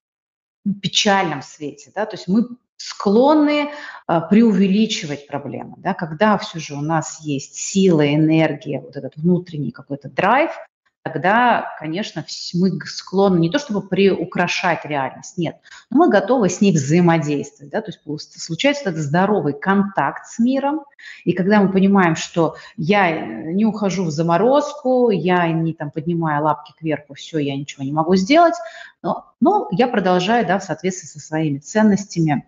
печальном 0.80 1.42
свете, 1.42 1.90
да, 1.94 2.06
то 2.06 2.16
есть 2.16 2.28
мы 2.28 2.46
склонны 2.76 3.70
а, 4.06 4.20
преувеличивать 4.20 5.26
проблемы, 5.26 5.74
да, 5.78 5.94
когда 5.94 6.36
все 6.38 6.58
же 6.58 6.74
у 6.74 6.80
нас 6.80 7.20
есть 7.20 7.56
сила, 7.56 8.12
энергия, 8.14 8.80
вот 8.80 8.96
этот 8.96 9.16
внутренний 9.16 9.70
какой-то 9.70 10.08
драйв, 10.08 10.50
тогда, 11.02 11.74
конечно, 11.78 12.24
мы 12.54 12.78
склонны 12.86 13.40
не 13.40 13.50
то 13.50 13.58
чтобы 13.58 13.82
приукрашать 13.82 14.84
реальность, 14.84 15.36
нет, 15.36 15.56
но 15.90 15.98
мы 15.98 16.08
готовы 16.08 16.48
с 16.48 16.60
ней 16.60 16.72
взаимодействовать. 16.72 17.72
Да? 17.72 17.82
То 17.82 17.90
есть 17.90 18.42
случается 18.42 18.90
этот 18.90 19.02
здоровый 19.02 19.52
контакт 19.52 20.26
с 20.26 20.38
миром, 20.38 20.82
и 21.24 21.32
когда 21.32 21.60
мы 21.60 21.72
понимаем, 21.72 22.14
что 22.14 22.56
я 22.76 23.20
не 23.20 23.64
ухожу 23.64 24.04
в 24.04 24.10
заморозку, 24.10 25.10
я 25.10 25.48
не 25.48 25.74
там, 25.74 25.90
поднимаю 25.90 26.44
лапки 26.44 26.72
кверху, 26.78 27.14
все, 27.14 27.38
я 27.38 27.56
ничего 27.56 27.84
не 27.84 27.92
могу 27.92 28.14
сделать, 28.14 28.54
но, 29.02 29.26
но 29.40 29.68
я 29.72 29.88
продолжаю 29.88 30.46
да, 30.46 30.58
в 30.58 30.64
соответствии 30.64 31.06
со 31.06 31.18
своими 31.18 31.58
ценностями 31.58 32.46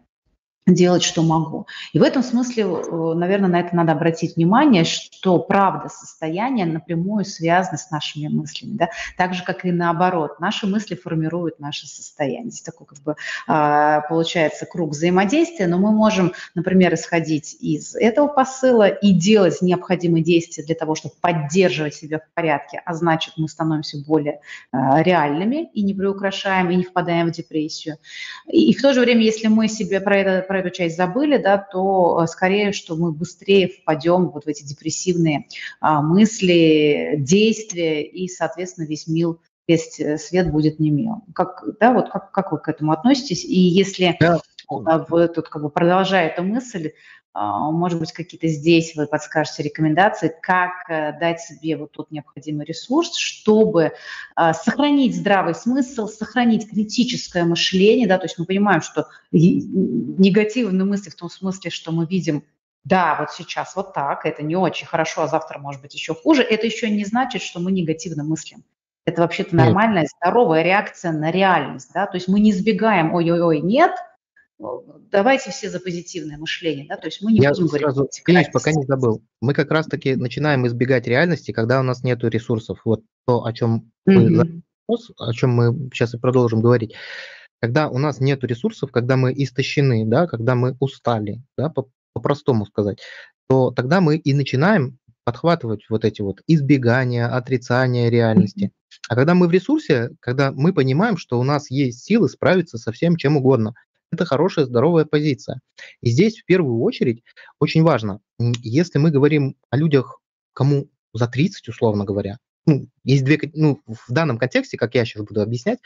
делать, 0.67 1.03
что 1.03 1.23
могу. 1.23 1.67
И 1.93 1.99
в 1.99 2.03
этом 2.03 2.23
смысле, 2.23 2.65
э, 2.65 3.12
наверное, 3.15 3.51
на 3.51 3.61
это 3.61 3.77
надо 3.77 3.93
обратить 3.93 4.37
внимание, 4.37 4.85
что 4.85 5.39
правда 5.39 5.91
состояние 5.91 6.65
напрямую 6.65 7.27
связано 7.27 7.77
с 7.77 7.91
нашими 7.91 8.29
мыслями, 8.29 8.77
да? 8.77 8.89
так 9.19 9.35
же, 9.35 9.45
как 9.45 9.67
и 9.67 9.73
наоборот. 9.73 10.41
Наши 10.41 10.67
мысли 10.67 10.95
формируют 10.95 11.61
наше 11.61 11.87
состояние. 11.87 12.51
Здесь 12.51 12.62
такой, 12.62 12.87
как 12.87 12.99
бы, 13.01 13.17
а, 13.47 14.01
получается, 14.03 14.65
круг 14.65 14.91
взаимодействия, 14.91 15.67
но 15.67 15.79
мы 15.79 15.93
можем, 15.93 16.33
например, 16.55 16.95
исходить 16.95 17.57
из 17.61 17.95
этого 17.95 18.29
посыла 18.29 18.89
и 18.89 19.12
делать 19.12 19.61
необходимые 19.61 20.25
действия 20.25 20.65
для 20.65 20.75
того, 20.75 20.95
чтобы 20.95 21.15
поддерживать 21.21 21.95
себя 21.95 22.21
в 22.21 22.35
порядке, 22.35 22.81
а 22.87 22.95
значит, 22.95 23.35
мы 23.37 23.49
становимся 23.49 23.99
более 24.07 24.41
а, 24.73 25.03
реальными 25.03 25.69
и 25.75 25.83
не 25.83 25.93
приукрашаем, 25.93 26.71
и 26.71 26.77
не 26.77 26.85
впадаем 26.85 27.29
в 27.29 27.33
депрессию. 27.33 27.99
И 28.47 28.75
в 28.75 28.81
то 28.81 28.95
же 28.95 29.01
время, 29.01 29.21
если 29.21 29.49
мы 29.49 29.69
себе 29.69 30.01
про 30.01 30.17
это 30.17 30.54
про 30.55 30.61
эту 30.61 30.71
часть 30.71 30.97
забыли, 30.97 31.37
да, 31.37 31.59
то 31.59 32.21
э, 32.23 32.27
скорее, 32.29 32.71
что 32.71 32.95
мы 32.95 33.11
быстрее 33.11 33.69
впадем 33.69 34.29
вот 34.29 34.45
в 34.45 34.47
эти 34.47 34.63
депрессивные 34.63 35.47
а, 35.81 36.01
мысли, 36.01 37.17
действия, 37.19 38.05
и, 38.05 38.29
соответственно, 38.29 38.87
весь 38.87 39.09
мир 39.09 39.39
весь 39.67 39.99
э, 39.99 40.17
свет 40.17 40.53
будет 40.53 40.79
не 40.79 40.91
мил. 40.91 41.25
Как, 41.35 41.65
да, 41.81 41.93
вот 41.93 42.09
как, 42.09 42.31
как 42.31 42.53
вы 42.53 42.59
к 42.59 42.69
этому 42.69 42.93
относитесь? 42.93 43.45
И 43.45 43.59
если 43.59 44.17
да. 44.21 44.39
вы 45.09 45.27
тут 45.27 45.49
как 45.49 45.61
бы 45.61 45.71
продолжая 45.71 46.29
эту 46.29 46.45
мысль, 46.45 46.93
а, 46.93 46.93
может 47.35 47.99
быть, 47.99 48.12
какие-то 48.12 48.47
здесь 48.47 48.95
вы 48.95 49.07
подскажете 49.07 49.64
рекомендации, 49.64 50.32
как 50.41 50.89
э, 50.89 51.18
дать 51.18 51.41
себе 51.41 51.76
вот 51.76 51.91
тот 51.91 52.12
необходимый 52.12 52.64
ресурс, 52.64 53.16
чтобы 53.16 53.93
а, 54.37 54.55
сохранить 54.55 55.16
здравый 55.16 55.57
смысл, 55.57 56.07
сохранить 56.07 56.70
критическое 56.70 57.45
мышление, 57.45 58.07
да, 58.07 58.18
то 58.18 58.26
есть 58.26 58.39
мы 58.39 58.45
понимаем, 58.45 58.82
что 58.82 59.09
негативные 59.32 60.85
мысли 60.85 61.11
в 61.11 61.16
том 61.16 61.28
смысле, 61.28 61.70
что 61.70 61.91
мы 61.91 62.07
видим 62.07 62.45
да, 62.85 63.16
вот 63.18 63.30
сейчас 63.30 63.74
вот 63.76 63.95
так, 63.95 64.26
это 64.26 64.43
не 64.43 64.57
очень 64.57 64.87
хорошо, 64.87 65.22
а 65.22 65.26
завтра 65.26 65.59
может 65.59 65.80
быть 65.80 65.95
еще 65.95 66.14
хуже, 66.14 66.43
это 66.43 66.66
еще 66.66 66.91
не 66.91 67.05
значит, 67.05 67.41
что 67.41 67.59
мы 67.59 67.72
негативно 67.72 68.24
мыслим. 68.24 68.62
Это 69.07 69.22
вообще-то 69.22 69.57
нормальная, 69.57 70.07
здоровая 70.18 70.62
реакция 70.62 71.12
на 71.12 71.30
реальность, 71.30 71.91
да, 71.95 72.07
то 72.07 72.16
есть 72.16 72.28
мы 72.28 72.41
не 72.41 72.51
избегаем, 72.53 73.12
ой-ой-ой, 73.12 73.61
нет– 73.61 73.93
давайте 75.11 75.51
все 75.51 75.71
за 75.71 75.81
позитивное 75.81 76.39
мышление, 76.39 76.87
да, 76.89 76.97
то 76.97 77.07
есть 77.07 77.23
мы 77.23 77.33
не 77.33 77.41
Я 77.41 77.51
будем 77.51 77.69
сразу, 77.69 77.95
говорить... 77.95 78.23
Извините, 78.27 78.51
пока 78.53 78.73
не 78.73 78.85
забыл. 78.87 79.23
Мы 79.41 79.55
как 79.55 79.71
раз-таки 79.71 80.17
начинаем 80.17 80.67
избегать 80.67 81.07
реальности, 81.07 81.53
когда 81.53 81.81
у 81.81 81.83
нас 81.83 82.03
нет 82.03 82.23
ресурсов. 82.25 82.81
Вот 82.85 83.03
то, 83.27 83.45
о 83.45 83.53
чем, 83.53 83.91
mm-hmm. 84.09 84.63
о 85.19 85.33
чем 85.33 85.51
мы 85.51 85.91
сейчас 85.93 86.15
и 86.15 86.19
продолжим 86.19 86.61
говорить. 86.61 86.95
Когда 87.61 87.89
у 87.89 87.99
нас 87.99 88.21
нет 88.21 88.45
ресурсов, 88.45 88.91
когда 88.91 89.17
мы 89.17 89.33
истощены, 89.33 90.05
да, 90.07 90.27
когда 90.27 90.55
мы 90.55 90.77
устали, 90.81 91.43
да, 91.57 91.71
по- 91.71 91.89
по-простому 92.13 92.67
сказать, 92.67 92.99
то 93.49 93.71
тогда 93.71 94.01
мы 94.01 94.17
и 94.17 94.35
начинаем 94.35 94.99
подхватывать 95.25 95.87
вот 95.89 96.05
эти 96.05 96.21
вот 96.21 96.43
избегания, 96.47 97.27
отрицания 97.27 98.11
реальности. 98.11 98.73
А 99.09 99.15
когда 99.15 99.35
мы 99.35 99.49
в 99.49 99.51
ресурсе, 99.51 100.11
когда 100.21 100.53
мы 100.53 100.73
понимаем, 100.73 101.17
что 101.17 101.41
у 101.41 101.43
нас 101.43 101.71
есть 101.71 102.05
силы 102.05 102.29
справиться 102.29 102.79
со 102.79 102.93
всем 102.93 103.17
чем 103.17 103.39
угодно, 103.39 103.75
это 104.15 104.25
хорошая, 104.25 104.65
здоровая 104.67 105.05
позиция. 105.05 105.61
И 106.01 106.11
здесь 106.11 106.41
в 106.41 106.45
первую 106.45 106.81
очередь 106.81 107.23
очень 107.61 107.83
важно, 107.83 108.21
если 108.39 108.99
мы 108.99 109.11
говорим 109.11 109.57
о 109.71 109.77
людях, 109.77 110.21
кому 110.53 110.89
за 111.12 111.29
30, 111.29 111.69
условно 111.69 112.05
говоря, 112.05 112.39
ну, 112.67 112.89
есть 113.05 113.25
две, 113.25 113.39
ну, 113.55 113.81
в 113.87 114.12
данном 114.12 114.39
контексте, 114.39 114.77
как 114.77 114.95
я 114.95 115.05
сейчас 115.05 115.25
буду 115.25 115.43
объяснять, 115.43 115.81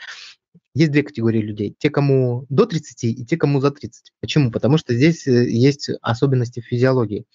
есть 0.73 0.91
две 0.91 1.03
категории 1.03 1.41
людей. 1.41 1.75
Те, 1.77 1.89
кому 1.89 2.45
до 2.49 2.65
30 2.65 3.03
и 3.03 3.25
те, 3.25 3.37
кому 3.37 3.59
за 3.59 3.71
30. 3.71 4.13
Почему? 4.21 4.51
Потому 4.51 4.77
что 4.77 4.93
здесь 4.93 5.27
э, 5.27 5.49
есть 5.49 5.89
особенности 6.01 6.61
физиологии. 6.61 7.25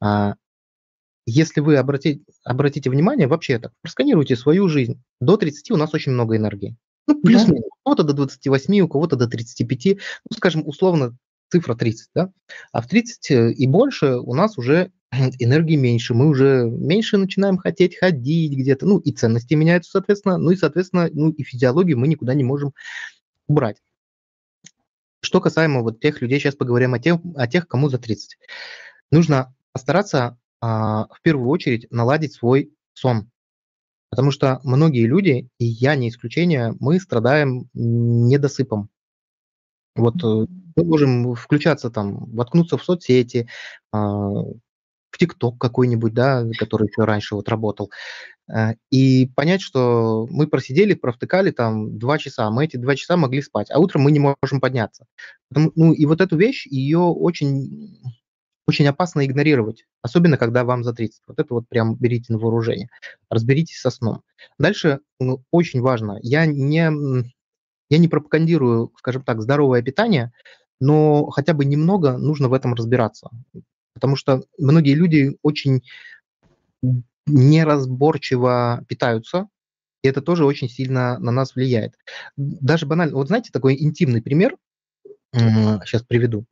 А, 0.00 0.34
если 1.26 1.60
вы 1.60 1.76
обратите, 1.76 2.22
обратите 2.44 2.90
внимание, 2.90 3.26
вообще 3.26 3.58
так, 3.58 3.72
просканируйте 3.82 4.36
свою 4.36 4.68
жизнь. 4.68 5.02
До 5.20 5.36
30 5.36 5.70
у 5.72 5.76
нас 5.76 5.94
очень 5.94 6.12
много 6.12 6.36
энергии. 6.36 6.76
Ну, 7.06 7.20
плюс-минус. 7.20 7.62
Да. 7.62 7.68
У 7.68 7.84
кого-то 7.84 8.02
до 8.02 8.12
28, 8.14 8.80
у 8.80 8.88
кого-то 8.88 9.16
до 9.16 9.26
35, 9.28 9.98
ну, 10.30 10.36
скажем, 10.36 10.66
условно, 10.66 11.16
цифра 11.48 11.74
30, 11.74 12.08
да? 12.14 12.32
А 12.72 12.82
в 12.82 12.88
30 12.88 13.30
э, 13.30 13.52
и 13.52 13.66
больше 13.66 14.16
у 14.16 14.34
нас 14.34 14.58
уже 14.58 14.92
энергии 15.38 15.76
меньше, 15.76 16.14
мы 16.14 16.28
уже 16.28 16.64
меньше 16.64 17.16
начинаем 17.16 17.58
хотеть 17.58 17.96
ходить 17.96 18.52
где-то, 18.52 18.86
ну, 18.86 18.98
и 18.98 19.12
ценности 19.12 19.54
меняются, 19.54 19.92
соответственно, 19.92 20.38
ну, 20.38 20.50
и, 20.50 20.56
соответственно, 20.56 21.08
ну, 21.12 21.30
и 21.30 21.42
физиологию 21.42 21.98
мы 21.98 22.08
никуда 22.08 22.34
не 22.34 22.44
можем 22.44 22.72
убрать. 23.46 23.82
Что 25.20 25.40
касаемо 25.40 25.82
вот 25.82 26.00
тех 26.00 26.20
людей, 26.20 26.38
сейчас 26.38 26.54
поговорим 26.54 26.94
о 26.94 26.98
тех, 26.98 27.18
о 27.36 27.46
тех 27.46 27.66
кому 27.66 27.88
за 27.88 27.98
30. 27.98 28.38
Нужно 29.10 29.54
постараться 29.72 30.38
а, 30.60 31.06
в 31.08 31.20
первую 31.22 31.48
очередь 31.48 31.86
наладить 31.90 32.34
свой 32.34 32.72
сон. 32.94 33.30
Потому 34.10 34.30
что 34.30 34.60
многие 34.62 35.06
люди, 35.06 35.48
и 35.58 35.64
я 35.64 35.96
не 35.96 36.08
исключение, 36.08 36.74
мы 36.80 37.00
страдаем 37.00 37.68
недосыпом. 37.74 38.88
Вот 39.96 40.16
э, 40.22 40.46
мы 40.76 40.84
можем 40.84 41.34
включаться 41.34 41.90
там, 41.90 42.26
воткнуться 42.32 42.76
в 42.76 42.84
соцсети, 42.84 43.48
а, 43.92 43.98
в 43.98 45.18
ТикТок 45.18 45.58
какой-нибудь, 45.58 46.12
да, 46.12 46.44
который 46.58 46.88
еще 46.88 47.04
раньше 47.04 47.34
вот 47.34 47.48
работал, 47.48 47.90
э, 48.48 48.74
и 48.90 49.26
понять, 49.34 49.62
что 49.62 50.26
мы 50.30 50.46
просидели, 50.46 50.94
провтыкали 50.94 51.50
там 51.50 51.98
два 51.98 52.18
часа, 52.18 52.50
мы 52.50 52.66
эти 52.66 52.76
два 52.76 52.94
часа 52.94 53.16
могли 53.16 53.42
спать, 53.42 53.70
а 53.70 53.78
утром 53.78 54.02
мы 54.02 54.12
не 54.12 54.20
можем 54.20 54.60
подняться. 54.60 55.06
ну 55.50 55.92
и 55.92 56.06
вот 56.06 56.20
эту 56.20 56.36
вещь, 56.36 56.66
ее 56.66 57.00
очень 57.00 57.98
очень 58.66 58.86
опасно 58.86 59.24
игнорировать, 59.24 59.86
особенно 60.02 60.36
когда 60.36 60.64
вам 60.64 60.82
за 60.82 60.92
30. 60.92 61.22
Вот 61.26 61.38
это 61.38 61.54
вот 61.54 61.68
прям 61.68 61.94
берите 61.94 62.32
на 62.32 62.38
вооружение. 62.38 62.88
Разберитесь 63.30 63.78
со 63.78 63.90
сном. 63.90 64.22
Дальше 64.58 65.00
ну, 65.20 65.42
очень 65.50 65.80
важно, 65.80 66.18
я 66.22 66.46
не, 66.46 66.90
я 67.88 67.98
не 67.98 68.08
пропагандирую, 68.08 68.92
скажем 68.98 69.22
так, 69.22 69.40
здоровое 69.40 69.82
питание, 69.82 70.32
но 70.80 71.26
хотя 71.30 71.54
бы 71.54 71.64
немного 71.64 72.18
нужно 72.18 72.48
в 72.48 72.52
этом 72.52 72.74
разбираться. 72.74 73.30
Потому 73.94 74.16
что 74.16 74.42
многие 74.58 74.94
люди 74.94 75.36
очень 75.42 75.82
неразборчиво 77.26 78.84
питаются, 78.88 79.48
и 80.02 80.08
это 80.08 80.20
тоже 80.20 80.44
очень 80.44 80.68
сильно 80.68 81.18
на 81.18 81.30
нас 81.30 81.54
влияет. 81.54 81.94
Даже 82.36 82.86
банально, 82.86 83.14
вот 83.14 83.28
знаете, 83.28 83.50
такой 83.52 83.76
интимный 83.80 84.22
пример, 84.22 84.56
сейчас 85.32 86.02
приведу. 86.02 86.46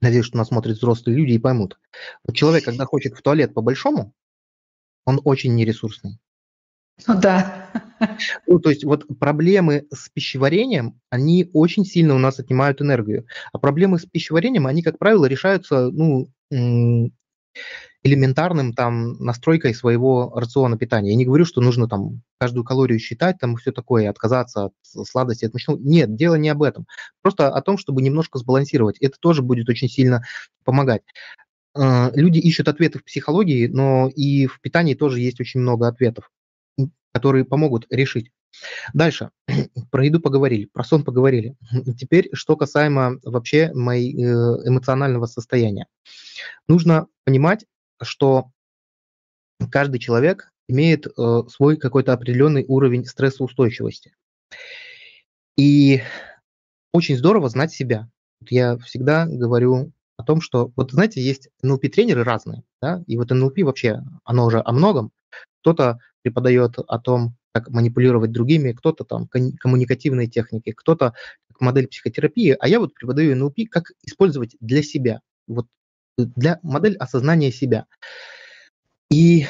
Надеюсь, 0.00 0.26
что 0.26 0.38
нас 0.38 0.48
смотрят 0.48 0.76
взрослые 0.76 1.16
люди 1.16 1.32
и 1.32 1.38
поймут. 1.38 1.78
Вот 2.24 2.34
человек, 2.34 2.64
когда 2.64 2.84
хочет 2.86 3.14
в 3.14 3.22
туалет 3.22 3.52
по-большому, 3.54 4.14
он 5.04 5.20
очень 5.24 5.54
нересурсный. 5.54 6.18
Ну 7.06 7.20
да. 7.20 7.70
Ну, 8.46 8.58
то 8.58 8.70
есть 8.70 8.84
вот 8.84 9.06
проблемы 9.18 9.86
с 9.90 10.08
пищеварением, 10.08 11.00
они 11.10 11.50
очень 11.52 11.84
сильно 11.84 12.14
у 12.14 12.18
нас 12.18 12.38
отнимают 12.38 12.80
энергию. 12.80 13.26
А 13.52 13.58
проблемы 13.58 13.98
с 13.98 14.06
пищеварением, 14.06 14.66
они, 14.66 14.82
как 14.82 14.98
правило, 14.98 15.26
решаются, 15.26 15.90
ну, 15.90 16.30
элементарным 18.02 18.72
там 18.72 19.12
настройкой 19.18 19.74
своего 19.74 20.32
рациона 20.34 20.78
питания. 20.78 21.10
Я 21.10 21.16
не 21.16 21.26
говорю, 21.26 21.44
что 21.44 21.60
нужно 21.60 21.88
там 21.88 22.22
каждую 22.38 22.64
калорию 22.64 22.98
считать, 22.98 23.38
там 23.38 23.56
все 23.56 23.72
такое, 23.72 24.08
отказаться 24.08 24.66
от 24.66 24.72
сладости, 24.82 25.44
от 25.44 25.52
мучного. 25.52 25.78
Нет, 25.78 26.14
дело 26.14 26.36
не 26.36 26.48
об 26.48 26.62
этом. 26.62 26.86
Просто 27.22 27.48
о 27.48 27.60
том, 27.60 27.76
чтобы 27.76 28.02
немножко 28.02 28.38
сбалансировать. 28.38 28.98
Это 28.98 29.16
тоже 29.20 29.42
будет 29.42 29.68
очень 29.68 29.88
сильно 29.88 30.22
помогать. 30.64 31.02
Э, 31.76 32.10
люди 32.14 32.38
ищут 32.38 32.68
ответы 32.68 32.98
в 32.98 33.04
психологии, 33.04 33.66
но 33.66 34.08
и 34.08 34.46
в 34.46 34.60
питании 34.60 34.94
тоже 34.94 35.20
есть 35.20 35.40
очень 35.40 35.60
много 35.60 35.86
ответов. 35.88 36.30
которые 37.12 37.44
помогут 37.44 37.86
решить. 37.90 38.30
Дальше. 38.94 39.30
Про 39.90 40.04
еду 40.04 40.20
поговорили, 40.20 40.66
про 40.66 40.84
сон 40.84 41.04
поговорили. 41.04 41.56
Теперь, 41.98 42.30
что 42.32 42.56
касаемо 42.56 43.18
вообще 43.24 43.72
моей 43.74 44.14
э, 44.14 44.28
эмоционального 44.64 45.26
состояния. 45.26 45.86
Нужно 46.68 47.06
понимать, 47.24 47.64
что 48.02 48.50
каждый 49.70 49.98
человек 49.98 50.50
имеет 50.68 51.06
э, 51.06 51.42
свой 51.48 51.76
какой-то 51.76 52.12
определенный 52.12 52.64
уровень 52.66 53.04
стрессоустойчивости. 53.04 54.14
И 55.56 56.02
очень 56.92 57.16
здорово 57.16 57.48
знать 57.48 57.72
себя. 57.72 58.08
Я 58.48 58.78
всегда 58.78 59.26
говорю 59.26 59.92
о 60.16 60.22
том, 60.22 60.40
что, 60.40 60.72
вот 60.76 60.92
знаете, 60.92 61.20
есть 61.20 61.48
НЛП-тренеры 61.62 62.24
разные, 62.24 62.62
да, 62.80 63.02
и 63.06 63.16
вот 63.16 63.30
НЛП 63.30 63.58
вообще, 63.62 64.02
оно 64.24 64.46
уже 64.46 64.62
о 64.64 64.72
многом. 64.72 65.12
Кто-то 65.60 65.98
преподает 66.22 66.78
о 66.78 66.98
том, 66.98 67.36
как 67.52 67.68
манипулировать 67.68 68.32
другими, 68.32 68.72
кто-то 68.72 69.04
там 69.04 69.28
коммуникативные 69.28 70.28
техники, 70.28 70.72
кто-то 70.72 71.14
модель 71.58 71.88
психотерапии, 71.88 72.56
а 72.58 72.68
я 72.68 72.80
вот 72.80 72.94
преподаю 72.94 73.36
НЛП, 73.36 73.58
как 73.70 73.92
использовать 74.02 74.56
для 74.60 74.82
себя, 74.82 75.20
вот 75.46 75.66
для 76.26 76.58
модель 76.62 76.96
осознания 76.96 77.52
себя. 77.52 77.86
И 79.10 79.46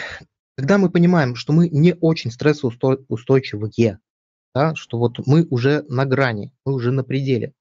когда 0.57 0.79
мы 0.79 0.91
понимаем, 0.91 1.37
что 1.37 1.53
мы 1.53 1.69
не 1.69 1.95
очень 1.95 2.31
стрессоустойчивые, 2.31 4.01
да, 4.55 4.75
что 4.75 4.99
вот 4.99 5.27
мы 5.27 5.47
уже 5.49 5.85
на 5.89 6.05
грани, 6.05 6.53
мы 6.65 6.75
уже 6.75 6.91
на 6.91 7.05
пределе. 7.05 7.55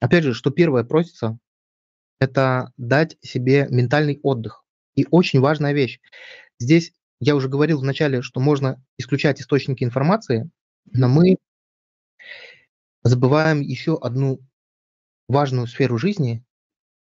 Опять 0.00 0.24
же, 0.24 0.34
что 0.34 0.50
первое 0.50 0.84
просится, 0.84 1.38
это 2.18 2.72
дать 2.76 3.16
себе 3.22 3.66
ментальный 3.70 4.18
отдых. 4.22 4.64
И 4.94 5.06
очень 5.10 5.40
важная 5.40 5.72
вещь. 5.72 6.00
Здесь 6.58 6.92
я 7.20 7.36
уже 7.36 7.48
говорил 7.48 7.80
вначале, 7.80 8.22
что 8.22 8.40
можно 8.40 8.82
исключать 8.98 9.40
источники 9.40 9.84
информации, 9.84 10.50
но 10.92 11.08
мы 11.08 11.36
забываем 13.02 13.60
еще 13.60 13.98
одну 13.98 14.40
важную 15.28 15.66
сферу 15.66 15.96
жизни. 15.96 16.44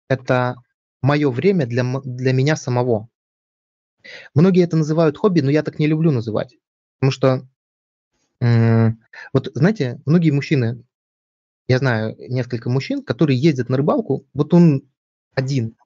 Это 0.08 0.56
мое 1.02 1.30
время 1.30 1.66
для, 1.66 1.84
для 2.04 2.32
меня 2.32 2.56
самого. 2.56 3.08
Многие 4.34 4.64
это 4.64 4.76
называют 4.76 5.16
хобби, 5.16 5.40
но 5.40 5.50
я 5.50 5.62
так 5.62 5.78
не 5.78 5.86
люблю 5.86 6.10
называть. 6.10 6.56
Потому 6.98 7.12
что, 7.12 7.46
э, 8.40 8.90
вот 9.32 9.50
знаете, 9.54 10.00
многие 10.06 10.30
мужчины, 10.30 10.82
я 11.68 11.78
знаю 11.78 12.16
несколько 12.18 12.70
мужчин, 12.70 13.02
которые 13.02 13.38
ездят 13.38 13.68
на 13.68 13.76
рыбалку, 13.76 14.26
вот 14.34 14.52
он 14.54 14.82
один, 15.34 15.76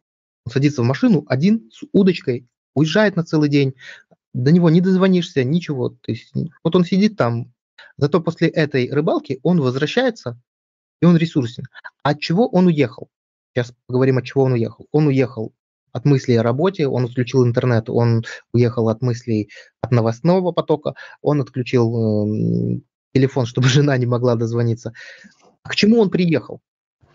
он 0.44 0.52
садится 0.52 0.82
в 0.82 0.86
машину 0.86 1.24
один 1.28 1.70
с 1.72 1.84
удочкой, 1.92 2.48
уезжает 2.74 3.16
на 3.16 3.24
целый 3.24 3.48
день, 3.48 3.74
до 4.32 4.50
него 4.50 4.70
не 4.70 4.80
дозвонишься, 4.80 5.44
ничего. 5.44 5.90
То 5.90 6.10
есть 6.10 6.32
вот 6.62 6.74
он 6.74 6.84
сидит 6.84 7.16
там, 7.16 7.52
зато 7.96 8.20
после 8.20 8.48
этой 8.48 8.90
рыбалки 8.90 9.40
он 9.42 9.60
возвращается, 9.60 10.40
и 11.00 11.06
он 11.06 11.16
ресурсен. 11.16 11.64
От 12.02 12.20
чего 12.20 12.48
он 12.48 12.66
уехал? 12.66 13.08
Сейчас 13.54 13.72
поговорим, 13.86 14.18
от 14.18 14.24
чего 14.24 14.44
он 14.44 14.52
уехал. 14.52 14.86
Он 14.90 15.06
уехал 15.06 15.54
от 15.92 16.04
мыслей 16.04 16.36
о 16.36 16.42
работе, 16.42 16.88
он 16.88 17.04
отключил 17.04 17.46
интернет, 17.46 17.88
он 17.88 18.24
уехал 18.52 18.88
от 18.88 19.00
мыслей 19.00 19.50
от 19.80 19.92
новостного 19.92 20.50
потока, 20.50 20.94
он 21.22 21.40
отключил 21.40 22.26
э, 22.26 22.80
телефон, 23.14 23.46
чтобы 23.46 23.68
жена 23.68 23.96
не 23.96 24.06
могла 24.06 24.34
дозвониться. 24.34 24.92
А 25.62 25.68
к 25.68 25.76
чему 25.76 26.00
он 26.00 26.10
приехал? 26.10 26.60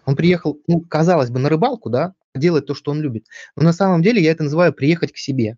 Он 0.05 0.15
приехал, 0.15 0.59
ну, 0.67 0.81
казалось 0.81 1.29
бы, 1.29 1.39
на 1.39 1.49
рыбалку, 1.49 1.89
да, 1.89 2.13
делать 2.33 2.65
то, 2.65 2.73
что 2.73 2.91
он 2.91 3.01
любит. 3.01 3.25
Но 3.55 3.63
на 3.63 3.73
самом 3.73 4.01
деле 4.01 4.23
я 4.23 4.31
это 4.31 4.43
называю 4.43 4.73
приехать 4.73 5.11
к 5.11 5.17
себе 5.17 5.57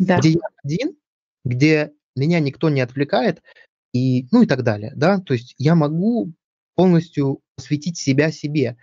да. 0.00 0.18
где 0.18 0.30
я 0.30 0.40
один, 0.64 0.96
где 1.44 1.92
меня 2.16 2.40
никто 2.40 2.70
не 2.70 2.80
отвлекает, 2.80 3.42
и, 3.92 4.26
ну 4.32 4.42
и 4.42 4.46
так 4.46 4.62
далее, 4.62 4.92
да, 4.96 5.18
то 5.20 5.34
есть 5.34 5.54
я 5.58 5.74
могу 5.74 6.32
полностью 6.74 7.40
посвятить 7.56 7.98
себя 7.98 8.32
себе. 8.32 8.76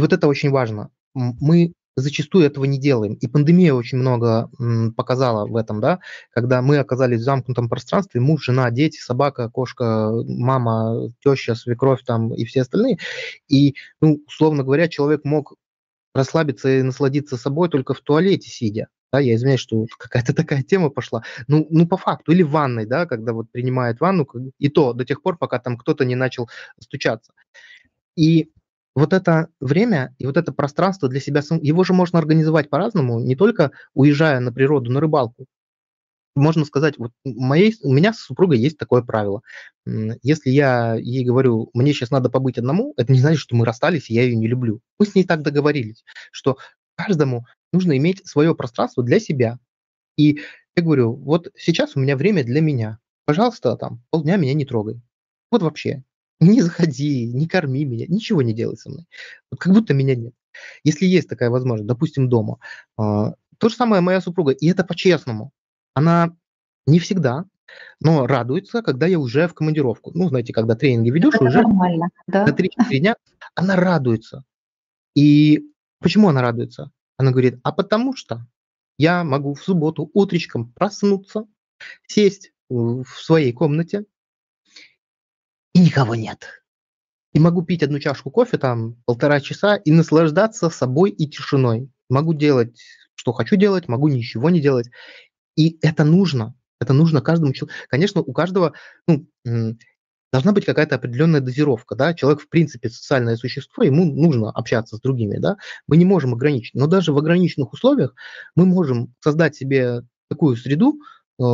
И 0.00 0.02
вот 0.02 0.14
это 0.14 0.28
очень 0.28 0.48
важно. 0.48 0.88
Мы 1.12 1.74
зачастую 1.94 2.46
этого 2.46 2.64
не 2.64 2.78
делаем. 2.78 3.12
И 3.12 3.26
пандемия 3.26 3.74
очень 3.74 3.98
много 3.98 4.48
показала 4.96 5.46
в 5.46 5.54
этом, 5.56 5.82
да, 5.82 5.98
когда 6.30 6.62
мы 6.62 6.78
оказались 6.78 7.20
в 7.20 7.24
замкнутом 7.24 7.68
пространстве, 7.68 8.22
муж, 8.22 8.46
жена, 8.46 8.70
дети, 8.70 8.96
собака, 8.98 9.50
кошка, 9.50 10.10
мама, 10.26 11.10
теща, 11.22 11.54
свекровь 11.54 12.02
там 12.02 12.32
и 12.32 12.46
все 12.46 12.62
остальные. 12.62 12.96
И, 13.46 13.74
ну, 14.00 14.22
условно 14.26 14.64
говоря, 14.64 14.88
человек 14.88 15.26
мог 15.26 15.56
расслабиться 16.14 16.70
и 16.70 16.82
насладиться 16.82 17.36
собой 17.36 17.68
только 17.68 17.92
в 17.92 18.00
туалете 18.00 18.48
сидя. 18.48 18.88
Да, 19.12 19.20
я 19.20 19.34
извиняюсь, 19.34 19.60
что 19.60 19.84
какая-то 19.98 20.32
такая 20.32 20.62
тема 20.62 20.88
пошла. 20.88 21.24
Ну, 21.46 21.66
ну, 21.68 21.86
по 21.86 21.98
факту, 21.98 22.32
или 22.32 22.42
в 22.42 22.52
ванной, 22.52 22.86
да, 22.86 23.04
когда 23.04 23.34
вот 23.34 23.50
принимает 23.52 24.00
ванну, 24.00 24.26
и 24.58 24.70
то 24.70 24.94
до 24.94 25.04
тех 25.04 25.20
пор, 25.20 25.36
пока 25.36 25.58
там 25.58 25.76
кто-то 25.76 26.06
не 26.06 26.14
начал 26.14 26.48
стучаться. 26.78 27.34
И 28.16 28.50
вот 29.00 29.12
это 29.12 29.48
время 29.60 30.14
и 30.18 30.26
вот 30.26 30.36
это 30.36 30.52
пространство 30.52 31.08
для 31.08 31.20
себя, 31.20 31.42
его 31.62 31.84
же 31.84 31.92
можно 31.92 32.18
организовать 32.18 32.68
по-разному, 32.68 33.20
не 33.20 33.34
только 33.34 33.72
уезжая 33.94 34.40
на 34.40 34.52
природу, 34.52 34.90
на 34.90 35.00
рыбалку. 35.00 35.46
Можно 36.36 36.64
сказать, 36.64 36.98
вот 36.98 37.12
моей, 37.24 37.74
у 37.82 37.92
меня 37.92 38.12
с 38.12 38.18
супругой 38.18 38.58
есть 38.58 38.78
такое 38.78 39.02
правило. 39.02 39.42
Если 40.22 40.50
я 40.50 40.94
ей 40.94 41.24
говорю, 41.24 41.70
мне 41.74 41.92
сейчас 41.92 42.10
надо 42.10 42.30
побыть 42.30 42.58
одному, 42.58 42.94
это 42.96 43.12
не 43.12 43.20
значит, 43.20 43.40
что 43.40 43.56
мы 43.56 43.64
расстались, 43.64 44.10
и 44.10 44.14
я 44.14 44.22
ее 44.22 44.36
не 44.36 44.46
люблю. 44.46 44.80
Мы 44.98 45.06
с 45.06 45.14
ней 45.14 45.24
так 45.24 45.42
договорились, 45.42 46.04
что 46.30 46.58
каждому 46.94 47.46
нужно 47.72 47.96
иметь 47.96 48.26
свое 48.26 48.54
пространство 48.54 49.02
для 49.02 49.18
себя. 49.18 49.58
И 50.16 50.40
я 50.76 50.82
говорю, 50.82 51.14
вот 51.14 51.48
сейчас 51.56 51.96
у 51.96 52.00
меня 52.00 52.16
время 52.16 52.44
для 52.44 52.60
меня. 52.60 52.98
Пожалуйста, 53.24 53.76
там, 53.76 54.02
полдня 54.10 54.36
меня 54.36 54.54
не 54.54 54.64
трогай. 54.64 55.00
Вот 55.50 55.62
вообще. 55.62 56.04
Не 56.40 56.62
заходи, 56.62 57.26
не 57.26 57.46
корми 57.46 57.84
меня, 57.84 58.06
ничего 58.08 58.42
не 58.42 58.54
делай 58.54 58.76
со 58.76 58.88
мной. 58.90 59.06
Вот 59.50 59.60
как 59.60 59.72
будто 59.74 59.92
меня 59.92 60.14
нет. 60.14 60.34
Если 60.84 61.04
есть 61.04 61.28
такая 61.28 61.50
возможность, 61.50 61.86
допустим, 61.86 62.28
дома. 62.28 62.58
А, 62.96 63.34
то 63.58 63.68
же 63.68 63.74
самое 63.74 64.00
моя 64.00 64.20
супруга, 64.20 64.52
и 64.52 64.68
это 64.68 64.84
по-честному. 64.84 65.52
Она 65.94 66.34
не 66.86 66.98
всегда, 66.98 67.44
но 68.00 68.26
радуется, 68.26 68.82
когда 68.82 69.06
я 69.06 69.18
уже 69.18 69.48
в 69.48 69.54
командировку. 69.54 70.12
Ну, 70.14 70.28
знаете, 70.28 70.52
когда 70.52 70.74
тренинги 70.74 71.10
ведешь, 71.10 71.34
это 71.34 71.44
уже 71.44 71.62
нормально, 71.62 72.08
да. 72.26 72.46
на 72.46 72.50
3-4 72.50 72.68
дня 72.98 73.16
она 73.54 73.76
радуется. 73.76 74.44
И 75.14 75.70
почему 76.00 76.28
она 76.28 76.40
радуется? 76.40 76.90
Она 77.16 77.32
говорит, 77.32 77.60
а 77.62 77.72
потому 77.72 78.16
что 78.16 78.46
я 78.96 79.24
могу 79.24 79.54
в 79.54 79.62
субботу 79.62 80.10
утречком 80.14 80.72
проснуться, 80.72 81.44
сесть 82.06 82.52
в 82.68 83.04
своей 83.04 83.52
комнате, 83.52 84.04
и 85.74 85.80
никого 85.80 86.14
нет. 86.14 86.62
И 87.32 87.38
могу 87.38 87.62
пить 87.62 87.82
одну 87.82 87.98
чашку 88.00 88.30
кофе 88.30 88.58
там 88.58 88.96
полтора 89.04 89.40
часа 89.40 89.76
и 89.76 89.92
наслаждаться 89.92 90.68
собой 90.68 91.10
и 91.10 91.28
тишиной. 91.28 91.90
Могу 92.08 92.34
делать, 92.34 92.80
что 93.14 93.32
хочу 93.32 93.56
делать, 93.56 93.86
могу 93.86 94.08
ничего 94.08 94.50
не 94.50 94.60
делать. 94.60 94.90
И 95.56 95.78
это 95.82 96.04
нужно. 96.04 96.54
Это 96.80 96.92
нужно 96.92 97.20
каждому 97.20 97.52
человеку. 97.52 97.78
Конечно, 97.88 98.22
у 98.22 98.32
каждого, 98.32 98.72
ну, 99.06 99.26
должна 100.32 100.52
быть 100.52 100.64
какая-то 100.64 100.96
определенная 100.96 101.40
дозировка, 101.40 101.94
да, 101.94 102.14
человек 102.14 102.40
в 102.40 102.48
принципе 102.48 102.88
социальное 102.88 103.36
существо, 103.36 103.82
ему 103.82 104.04
нужно 104.04 104.50
общаться 104.50 104.96
с 104.96 105.00
другими, 105.00 105.38
да, 105.38 105.56
мы 105.86 105.96
не 105.96 106.04
можем 106.04 106.34
ограничить, 106.34 106.74
но 106.74 106.86
даже 106.86 107.12
в 107.12 107.18
ограниченных 107.18 107.72
условиях 107.72 108.14
мы 108.54 108.64
можем 108.64 109.14
создать 109.20 109.56
себе 109.56 110.02
такую 110.28 110.56
среду, 110.56 111.00
э, 111.40 111.44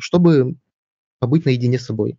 чтобы 0.00 0.56
побыть 1.18 1.44
наедине 1.44 1.78
с 1.78 1.84
собой. 1.84 2.18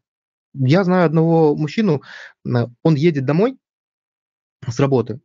Я 0.57 0.83
знаю 0.83 1.05
одного 1.05 1.55
мужчину, 1.55 2.01
э, 2.45 2.67
он 2.83 2.95
едет 2.95 3.25
домой 3.25 3.57
с 4.67 4.79
работы, 4.79 5.19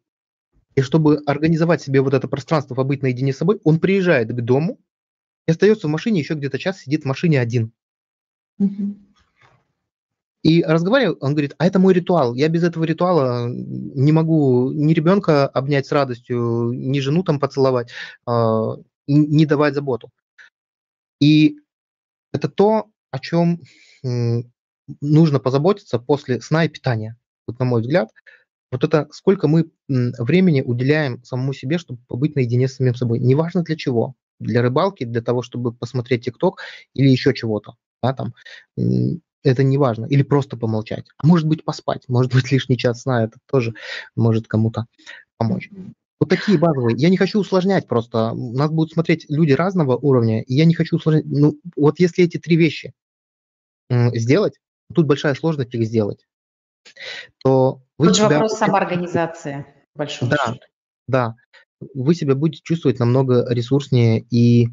и 0.74 0.82
чтобы 0.82 1.22
организовать 1.26 1.82
себе 1.82 2.00
вот 2.00 2.14
это 2.14 2.28
пространство, 2.28 2.74
побыть 2.74 3.02
наедине 3.02 3.32
с 3.32 3.38
собой, 3.38 3.60
он 3.64 3.80
приезжает 3.80 4.28
к 4.28 4.40
дому 4.40 4.78
и 5.46 5.52
остается 5.52 5.88
в 5.88 5.90
машине, 5.90 6.20
еще 6.20 6.34
где-то 6.34 6.58
час 6.58 6.80
сидит 6.80 7.02
в 7.02 7.06
машине 7.06 7.40
один. 7.40 7.72
И 10.42 10.62
разговариваю, 10.62 11.18
он 11.20 11.32
говорит, 11.32 11.54
а 11.58 11.66
это 11.66 11.78
мой 11.78 11.92
ритуал. 11.92 12.34
Я 12.34 12.48
без 12.48 12.64
этого 12.64 12.84
ритуала 12.84 13.46
не 13.48 14.10
могу 14.10 14.70
ни 14.72 14.94
ребенка 14.94 15.46
обнять 15.46 15.86
с 15.86 15.92
радостью, 15.92 16.72
ни 16.72 16.98
жену 17.00 17.22
там 17.22 17.38
поцеловать, 17.38 17.90
а, 18.24 18.76
не 19.06 19.44
давать 19.44 19.74
заботу. 19.74 20.10
И 21.20 21.58
это 22.32 22.48
то, 22.48 22.86
о 23.10 23.18
чем 23.18 23.60
нужно 25.00 25.38
позаботиться 25.38 25.98
после 25.98 26.40
сна 26.40 26.64
и 26.64 26.68
питания. 26.68 27.16
Вот 27.46 27.58
на 27.58 27.64
мой 27.64 27.80
взгляд, 27.80 28.10
вот 28.70 28.84
это 28.84 29.08
сколько 29.10 29.48
мы 29.48 29.70
времени 29.88 30.62
уделяем 30.62 31.22
самому 31.24 31.52
себе, 31.52 31.78
чтобы 31.78 32.00
побыть 32.06 32.36
наедине 32.36 32.68
с 32.68 32.76
самим 32.76 32.94
собой. 32.94 33.18
Неважно 33.18 33.62
для 33.62 33.76
чего. 33.76 34.14
Для 34.38 34.62
рыбалки, 34.62 35.04
для 35.04 35.20
того, 35.20 35.42
чтобы 35.42 35.72
посмотреть 35.72 36.24
ТикТок 36.24 36.62
или 36.94 37.08
еще 37.08 37.34
чего-то. 37.34 37.74
Да, 38.02 38.14
там, 38.14 38.34
это 39.42 39.62
не 39.62 39.76
важно. 39.76 40.06
Или 40.06 40.22
просто 40.22 40.56
помолчать. 40.56 41.06
А 41.18 41.26
может 41.26 41.46
быть 41.46 41.64
поспать, 41.64 42.08
может 42.08 42.32
быть 42.32 42.50
лишний 42.52 42.78
час 42.78 43.02
сна, 43.02 43.24
это 43.24 43.38
тоже 43.46 43.74
может 44.14 44.46
кому-то 44.46 44.86
помочь. 45.36 45.70
Вот 46.20 46.28
такие 46.28 46.58
базовые. 46.58 46.96
Я 46.98 47.08
не 47.08 47.16
хочу 47.16 47.40
усложнять 47.40 47.88
просто. 47.88 48.34
Нас 48.34 48.70
будут 48.70 48.92
смотреть 48.92 49.26
люди 49.28 49.52
разного 49.52 49.96
уровня, 49.96 50.42
и 50.42 50.54
я 50.54 50.66
не 50.66 50.74
хочу 50.74 50.96
усложнять. 50.96 51.24
Ну, 51.26 51.58
вот 51.76 51.98
если 51.98 52.24
эти 52.24 52.36
три 52.36 52.56
вещи 52.56 52.92
сделать, 53.90 54.60
тут 54.94 55.06
большая 55.06 55.34
сложность 55.34 55.74
их 55.74 55.86
сделать, 55.86 56.26
то 57.42 57.82
вы 57.98 58.08
Тут 58.08 58.16
себя... 58.16 58.28
же 58.28 58.34
вопрос 58.34 58.58
самоорганизации, 58.58 59.66
большой 59.94 60.28
Да, 60.28 60.36
счету. 60.36 60.60
да. 61.08 61.34
Вы 61.94 62.14
себя 62.14 62.34
будете 62.34 62.62
чувствовать 62.62 62.98
намного 62.98 63.46
ресурснее 63.52 64.20
и 64.30 64.68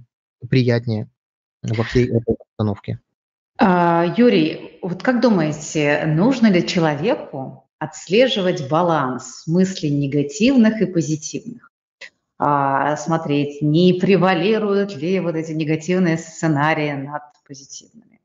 приятнее 0.49 1.09
во 1.63 1.83
всей 1.83 2.05
этой 2.05 2.35
обстановке. 2.35 2.99
А, 3.59 4.13
Юрий, 4.17 4.79
вот 4.81 5.01
как 5.01 5.21
думаете, 5.21 6.03
нужно 6.05 6.47
ли 6.47 6.67
человеку 6.67 7.69
отслеживать 7.79 8.69
баланс 8.69 9.43
мыслей 9.47 9.91
негативных 9.91 10.81
и 10.81 10.85
позитивных? 10.85 11.71
А, 12.39 12.95
смотреть, 12.97 13.61
не 13.61 13.93
превалируют 13.93 14.95
ли 14.95 15.19
вот 15.19 15.35
эти 15.35 15.53
негативные 15.53 16.17
сценарии 16.17 16.91
над 16.91 17.23
позитивными? 17.47 18.21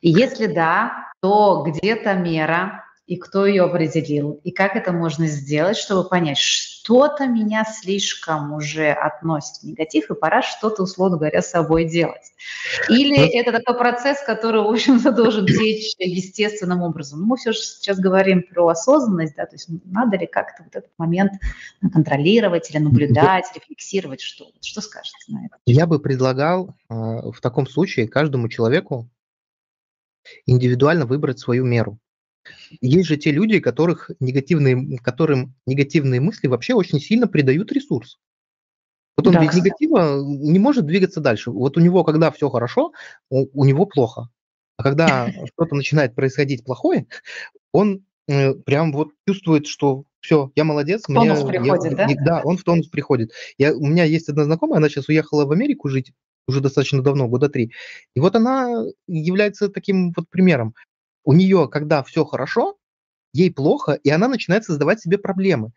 И 0.00 0.10
если 0.10 0.46
да, 0.46 1.10
то 1.26 1.64
где-то 1.66 2.14
мера, 2.14 2.84
и 3.08 3.16
кто 3.16 3.46
ее 3.46 3.64
определил, 3.64 4.40
и 4.44 4.52
как 4.52 4.76
это 4.76 4.92
можно 4.92 5.26
сделать, 5.26 5.76
чтобы 5.76 6.08
понять, 6.08 6.38
что-то 6.38 7.26
меня 7.26 7.64
слишком 7.64 8.52
уже 8.52 8.90
относит 8.90 9.56
в 9.56 9.64
негатив, 9.64 10.08
и 10.08 10.14
пора 10.14 10.42
что-то, 10.42 10.84
условно 10.84 11.16
говоря, 11.16 11.42
с 11.42 11.50
собой 11.50 11.86
делать. 11.86 12.32
Или 12.88 13.16
ну, 13.16 13.40
это 13.40 13.50
такой 13.50 13.76
процесс, 13.76 14.18
который, 14.24 14.62
в 14.62 14.68
общем-то, 14.68 15.10
должен 15.10 15.46
течь 15.46 15.94
естественным 15.98 16.82
образом. 16.82 17.22
Мы 17.24 17.36
все 17.36 17.50
же 17.50 17.58
сейчас 17.58 17.98
говорим 17.98 18.44
про 18.44 18.68
осознанность, 18.68 19.34
да, 19.36 19.46
то 19.46 19.56
есть 19.56 19.68
надо 19.84 20.16
ли 20.16 20.28
как-то 20.28 20.62
вот 20.62 20.76
этот 20.76 20.90
момент 20.96 21.32
контролировать 21.92 22.70
или 22.70 22.78
наблюдать, 22.78 23.46
рефлексировать, 23.52 24.20
что, 24.20 24.46
что 24.60 24.80
скажете 24.80 25.18
на 25.26 25.46
это? 25.46 25.56
Я 25.66 25.88
бы 25.88 25.98
предлагал 25.98 26.76
э, 26.88 26.94
в 26.94 27.40
таком 27.40 27.66
случае 27.66 28.06
каждому 28.06 28.48
человеку 28.48 29.08
индивидуально 30.46 31.06
выбрать 31.06 31.38
свою 31.38 31.64
меру. 31.64 31.98
Есть 32.80 33.08
же 33.08 33.16
те 33.16 33.30
люди, 33.32 33.60
которых 33.60 34.10
негативные, 34.20 34.98
которым 34.98 35.54
негативные 35.66 36.20
мысли 36.20 36.46
вообще 36.46 36.74
очень 36.74 37.00
сильно 37.00 37.26
придают 37.26 37.72
ресурс. 37.72 38.18
Вот 39.16 39.26
он 39.26 39.32
да, 39.34 39.40
без 39.40 39.48
кстати. 39.48 39.64
негатива 39.64 40.22
не 40.22 40.58
может 40.58 40.86
двигаться 40.86 41.20
дальше. 41.20 41.50
Вот 41.50 41.76
у 41.76 41.80
него, 41.80 42.04
когда 42.04 42.30
все 42.30 42.50
хорошо, 42.50 42.92
у, 43.30 43.46
у 43.60 43.64
него 43.64 43.86
плохо. 43.86 44.28
А 44.76 44.82
когда 44.82 45.28
что-то 45.54 45.74
начинает 45.74 46.14
происходить 46.14 46.64
плохое, 46.64 47.06
он 47.72 48.04
э, 48.28 48.54
прям 48.54 48.92
вот 48.92 49.10
чувствует, 49.26 49.66
что 49.66 50.04
все, 50.20 50.50
я 50.54 50.64
молодец. 50.64 51.04
В 51.04 51.14
тонус 51.14 51.42
мне, 51.42 51.60
приходит, 51.60 51.98
я, 51.98 52.06
да? 52.06 52.14
Да, 52.24 52.40
он 52.44 52.58
в 52.58 52.64
тонус 52.64 52.88
приходит. 52.88 53.32
Я, 53.58 53.74
у 53.74 53.86
меня 53.86 54.04
есть 54.04 54.28
одна 54.28 54.44
знакомая, 54.44 54.78
она 54.78 54.88
сейчас 54.88 55.08
уехала 55.08 55.46
в 55.46 55.52
Америку 55.52 55.88
жить 55.88 56.12
уже 56.46 56.60
достаточно 56.60 57.02
давно, 57.02 57.28
года 57.28 57.48
три. 57.48 57.72
И 58.14 58.20
вот 58.20 58.36
она 58.36 58.84
является 59.06 59.68
таким 59.68 60.12
вот 60.16 60.28
примером 60.28 60.74
у 61.26 61.32
нее, 61.32 61.68
когда 61.68 62.02
все 62.02 62.24
хорошо, 62.24 62.76
ей 63.34 63.52
плохо, 63.52 63.92
и 63.92 64.08
она 64.08 64.28
начинает 64.28 64.64
создавать 64.64 65.00
себе 65.00 65.18
проблемы. 65.18 65.72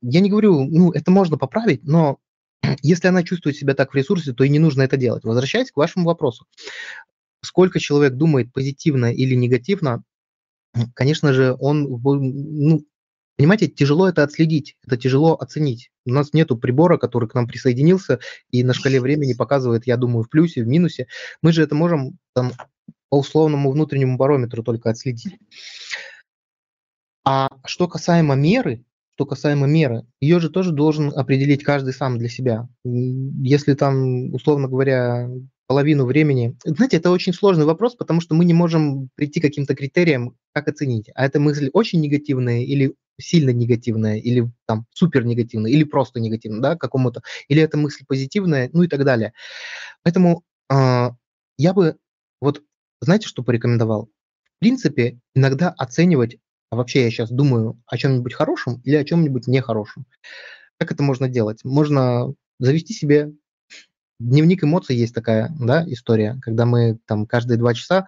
Я 0.00 0.20
не 0.20 0.30
говорю, 0.30 0.64
ну, 0.64 0.92
это 0.92 1.10
можно 1.10 1.36
поправить, 1.36 1.82
но 1.82 2.18
если 2.82 3.08
она 3.08 3.24
чувствует 3.24 3.56
себя 3.56 3.74
так 3.74 3.92
в 3.92 3.96
ресурсе, 3.96 4.32
то 4.32 4.44
и 4.44 4.48
не 4.48 4.58
нужно 4.58 4.82
это 4.82 4.96
делать. 4.96 5.24
Возвращаясь 5.24 5.72
к 5.72 5.76
вашему 5.76 6.04
вопросу. 6.04 6.46
Сколько 7.40 7.80
человек 7.80 8.14
думает 8.14 8.52
позитивно 8.52 9.12
или 9.12 9.34
негативно, 9.34 10.04
конечно 10.94 11.32
же, 11.32 11.56
он, 11.58 11.84
ну, 11.84 12.84
понимаете, 13.42 13.66
тяжело 13.66 14.08
это 14.08 14.22
отследить, 14.22 14.76
это 14.86 14.96
тяжело 14.96 15.34
оценить. 15.34 15.90
У 16.06 16.10
нас 16.10 16.32
нет 16.32 16.48
прибора, 16.60 16.96
который 16.96 17.28
к 17.28 17.34
нам 17.34 17.48
присоединился 17.48 18.20
и 18.50 18.62
на 18.62 18.72
шкале 18.72 19.00
времени 19.00 19.32
показывает, 19.32 19.84
я 19.84 19.96
думаю, 19.96 20.22
в 20.22 20.30
плюсе, 20.30 20.62
в 20.62 20.68
минусе. 20.68 21.08
Мы 21.42 21.52
же 21.52 21.64
это 21.64 21.74
можем 21.74 22.18
там, 22.34 22.52
по 23.08 23.18
условному 23.18 23.72
внутреннему 23.72 24.16
барометру 24.16 24.62
только 24.62 24.90
отследить. 24.90 25.38
А 27.24 27.48
что 27.64 27.88
касаемо 27.88 28.36
меры, 28.36 28.84
что 29.14 29.26
касаемо 29.26 29.66
меры, 29.66 30.06
ее 30.20 30.38
же 30.38 30.48
тоже 30.48 30.70
должен 30.70 31.12
определить 31.12 31.64
каждый 31.64 31.94
сам 31.94 32.18
для 32.18 32.28
себя. 32.28 32.68
Если 32.84 33.74
там, 33.74 34.32
условно 34.32 34.68
говоря, 34.68 35.28
половину 35.72 36.04
времени... 36.04 36.54
Знаете, 36.66 36.98
это 36.98 37.10
очень 37.10 37.32
сложный 37.32 37.64
вопрос, 37.64 37.94
потому 37.94 38.20
что 38.20 38.34
мы 38.34 38.44
не 38.44 38.52
можем 38.52 39.08
прийти 39.14 39.40
к 39.40 39.44
каким-то 39.44 39.74
критериям, 39.74 40.36
как 40.52 40.68
оценить. 40.68 41.08
А 41.14 41.24
эта 41.24 41.40
мысль 41.40 41.70
очень 41.72 42.02
негативная 42.02 42.60
или 42.60 42.94
сильно 43.18 43.50
негативная, 43.54 44.18
или 44.18 44.50
там 44.66 44.84
супер 44.92 45.24
негативная, 45.24 45.70
или 45.70 45.84
просто 45.84 46.20
негативная, 46.20 46.60
да, 46.60 46.76
какому-то, 46.76 47.22
или 47.48 47.62
эта 47.62 47.78
мысль 47.78 48.04
позитивная, 48.06 48.68
ну 48.74 48.82
и 48.82 48.86
так 48.86 49.02
далее. 49.04 49.32
Поэтому 50.02 50.42
э, 50.70 51.08
я 51.56 51.72
бы 51.72 51.96
вот 52.42 52.62
знаете, 53.00 53.26
что 53.26 53.42
порекомендовал? 53.42 54.10
В 54.56 54.58
принципе, 54.60 55.20
иногда 55.34 55.70
оценивать, 55.70 56.36
а 56.68 56.76
вообще 56.76 57.04
я 57.04 57.10
сейчас 57.10 57.30
думаю 57.30 57.80
о 57.86 57.96
чем-нибудь 57.96 58.34
хорошем 58.34 58.82
или 58.84 58.96
о 58.96 59.04
чем-нибудь 59.04 59.46
нехорошем. 59.46 60.04
Как 60.78 60.92
это 60.92 61.02
можно 61.02 61.30
делать? 61.30 61.64
Можно 61.64 62.34
завести 62.58 62.92
себе 62.92 63.32
дневник 64.28 64.64
эмоций 64.64 64.96
есть 64.96 65.14
такая 65.14 65.50
да, 65.58 65.84
история, 65.86 66.38
когда 66.42 66.66
мы 66.66 66.98
там 67.06 67.26
каждые 67.26 67.58
два 67.58 67.74
часа 67.74 68.06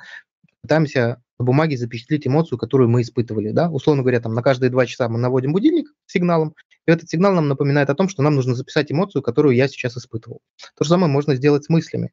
пытаемся 0.62 1.23
на 1.39 1.45
бумаге 1.45 1.77
запечатлеть 1.77 2.27
эмоцию, 2.27 2.59
которую 2.59 2.89
мы 2.89 3.03
испытывали. 3.03 3.51
Да? 3.51 3.71
Условно 3.71 4.03
говоря, 4.03 4.21
там 4.21 4.35
на 4.35 4.43
каждые 4.43 4.71
два 4.71 4.87
часа 4.87 5.09
мы 5.09 5.19
наводим 5.19 5.53
будильник 5.53 5.93
сигналом, 6.07 6.55
и 6.87 6.91
этот 6.91 7.09
сигнал 7.09 7.35
нам 7.35 7.49
напоминает 7.49 7.91
о 7.91 7.95
том, 7.95 8.09
что 8.09 8.23
нам 8.23 8.35
нужно 8.35 8.55
записать 8.55 8.93
эмоцию, 8.93 9.23
которую 9.23 9.57
я 9.57 9.69
сейчас 9.69 9.97
испытывал. 9.97 10.41
То 10.77 10.85
же 10.85 10.91
самое 10.91 11.12
можно 11.12 11.35
сделать 11.35 11.65
с 11.65 11.69
мыслями. 11.69 12.12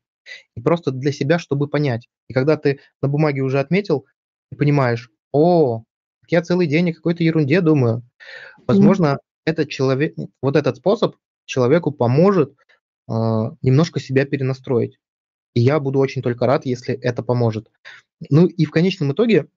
И 0.56 0.62
просто 0.62 0.92
для 0.92 1.12
себя, 1.12 1.40
чтобы 1.40 1.68
понять. 1.68 2.08
И 2.28 2.34
когда 2.34 2.58
ты 2.58 2.80
на 3.02 3.08
бумаге 3.08 3.42
уже 3.42 3.60
отметил, 3.60 4.06
ты 4.50 4.58
понимаешь, 4.58 5.10
о, 5.32 5.84
я 6.28 6.42
целый 6.42 6.68
день 6.68 6.92
о 6.92 6.94
какой-то 6.94 7.24
ерунде 7.24 7.62
думаю. 7.62 8.04
Возможно, 8.68 9.06
mm-hmm. 9.06 9.18
этот 9.46 9.70
человек, 9.70 10.16
вот 10.42 10.56
этот 10.56 10.78
способ 10.78 11.16
человеку 11.46 11.92
поможет 11.92 12.54
немножко 13.62 14.00
себя 14.00 14.26
перенастроить. 14.26 15.00
И 15.54 15.62
я 15.62 15.80
буду 15.80 16.00
очень 16.00 16.22
только 16.22 16.46
рад, 16.46 16.66
если 16.66 16.96
это 16.96 17.24
поможет. 17.24 17.70
Ну 18.30 18.48
и 18.48 18.66
в 18.66 18.72
конечном 18.72 19.12
итоге 19.12 19.48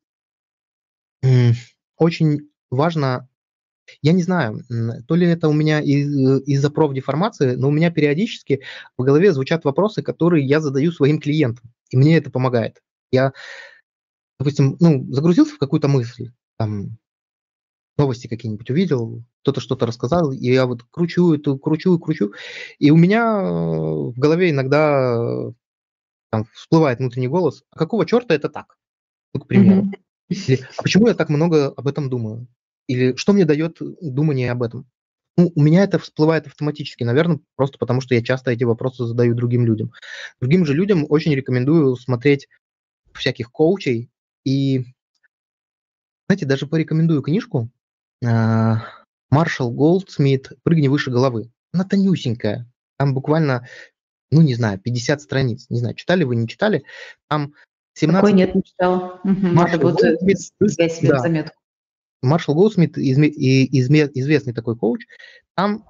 очень 1.97 2.49
важно 2.71 3.29
я 4.03 4.13
не 4.13 4.23
знаю, 4.23 4.63
то 5.07 5.15
ли 5.15 5.27
это 5.27 5.49
у 5.49 5.53
меня 5.53 5.81
из, 5.81 6.09
э, 6.17 6.43
из-за 6.47 6.71
профдеформации, 6.71 7.55
но 7.55 7.69
у 7.69 7.71
меня 7.71 7.91
периодически 7.91 8.63
в 8.97 9.03
голове 9.03 9.33
звучат 9.33 9.65
вопросы, 9.65 10.03
которые 10.03 10.47
я 10.47 10.61
задаю 10.61 10.91
своим 10.93 11.21
клиентам, 11.21 11.71
и 11.91 11.97
мне 11.97 12.17
это 12.17 12.31
помогает. 12.31 12.83
Я, 13.11 13.33
допустим, 14.39 14.77
ну, 14.81 15.05
загрузился 15.13 15.55
в 15.55 15.59
какую-то 15.59 15.89
мысль, 15.89 16.31
там, 16.57 16.97
новости 17.97 18.27
какие-нибудь 18.27 18.71
увидел, 18.71 19.23
кто-то 19.43 19.61
что-то 19.61 19.87
рассказал, 19.87 20.33
и 20.33 20.53
я 20.53 20.67
вот 20.67 20.83
кручу 20.91 21.35
эту, 21.35 21.59
кручу 21.59 21.97
и 21.97 22.01
кручу, 22.01 22.33
и 22.79 22.91
у 22.91 22.97
меня 22.97 23.41
э, 23.41 23.45
в 23.45 24.19
голове 24.19 24.51
иногда 24.51 25.53
там 26.31 26.45
всплывает 26.53 26.99
внутренний 26.99 27.29
голос, 27.29 27.63
а 27.71 27.79
какого 27.79 28.07
черта 28.07 28.35
это 28.35 28.49
так? 28.49 28.77
Ну, 29.33 29.41
к 29.41 29.47
примеру. 29.47 29.91
Или, 30.29 30.67
а 30.77 30.83
почему 30.83 31.09
я 31.09 31.15
так 31.15 31.29
много 31.29 31.69
об 31.69 31.87
этом 31.87 32.11
думаю? 32.11 32.49
Или 32.89 33.15
что 33.17 33.33
мне 33.33 33.45
дает 33.45 33.79
думание 34.01 34.51
об 34.51 34.63
этом? 34.63 34.87
Ну, 35.37 35.51
у 35.55 35.63
меня 35.63 35.83
это 35.83 35.99
всплывает 35.99 36.47
автоматически, 36.47 37.03
наверное, 37.03 37.41
просто 37.57 37.77
потому 37.79 38.01
что 38.01 38.15
я 38.15 38.23
часто 38.23 38.53
эти 38.53 38.65
вопросы 38.65 39.05
задаю 39.05 39.35
другим 39.35 39.67
людям. 39.67 39.93
Другим 40.41 40.65
же 40.65 40.75
людям 40.75 41.07
очень 41.09 41.35
рекомендую 41.35 41.97
смотреть 41.97 42.49
всяких 43.13 43.51
коучей 43.51 44.11
и, 44.45 44.85
знаете, 46.29 46.47
даже 46.47 46.67
порекомендую 46.67 47.23
книжку 47.23 47.71
Маршал 49.31 49.71
Голдсмит 49.71 50.53
«Прыгни 50.63 50.89
выше 50.89 51.11
головы». 51.11 51.51
Она 51.73 51.85
тонюсенькая, 51.85 52.71
там 52.99 53.15
буквально, 53.15 53.67
ну, 54.31 54.43
не 54.43 54.55
знаю, 54.55 54.79
50 54.79 55.21
страниц. 55.21 55.67
Не 55.71 55.79
знаю, 55.79 55.95
читали 55.95 56.25
вы, 56.25 56.37
не 56.37 56.47
читали. 56.47 56.85
Там 57.29 57.55
17... 57.95 58.21
Такой 58.21 58.33
нет, 58.33 58.55
не 58.55 58.63
читала. 58.63 59.21
Угу, 59.25 59.47
Маршал 59.49 59.81
Голдсмит, 59.81 60.39
я 60.79 60.89
себе 60.89 61.09
да. 61.09 61.19
заметку. 61.19 61.57
Маршал 62.23 62.55
Голдсмит, 62.55 62.97
известный 62.97 64.55
такой 64.55 64.77
коуч, 64.77 65.07
там 65.55 65.85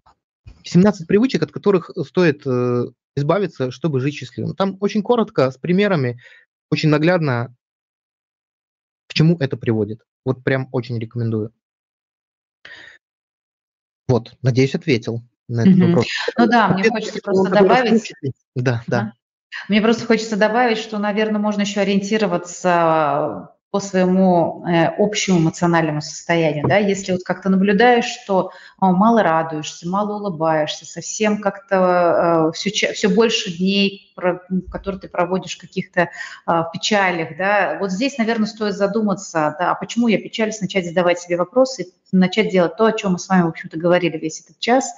17 0.64 1.07
привычек, 1.07 1.43
от 1.43 1.53
которых 1.53 1.91
стоит 2.07 2.43
э, 2.47 2.87
избавиться, 3.16 3.70
чтобы 3.70 4.01
жить 4.01 4.14
счастливым. 4.14 4.55
Там 4.57 4.76
очень 4.80 5.03
коротко, 5.03 5.51
с 5.51 5.57
примерами, 5.57 6.20
очень 6.70 6.89
наглядно, 6.89 7.55
к 9.07 9.14
чему 9.14 9.37
это 9.39 9.57
приводит. 9.57 10.03
Вот 10.24 10.43
прям 10.43 10.68
очень 10.72 10.99
рекомендую. 10.99 11.53
Вот, 14.09 14.37
надеюсь, 14.43 14.75
ответил 14.75 15.23
на 15.49 15.62
этот 15.62 15.75
mm-hmm. 15.75 15.87
вопрос. 15.87 16.07
Ну 16.39 16.47
да, 16.47 16.69
мне 16.69 16.89
хочется 16.91 17.21
просто 17.23 17.51
добавить. 17.51 18.12
Да, 18.55 18.83
да. 18.87 19.12
Мне 19.69 19.81
просто 19.81 20.07
хочется 20.07 20.37
добавить, 20.37 20.79
что, 20.79 20.99
наверное, 20.99 21.41
можно 21.41 21.62
еще 21.62 21.81
ориентироваться 21.81 23.54
по 23.75 23.81
своему 23.81 24.64
э, 24.68 24.87
общему 24.99 25.41
эмоциональному 25.41 26.01
состоянию, 26.01 26.64
да, 26.68 26.77
если 26.77 27.11
вот 27.11 27.25
как-то 27.25 27.49
наблюдаешь, 27.49 28.05
что 28.05 28.53
э, 28.81 28.87
мало 28.87 29.25
радуешься, 29.25 29.89
мало 29.89 30.20
улыбаешься, 30.20 30.87
совсем 30.87 31.41
как-то 31.41 32.51
э, 32.51 32.53
все, 32.53 32.70
все 32.70 33.09
больше 33.09 33.51
дней, 33.51 34.12
про, 34.14 34.41
которые 34.70 35.01
ты 35.01 35.09
проводишь 35.09 35.57
в 35.57 35.61
каких-то 35.61 36.03
э, 36.47 36.62
печалях, 36.72 37.37
да, 37.37 37.79
вот 37.81 37.91
здесь, 37.91 38.16
наверное, 38.16 38.47
стоит 38.47 38.77
задуматься, 38.77 39.57
да, 39.59 39.72
а 39.72 39.75
почему 39.75 40.07
я 40.07 40.18
печалюсь, 40.18 40.61
начать 40.61 40.87
задавать 40.87 41.18
себе 41.18 41.37
вопросы, 41.37 41.89
начать 42.12 42.51
делать 42.51 42.77
то, 42.77 42.87
о 42.87 42.93
чем 42.93 43.14
мы 43.14 43.18
с 43.18 43.29
вами, 43.29 43.43
в 43.43 43.49
общем-то, 43.49 43.77
говорили 43.77 44.16
весь 44.16 44.41
этот 44.41 44.61
час, 44.61 44.95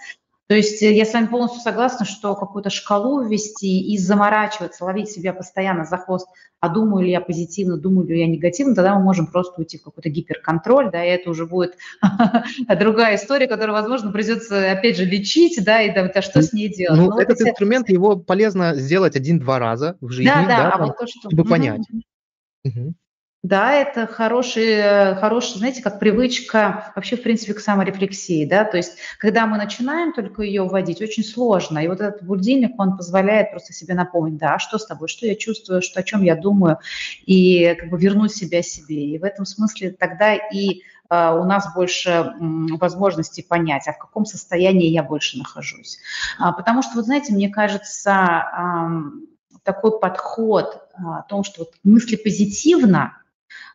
то 0.48 0.54
есть 0.54 0.82
э, 0.82 0.92
я 0.92 1.04
с 1.04 1.12
вами 1.12 1.26
полностью 1.26 1.60
согласна, 1.60 2.06
что 2.06 2.34
какую-то 2.36 2.70
шкалу 2.70 3.22
ввести 3.22 3.80
и 3.80 3.98
заморачиваться, 3.98 4.84
ловить 4.84 5.10
себя 5.10 5.32
постоянно 5.32 5.84
за 5.84 5.96
хвост, 5.98 6.28
а 6.60 6.68
думаю 6.68 7.04
ли 7.04 7.10
я 7.10 7.20
позитивно, 7.20 7.76
думаю 7.76 8.06
ли 8.08 8.20
я 8.20 8.26
негативно, 8.26 8.74
тогда 8.74 8.96
мы 8.96 9.02
можем 9.02 9.26
просто 9.26 9.60
уйти 9.60 9.78
в 9.78 9.82
какой-то 9.82 10.08
гиперконтроль, 10.08 10.90
да, 10.90 11.04
и 11.04 11.08
это 11.08 11.30
уже 11.30 11.46
будет 11.46 11.76
другая 12.78 13.16
история, 13.16 13.48
которую, 13.48 13.74
возможно, 13.74 14.12
придется, 14.12 14.70
опять 14.70 14.96
же, 14.96 15.04
лечить, 15.04 15.62
да, 15.64 15.82
и 15.82 15.92
да, 15.92 16.22
что 16.22 16.42
с 16.42 16.52
ней 16.52 16.68
делать. 16.68 16.98
Ну, 16.98 17.18
этот 17.18 17.40
инструмент, 17.40 17.88
его 17.88 18.16
полезно 18.16 18.74
сделать 18.74 19.16
один-два 19.16 19.58
раза 19.58 19.96
в 20.00 20.10
жизни, 20.10 20.30
да, 20.30 20.70
а 20.70 21.06
чтобы 21.06 21.44
понять. 21.44 21.82
Да, 23.46 23.74
это 23.74 24.08
хороший, 24.08 25.14
хороший, 25.14 25.58
знаете, 25.58 25.80
как 25.80 26.00
привычка 26.00 26.92
вообще, 26.96 27.16
в 27.16 27.22
принципе, 27.22 27.54
к 27.54 27.60
саморефлексии, 27.60 28.44
да, 28.44 28.64
то 28.64 28.76
есть, 28.76 28.98
когда 29.20 29.46
мы 29.46 29.56
начинаем 29.56 30.12
только 30.12 30.42
ее 30.42 30.64
вводить, 30.64 31.00
очень 31.00 31.22
сложно, 31.22 31.78
и 31.78 31.86
вот 31.86 32.00
этот 32.00 32.24
будильник, 32.24 32.72
он 32.76 32.96
позволяет 32.96 33.52
просто 33.52 33.72
себе 33.72 33.94
напомнить, 33.94 34.36
да, 34.36 34.58
что 34.58 34.78
с 34.78 34.86
тобой, 34.86 35.06
что 35.06 35.26
я 35.26 35.36
чувствую, 35.36 35.80
что, 35.80 36.00
о 36.00 36.02
чем 36.02 36.24
я 36.24 36.34
думаю, 36.34 36.78
и 37.24 37.72
как 37.78 37.90
бы 37.90 37.98
вернуть 38.00 38.34
себя 38.34 38.62
себе, 38.62 39.10
и 39.10 39.16
в 39.16 39.22
этом 39.22 39.46
смысле 39.46 39.92
тогда 39.92 40.34
и 40.34 40.80
а, 41.08 41.36
у 41.36 41.44
нас 41.44 41.72
больше 41.72 42.32
возможностей 42.40 43.42
понять, 43.48 43.86
а 43.86 43.92
в 43.92 43.98
каком 43.98 44.24
состоянии 44.24 44.88
я 44.88 45.04
больше 45.04 45.38
нахожусь. 45.38 45.98
А, 46.40 46.50
потому 46.50 46.82
что, 46.82 46.96
вот 46.96 47.04
знаете, 47.04 47.32
мне 47.32 47.48
кажется, 47.48 48.42
такой 49.62 50.00
подход 50.00 50.82
о 50.94 51.22
том, 51.22 51.44
что 51.44 51.60
вот 51.60 51.74
мысли 51.84 52.16
позитивно, 52.16 53.18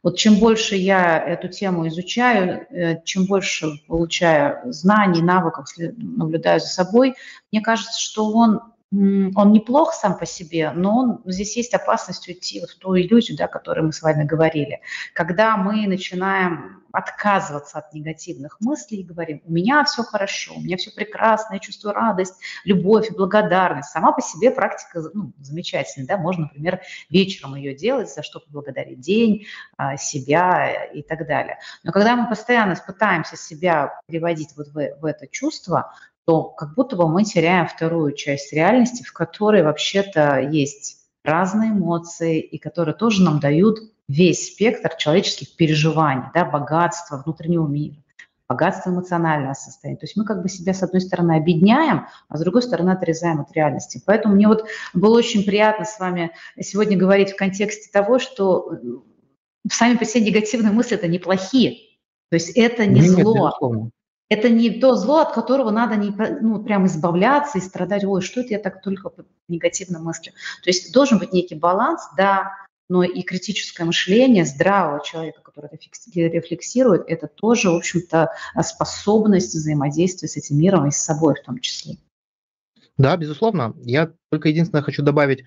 вот 0.04 0.18
чем 0.18 0.36
больше 0.36 0.76
я 0.76 1.18
эту 1.18 1.48
тему 1.48 1.88
изучаю, 1.88 2.68
э, 2.70 3.02
чем 3.04 3.26
больше 3.26 3.82
получаю 3.88 4.72
знаний, 4.72 5.22
навыков, 5.22 5.68
наблюдаю 5.78 6.60
за 6.60 6.68
собой, 6.68 7.16
мне 7.52 7.62
кажется, 7.62 8.00
что 8.00 8.32
он 8.32 8.62
он 8.94 9.54
неплох 9.54 9.94
сам 9.94 10.18
по 10.18 10.26
себе, 10.26 10.72
но 10.72 10.98
он, 10.98 11.22
здесь 11.26 11.56
есть 11.56 11.74
опасность 11.74 12.28
уйти 12.28 12.60
вот 12.60 12.72
в 12.72 12.78
ту 12.78 12.98
иллюзию, 12.98 13.38
да, 13.38 13.46
о 13.46 13.48
которой 13.48 13.82
мы 13.82 13.94
с 13.94 14.02
вами 14.02 14.26
говорили. 14.26 14.82
Когда 15.14 15.56
мы 15.56 15.88
начинаем 15.88 16.84
отказываться 16.92 17.80
от 17.80 17.94
негативных 17.94 18.58
мыслей 18.60 19.00
и 19.00 19.06
говорим, 19.06 19.42
у 19.46 19.52
меня 19.54 19.86
все 19.86 20.04
хорошо, 20.04 20.56
у 20.56 20.60
меня 20.60 20.76
все 20.76 20.92
прекрасно, 20.92 21.54
я 21.54 21.60
чувствую 21.60 21.94
радость, 21.94 22.36
любовь 22.66 23.10
и 23.10 23.14
благодарность. 23.14 23.92
Сама 23.92 24.12
по 24.12 24.22
себе 24.22 24.52
практика 24.52 25.02
ну, 25.14 25.32
замечательная, 25.40 26.08
да, 26.08 26.18
можно, 26.18 26.44
например, 26.44 26.82
вечером 27.10 27.56
ее 27.56 27.74
делать, 27.74 28.14
за 28.14 28.24
что 28.24 28.42
поблагодарить 28.42 29.00
день, 29.00 29.46
а, 29.78 29.96
себя 29.96 30.86
и 30.86 31.02
так 31.02 31.26
далее. 31.26 31.60
Но 31.84 31.94
когда 31.94 32.18
мы 32.18 32.28
постоянно 32.28 32.76
пытаемся 32.76 33.38
себя 33.38 34.02
приводить 34.08 34.50
вот 34.58 34.68
в, 34.68 34.74
в 34.74 35.06
это 35.06 35.28
чувство, 35.28 35.94
то 36.26 36.44
как 36.44 36.76
будто 36.76 36.96
бы 36.96 37.10
мы 37.10 37.24
теряем 37.24 37.68
вторую 37.68 38.14
часть 38.14 38.54
реальности, 38.54 39.04
в 39.04 39.14
которой 39.14 39.64
вообще-то 39.64 40.40
есть 40.40 41.00
разные 41.24 41.72
эмоции, 41.72 42.40
и 42.40 42.58
которые 42.58 42.96
тоже 42.96 43.24
нам 43.24 43.40
дают 43.40 43.80
весь 44.08 44.54
спектр 44.54 44.96
человеческих 44.96 45.56
переживаний, 45.56 46.26
да, 46.34 46.46
богатства 46.46 47.22
внутреннего 47.24 47.68
мира, 47.68 47.96
богатство 48.48 48.90
эмоционального 48.90 49.54
состояния. 49.54 49.98
То 49.98 50.06
есть 50.06 50.18
мы 50.18 50.26
как 50.26 50.42
бы 50.42 50.50
себя, 50.50 50.74
с 50.74 50.84
одной 50.84 51.02
стороны, 51.02 51.38
объединяем, 51.38 52.08
а 52.28 52.38
с 52.38 52.42
другой 52.42 52.62
стороны, 52.62 52.92
отрезаем 52.92 53.40
от 53.40 53.52
реальности. 53.54 54.02
Поэтому 54.06 54.36
мне 54.36 54.48
вот 54.48 54.66
было 54.94 55.18
очень 55.18 55.44
приятно 55.46 55.86
с 55.86 56.00
вами 56.00 56.32
сегодня 56.60 56.98
говорить 56.98 57.32
в 57.32 57.38
контексте 57.38 57.90
того, 57.92 58.20
что 58.20 58.74
сами 59.72 59.98
по 59.98 60.06
себе 60.06 60.26
негативные 60.26 60.74
мысли– 60.74 60.98
это 60.98 61.08
неплохие. 61.08 61.78
То 62.30 62.36
есть 62.36 62.50
это 62.58 62.86
не 62.86 63.02
Нет, 63.02 63.12
зло. 63.12 63.34
Безусловно 63.34 63.92
это 64.32 64.50
не 64.50 64.70
то 64.70 64.96
зло, 64.96 65.20
от 65.20 65.34
которого 65.34 65.72
надо 65.72 65.98
не, 65.98 66.10
ну, 66.42 66.64
прям 66.64 66.86
избавляться 66.86 67.58
и 67.58 67.62
страдать, 67.62 68.06
ой, 68.06 68.22
что 68.22 68.40
это 68.40 68.52
я 68.52 68.60
так 68.60 68.82
только 68.82 69.10
по 69.10 69.26
негативным 69.50 70.06
мыслям. 70.06 70.34
То 70.64 70.70
есть 70.70 70.94
должен 70.94 71.20
быть 71.20 71.34
некий 71.34 71.56
баланс, 71.56 72.02
да, 72.16 72.54
но 72.88 73.04
и 73.04 73.24
критическое 73.24 73.84
мышление 73.84 74.46
здравого 74.46 75.04
человека, 75.04 75.42
который 75.42 75.70
рефлексирует, 76.16 77.04
это 77.08 77.28
тоже, 77.28 77.72
в 77.72 77.76
общем-то, 77.76 78.32
способность 78.64 79.54
взаимодействия 79.54 80.30
с 80.30 80.38
этим 80.38 80.60
миром 80.60 80.88
и 80.88 80.92
с 80.92 80.98
собой 80.98 81.36
в 81.36 81.46
том 81.46 81.60
числе. 81.60 81.98
Да, 82.98 83.18
безусловно. 83.18 83.74
Я 83.82 84.14
только 84.30 84.48
единственное 84.48 84.82
хочу 84.82 85.04
добавить 85.04 85.44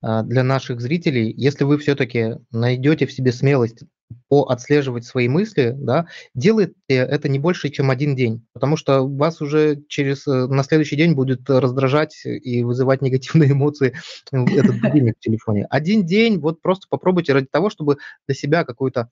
а, 0.00 0.22
для 0.22 0.44
наших 0.44 0.80
зрителей, 0.80 1.34
если 1.36 1.64
вы 1.64 1.76
все-таки 1.78 2.36
найдете 2.52 3.06
в 3.06 3.12
себе 3.12 3.32
смелость 3.32 3.82
отслеживать 4.30 5.04
свои 5.04 5.28
мысли, 5.28 5.74
да, 5.76 6.06
делайте 6.34 6.74
это 6.88 7.28
не 7.28 7.38
больше, 7.38 7.70
чем 7.70 7.90
один 7.90 8.16
день, 8.16 8.44
потому 8.52 8.76
что 8.76 9.06
вас 9.06 9.40
уже 9.40 9.82
через 9.88 10.26
э, 10.26 10.46
на 10.46 10.62
следующий 10.64 10.96
день 10.96 11.14
будет 11.14 11.48
раздражать 11.48 12.22
и 12.24 12.62
вызывать 12.62 13.02
негативные 13.02 13.52
эмоции 13.52 13.94
этот 14.30 14.80
будильник 14.80 15.16
в 15.18 15.20
телефоне. 15.20 15.66
Один 15.70 16.04
день, 16.04 16.38
вот 16.38 16.62
просто 16.62 16.86
попробуйте 16.88 17.32
ради 17.32 17.46
того, 17.46 17.70
чтобы 17.70 17.98
для 18.26 18.34
себя 18.34 18.64
какой-то 18.64 19.10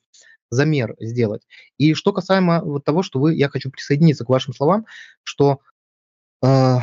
замер 0.50 0.96
сделать. 0.98 1.42
И 1.78 1.94
что 1.94 2.12
касаемо 2.12 2.60
вот 2.62 2.84
того, 2.84 3.02
что 3.02 3.20
вы, 3.20 3.34
я 3.34 3.48
хочу 3.48 3.70
присоединиться 3.70 4.24
к 4.24 4.28
вашим 4.28 4.52
словам, 4.52 4.86
что 5.22 5.60
э, 6.42 6.76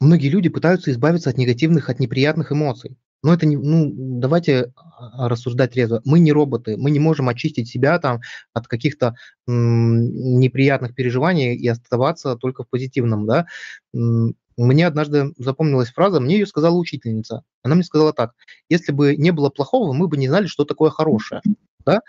многие 0.00 0.28
люди 0.28 0.48
пытаются 0.48 0.90
избавиться 0.90 1.30
от 1.30 1.38
негативных, 1.38 1.88
от 1.88 1.98
неприятных 2.00 2.52
эмоций. 2.52 2.96
Но 3.22 3.34
это 3.34 3.46
не, 3.46 3.56
ну, 3.56 3.92
давайте 3.94 4.72
а, 4.76 5.28
рассуждать 5.28 5.72
трезво. 5.72 6.00
Мы 6.04 6.18
не 6.18 6.32
роботы, 6.32 6.76
мы 6.76 6.90
не 6.90 7.00
можем 7.00 7.28
очистить 7.28 7.68
себя 7.68 7.98
там 7.98 8.20
от 8.52 8.68
каких-то 8.68 9.16
неприятных 9.46 10.94
переживаний 10.94 11.54
и 11.56 11.66
оставаться 11.68 12.36
только 12.36 12.64
в 12.64 12.68
позитивном, 12.68 13.26
да. 13.26 13.46
Мне 14.58 14.86
однажды 14.86 15.34
запомнилась 15.36 15.90
фраза, 15.90 16.20
мне 16.20 16.38
ее 16.38 16.46
сказала 16.46 16.76
учительница. 16.76 17.42
Она 17.62 17.74
мне 17.74 17.84
сказала 17.84 18.12
так: 18.12 18.32
если 18.68 18.92
бы 18.92 19.16
не 19.16 19.30
было 19.30 19.50
плохого, 19.50 19.92
мы 19.92 20.08
бы 20.08 20.16
не 20.16 20.28
знали, 20.28 20.46
что 20.46 20.64
такое 20.64 20.90
хорошее, 20.90 21.42
да. 21.84 22.00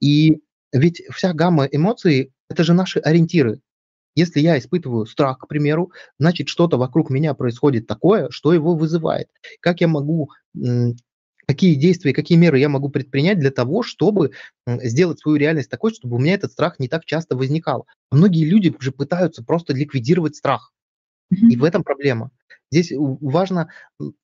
И 0.00 0.40
ведь 0.72 1.02
вся 1.10 1.32
гамма 1.32 1.64
эмоций 1.66 2.32
это 2.50 2.64
же 2.64 2.74
наши 2.74 2.98
ориентиры. 2.98 3.60
Если 4.14 4.40
я 4.40 4.58
испытываю 4.58 5.06
страх, 5.06 5.38
к 5.38 5.48
примеру, 5.48 5.92
значит, 6.18 6.48
что-то 6.48 6.76
вокруг 6.76 7.10
меня 7.10 7.34
происходит 7.34 7.86
такое, 7.86 8.28
что 8.30 8.52
его 8.52 8.74
вызывает. 8.74 9.28
Как 9.60 9.80
я 9.80 9.88
могу 9.88 10.30
какие 11.46 11.74
действия, 11.74 12.14
какие 12.14 12.38
меры 12.38 12.58
я 12.58 12.68
могу 12.68 12.88
предпринять 12.88 13.38
для 13.38 13.50
того, 13.50 13.82
чтобы 13.82 14.32
сделать 14.66 15.20
свою 15.20 15.36
реальность 15.36 15.70
такой, 15.70 15.92
чтобы 15.92 16.16
у 16.16 16.18
меня 16.18 16.34
этот 16.34 16.52
страх 16.52 16.78
не 16.78 16.88
так 16.88 17.04
часто 17.04 17.36
возникал. 17.36 17.86
Многие 18.10 18.44
люди 18.44 18.74
же 18.78 18.92
пытаются 18.92 19.44
просто 19.44 19.74
ликвидировать 19.74 20.36
страх. 20.36 20.72
Mm-hmm. 21.32 21.48
И 21.50 21.56
в 21.56 21.64
этом 21.64 21.84
проблема. 21.84 22.30
Здесь 22.70 22.92
важно 22.96 23.68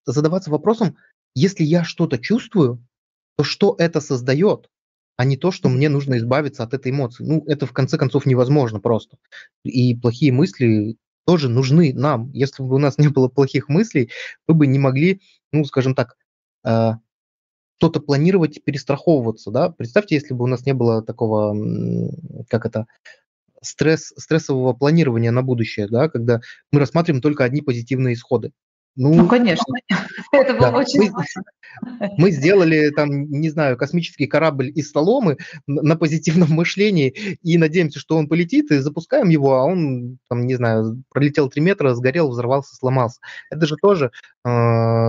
задаваться 0.07 0.51
вопросом, 0.51 0.97
если 1.35 1.63
я 1.63 1.85
что-то 1.85 2.19
чувствую, 2.19 2.85
то 3.37 3.45
что 3.45 3.77
это 3.79 4.01
создает? 4.01 4.69
А 5.21 5.25
не 5.27 5.37
то, 5.37 5.51
что 5.51 5.69
мне 5.69 5.91
нужно 5.91 6.17
избавиться 6.17 6.63
от 6.63 6.73
этой 6.73 6.93
эмоции. 6.93 7.23
Ну, 7.23 7.45
это 7.47 7.67
в 7.67 7.75
конце 7.75 7.99
концов 7.99 8.25
невозможно 8.25 8.81
просто. 8.81 9.19
И 9.65 9.95
плохие 9.95 10.33
мысли 10.33 10.97
тоже 11.27 11.51
нужны 11.51 11.93
нам. 11.93 12.31
Если 12.33 12.63
бы 12.63 12.77
у 12.77 12.79
нас 12.79 12.97
не 12.97 13.09
было 13.09 13.29
плохих 13.29 13.69
мыслей, 13.69 14.09
мы 14.49 14.55
бы 14.55 14.67
не 14.67 14.79
могли, 14.79 15.21
ну, 15.53 15.67
скажем 15.67 15.95
так, 15.95 16.17
э, 16.65 16.93
что-то 17.77 18.01
планировать, 18.01 18.65
перестраховываться, 18.65 19.51
да. 19.51 19.69
Представьте, 19.69 20.15
если 20.15 20.33
бы 20.33 20.45
у 20.45 20.47
нас 20.47 20.65
не 20.65 20.73
было 20.73 21.03
такого, 21.03 21.55
как 22.49 22.65
это, 22.65 22.87
стресс, 23.61 24.15
стрессового 24.17 24.73
планирования 24.73 25.33
на 25.33 25.43
будущее, 25.43 25.87
да, 25.87 26.09
когда 26.09 26.41
мы 26.73 26.81
рассматриваем 26.81 27.21
только 27.21 27.45
одни 27.45 27.61
позитивные 27.61 28.15
исходы. 28.15 28.53
Ну, 28.97 29.15
ну 29.15 29.29
конечно, 29.29 29.73
это 30.33 30.55
было 30.55 30.73
да. 30.73 30.79
очень 30.79 31.11
мы, 31.11 31.25
мы 32.19 32.31
сделали 32.33 32.91
там, 32.91 33.31
не 33.31 33.49
знаю, 33.49 33.77
космический 33.77 34.27
корабль 34.27 34.71
из 34.75 34.91
соломы 34.91 35.39
на 35.67 35.97
позитивном 35.97 36.51
мышлении 36.51 37.39
и 37.43 37.57
надеемся, 37.57 37.99
что 37.99 38.17
он 38.17 38.29
полетит, 38.29 38.71
и 38.71 38.79
запускаем 38.79 39.29
его, 39.29 39.55
а 39.55 39.65
он, 39.65 40.19
там, 40.29 40.47
не 40.47 40.57
знаю, 40.57 41.03
пролетел 41.11 41.49
3 41.49 41.63
метра, 41.63 41.95
сгорел, 41.95 42.31
взорвался, 42.31 42.75
сломался. 42.75 43.21
Это 43.51 43.67
же 43.67 43.77
тоже, 43.77 44.11
э, 44.45 45.09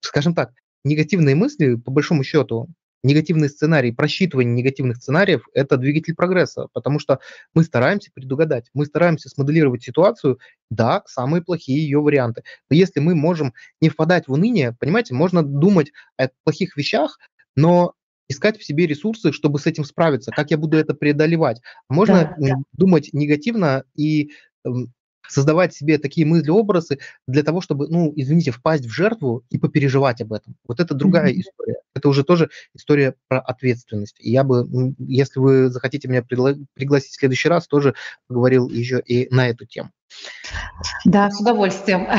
скажем 0.00 0.34
так, 0.34 0.52
негативные 0.84 1.34
мысли, 1.34 1.74
по 1.74 1.90
большому 1.90 2.22
счету, 2.22 2.68
негативный 3.06 3.48
сценарий, 3.48 3.92
просчитывание 3.92 4.52
негативных 4.52 4.96
сценариев– 4.96 5.48
это 5.54 5.76
двигатель 5.76 6.14
прогресса, 6.14 6.66
потому 6.72 6.98
что 6.98 7.20
мы 7.54 7.62
стараемся 7.62 8.10
предугадать, 8.12 8.66
мы 8.74 8.84
стараемся 8.84 9.28
смоделировать 9.28 9.82
ситуацию, 9.82 10.38
да, 10.70 11.02
самые 11.06 11.42
плохие 11.42 11.82
ее 11.82 12.00
варианты. 12.00 12.42
Но 12.68 12.76
если 12.76 13.00
мы 13.00 13.14
можем 13.14 13.54
не 13.80 13.88
впадать 13.88 14.26
в 14.26 14.32
уныние, 14.32 14.76
понимаете, 14.78 15.14
можно 15.14 15.42
думать 15.42 15.92
о 16.16 16.28
плохих 16.44 16.76
вещах, 16.76 17.18
но 17.54 17.94
искать 18.28 18.58
в 18.58 18.64
себе 18.64 18.86
ресурсы, 18.86 19.30
чтобы 19.32 19.60
с 19.60 19.66
этим 19.66 19.84
справиться, 19.84 20.32
как 20.32 20.50
я 20.50 20.58
буду 20.58 20.76
это 20.76 20.92
преодолевать. 20.92 21.60
Можно 21.88 22.34
да, 22.36 22.48
да. 22.48 22.54
думать 22.72 23.10
негативно 23.12 23.84
и 23.94 24.32
создавать 25.28 25.74
себе 25.74 25.98
такие 25.98 26.26
мысли-образы 26.26 26.98
для 27.26 27.42
того, 27.42 27.60
чтобы, 27.60 27.88
ну, 27.88 28.12
извините, 28.16 28.50
впасть 28.50 28.86
в 28.86 28.90
жертву 28.90 29.44
и 29.50 29.58
попереживать 29.58 30.20
об 30.20 30.32
этом. 30.32 30.56
Вот 30.66 30.80
это 30.80 30.94
другая 30.94 31.32
mm-hmm. 31.32 31.40
история. 31.40 31.76
Это 31.94 32.08
уже 32.08 32.24
тоже 32.24 32.50
история 32.74 33.14
про 33.28 33.40
ответственность. 33.40 34.16
И 34.20 34.30
я 34.30 34.44
бы, 34.44 34.94
если 34.98 35.40
вы 35.40 35.70
захотите 35.70 36.08
меня 36.08 36.20
пригла- 36.20 36.62
пригласить 36.74 37.12
в 37.12 37.18
следующий 37.18 37.48
раз, 37.48 37.66
тоже 37.66 37.94
поговорил 38.28 38.68
еще 38.68 39.00
и 39.00 39.32
на 39.34 39.48
эту 39.48 39.66
тему. 39.66 39.90
Да, 41.04 41.30
с 41.30 41.40
удовольствием. 41.40 42.08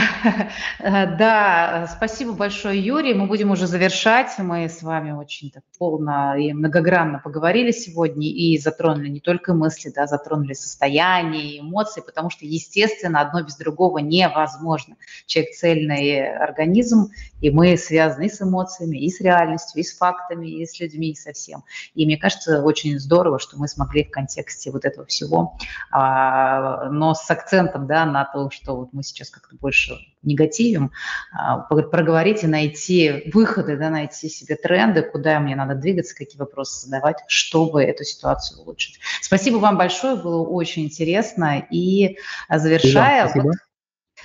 Да, 0.80 1.90
спасибо 1.96 2.34
большое, 2.34 2.80
Юрий. 2.80 3.14
Мы 3.14 3.28
будем 3.28 3.52
уже 3.52 3.68
завершать. 3.68 4.32
Мы 4.38 4.70
с 4.70 4.82
вами 4.82 5.12
очень 5.12 5.52
так 5.52 5.64
полно 5.78 6.36
и 6.36 6.54
многогранно 6.54 7.20
поговорили 7.20 7.72
сегодня 7.72 8.28
и 8.28 8.58
затронули 8.58 9.10
не 9.10 9.20
только 9.20 9.54
мысли, 9.54 9.92
да, 9.94 10.08
затронули 10.08 10.54
состояние, 10.54 11.60
эмоции, 11.60 12.02
потому 12.02 12.30
что, 12.30 12.46
естественно, 12.46 13.22
одно 13.22 13.44
без 13.44 13.58
другого 13.58 14.00
невозможно. 14.00 14.96
Человек 15.26 15.56
цельный 15.56 16.36
организм, 16.36 17.12
и 17.42 17.50
мы 17.50 17.78
связаны 17.78 18.26
и 18.26 18.30
с 18.30 18.42
эмоциями, 18.42 18.98
и 18.98 19.10
с 19.10 19.22
реальностью, 19.22 19.82
и 19.82 19.84
с 19.84 19.96
фактами, 19.96 20.48
и 20.48 20.66
с 20.66 20.80
людьми, 20.80 21.12
и 21.12 21.16
со 21.16 21.34
всем. 21.34 21.64
И 21.94 22.06
мне 22.06 22.18
кажется, 22.18 22.64
очень 22.64 23.00
здорово, 23.00 23.40
что 23.40 23.58
мы 23.58 23.68
смогли 23.68 24.04
в 24.04 24.12
контексте 24.12 24.72
вот 24.72 24.86
этого 24.86 25.06
всего, 25.06 25.58
а, 25.92 26.90
но 26.90 27.14
с 27.14 27.30
акцентом 27.30 27.77
да, 27.86 28.06
на 28.06 28.26
то, 28.26 28.50
что 28.50 28.76
вот 28.76 28.94
мы 28.94 29.04
сейчас 29.04 29.30
как-то 29.30 29.56
больше 29.56 29.98
негативим, 30.24 30.92
а, 31.32 31.58
проговорить 31.60 32.44
и 32.44 32.48
найти 32.48 33.30
выходы, 33.34 33.78
да, 33.78 33.90
найти 33.90 34.30
себе 34.30 34.56
тренды, 34.56 35.04
куда 35.04 35.40
мне 35.40 35.56
надо 35.56 35.76
двигаться, 35.76 36.16
какие 36.16 36.40
вопросы 36.40 36.86
задавать, 36.86 37.18
чтобы 37.28 37.84
эту 37.84 38.04
ситуацию 38.04 38.62
улучшить. 38.62 39.00
Спасибо 39.22 39.58
вам 39.58 39.78
большое, 39.78 40.16
было 40.16 40.42
очень 40.42 40.86
интересно. 40.86 41.66
И 41.70 42.18
завершая, 42.50 43.32
вот, 43.36 43.56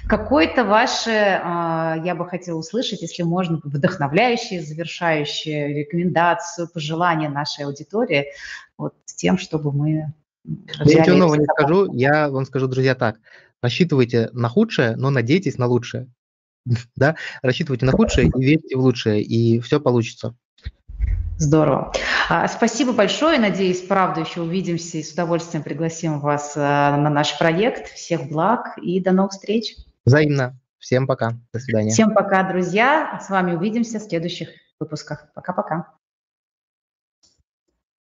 какой-то 0.09 0.65
ваше, 0.65 1.41
а, 1.43 1.97
я 2.05 2.15
бы 2.15 2.29
хотела 2.29 2.59
услышать, 2.59 3.03
если 3.03 3.23
можно, 3.23 3.61
вдохновляющие, 3.63 4.63
завершающие 4.63 5.75
рекомендацию, 5.75 6.69
пожелания 6.73 7.29
нашей 7.29 7.67
аудитории, 7.67 8.27
вот 8.77 8.95
с 9.05 9.15
тем, 9.15 9.39
чтобы 9.39 9.73
мы 9.73 10.13
ничего 10.45 11.17
нового 11.17 11.37
не 11.37 11.47
скажу, 11.47 11.93
я 11.93 12.29
вам 12.29 12.45
скажу, 12.45 12.67
друзья, 12.67 12.95
так, 12.95 13.17
рассчитывайте 13.61 14.31
на 14.33 14.49
худшее, 14.49 14.97
но 14.97 15.11
надейтесь 15.11 15.59
на 15.59 15.67
лучшее. 15.67 16.09
да, 16.97 17.17
рассчитывайте 17.43 17.87
на 17.87 17.93
худшее 17.93 18.29
и 18.29 18.43
верьте 18.43 18.77
в 18.77 18.81
лучшее, 18.81 19.23
и 19.23 19.61
все 19.61 19.81
получится. 19.81 20.35
Здорово. 21.39 21.93
А, 22.29 22.47
спасибо 22.47 22.93
большое. 22.93 23.39
Надеюсь, 23.39 23.81
правда, 23.81 24.21
еще 24.21 24.43
увидимся 24.43 24.99
и 24.99 25.03
с 25.03 25.13
удовольствием 25.13 25.65
пригласим 25.65 26.21
вас 26.21 26.53
а, 26.57 26.97
на 26.97 27.11
наш 27.11 27.37
проект. 27.37 27.89
Всех 27.89 28.29
благ 28.29 28.79
и 28.79 29.01
до 29.01 29.11
новых 29.11 29.33
встреч. 29.33 29.75
Взаимно. 30.05 30.59
Всем 30.79 31.07
пока. 31.07 31.33
До 31.53 31.59
свидания. 31.59 31.91
Всем 31.91 32.15
пока, 32.15 32.49
друзья. 32.49 33.21
С 33.21 33.29
вами 33.29 33.55
увидимся 33.55 33.99
в 33.99 34.03
следующих 34.03 34.51
выпусках. 34.79 35.33
Пока-пока. 35.35 35.89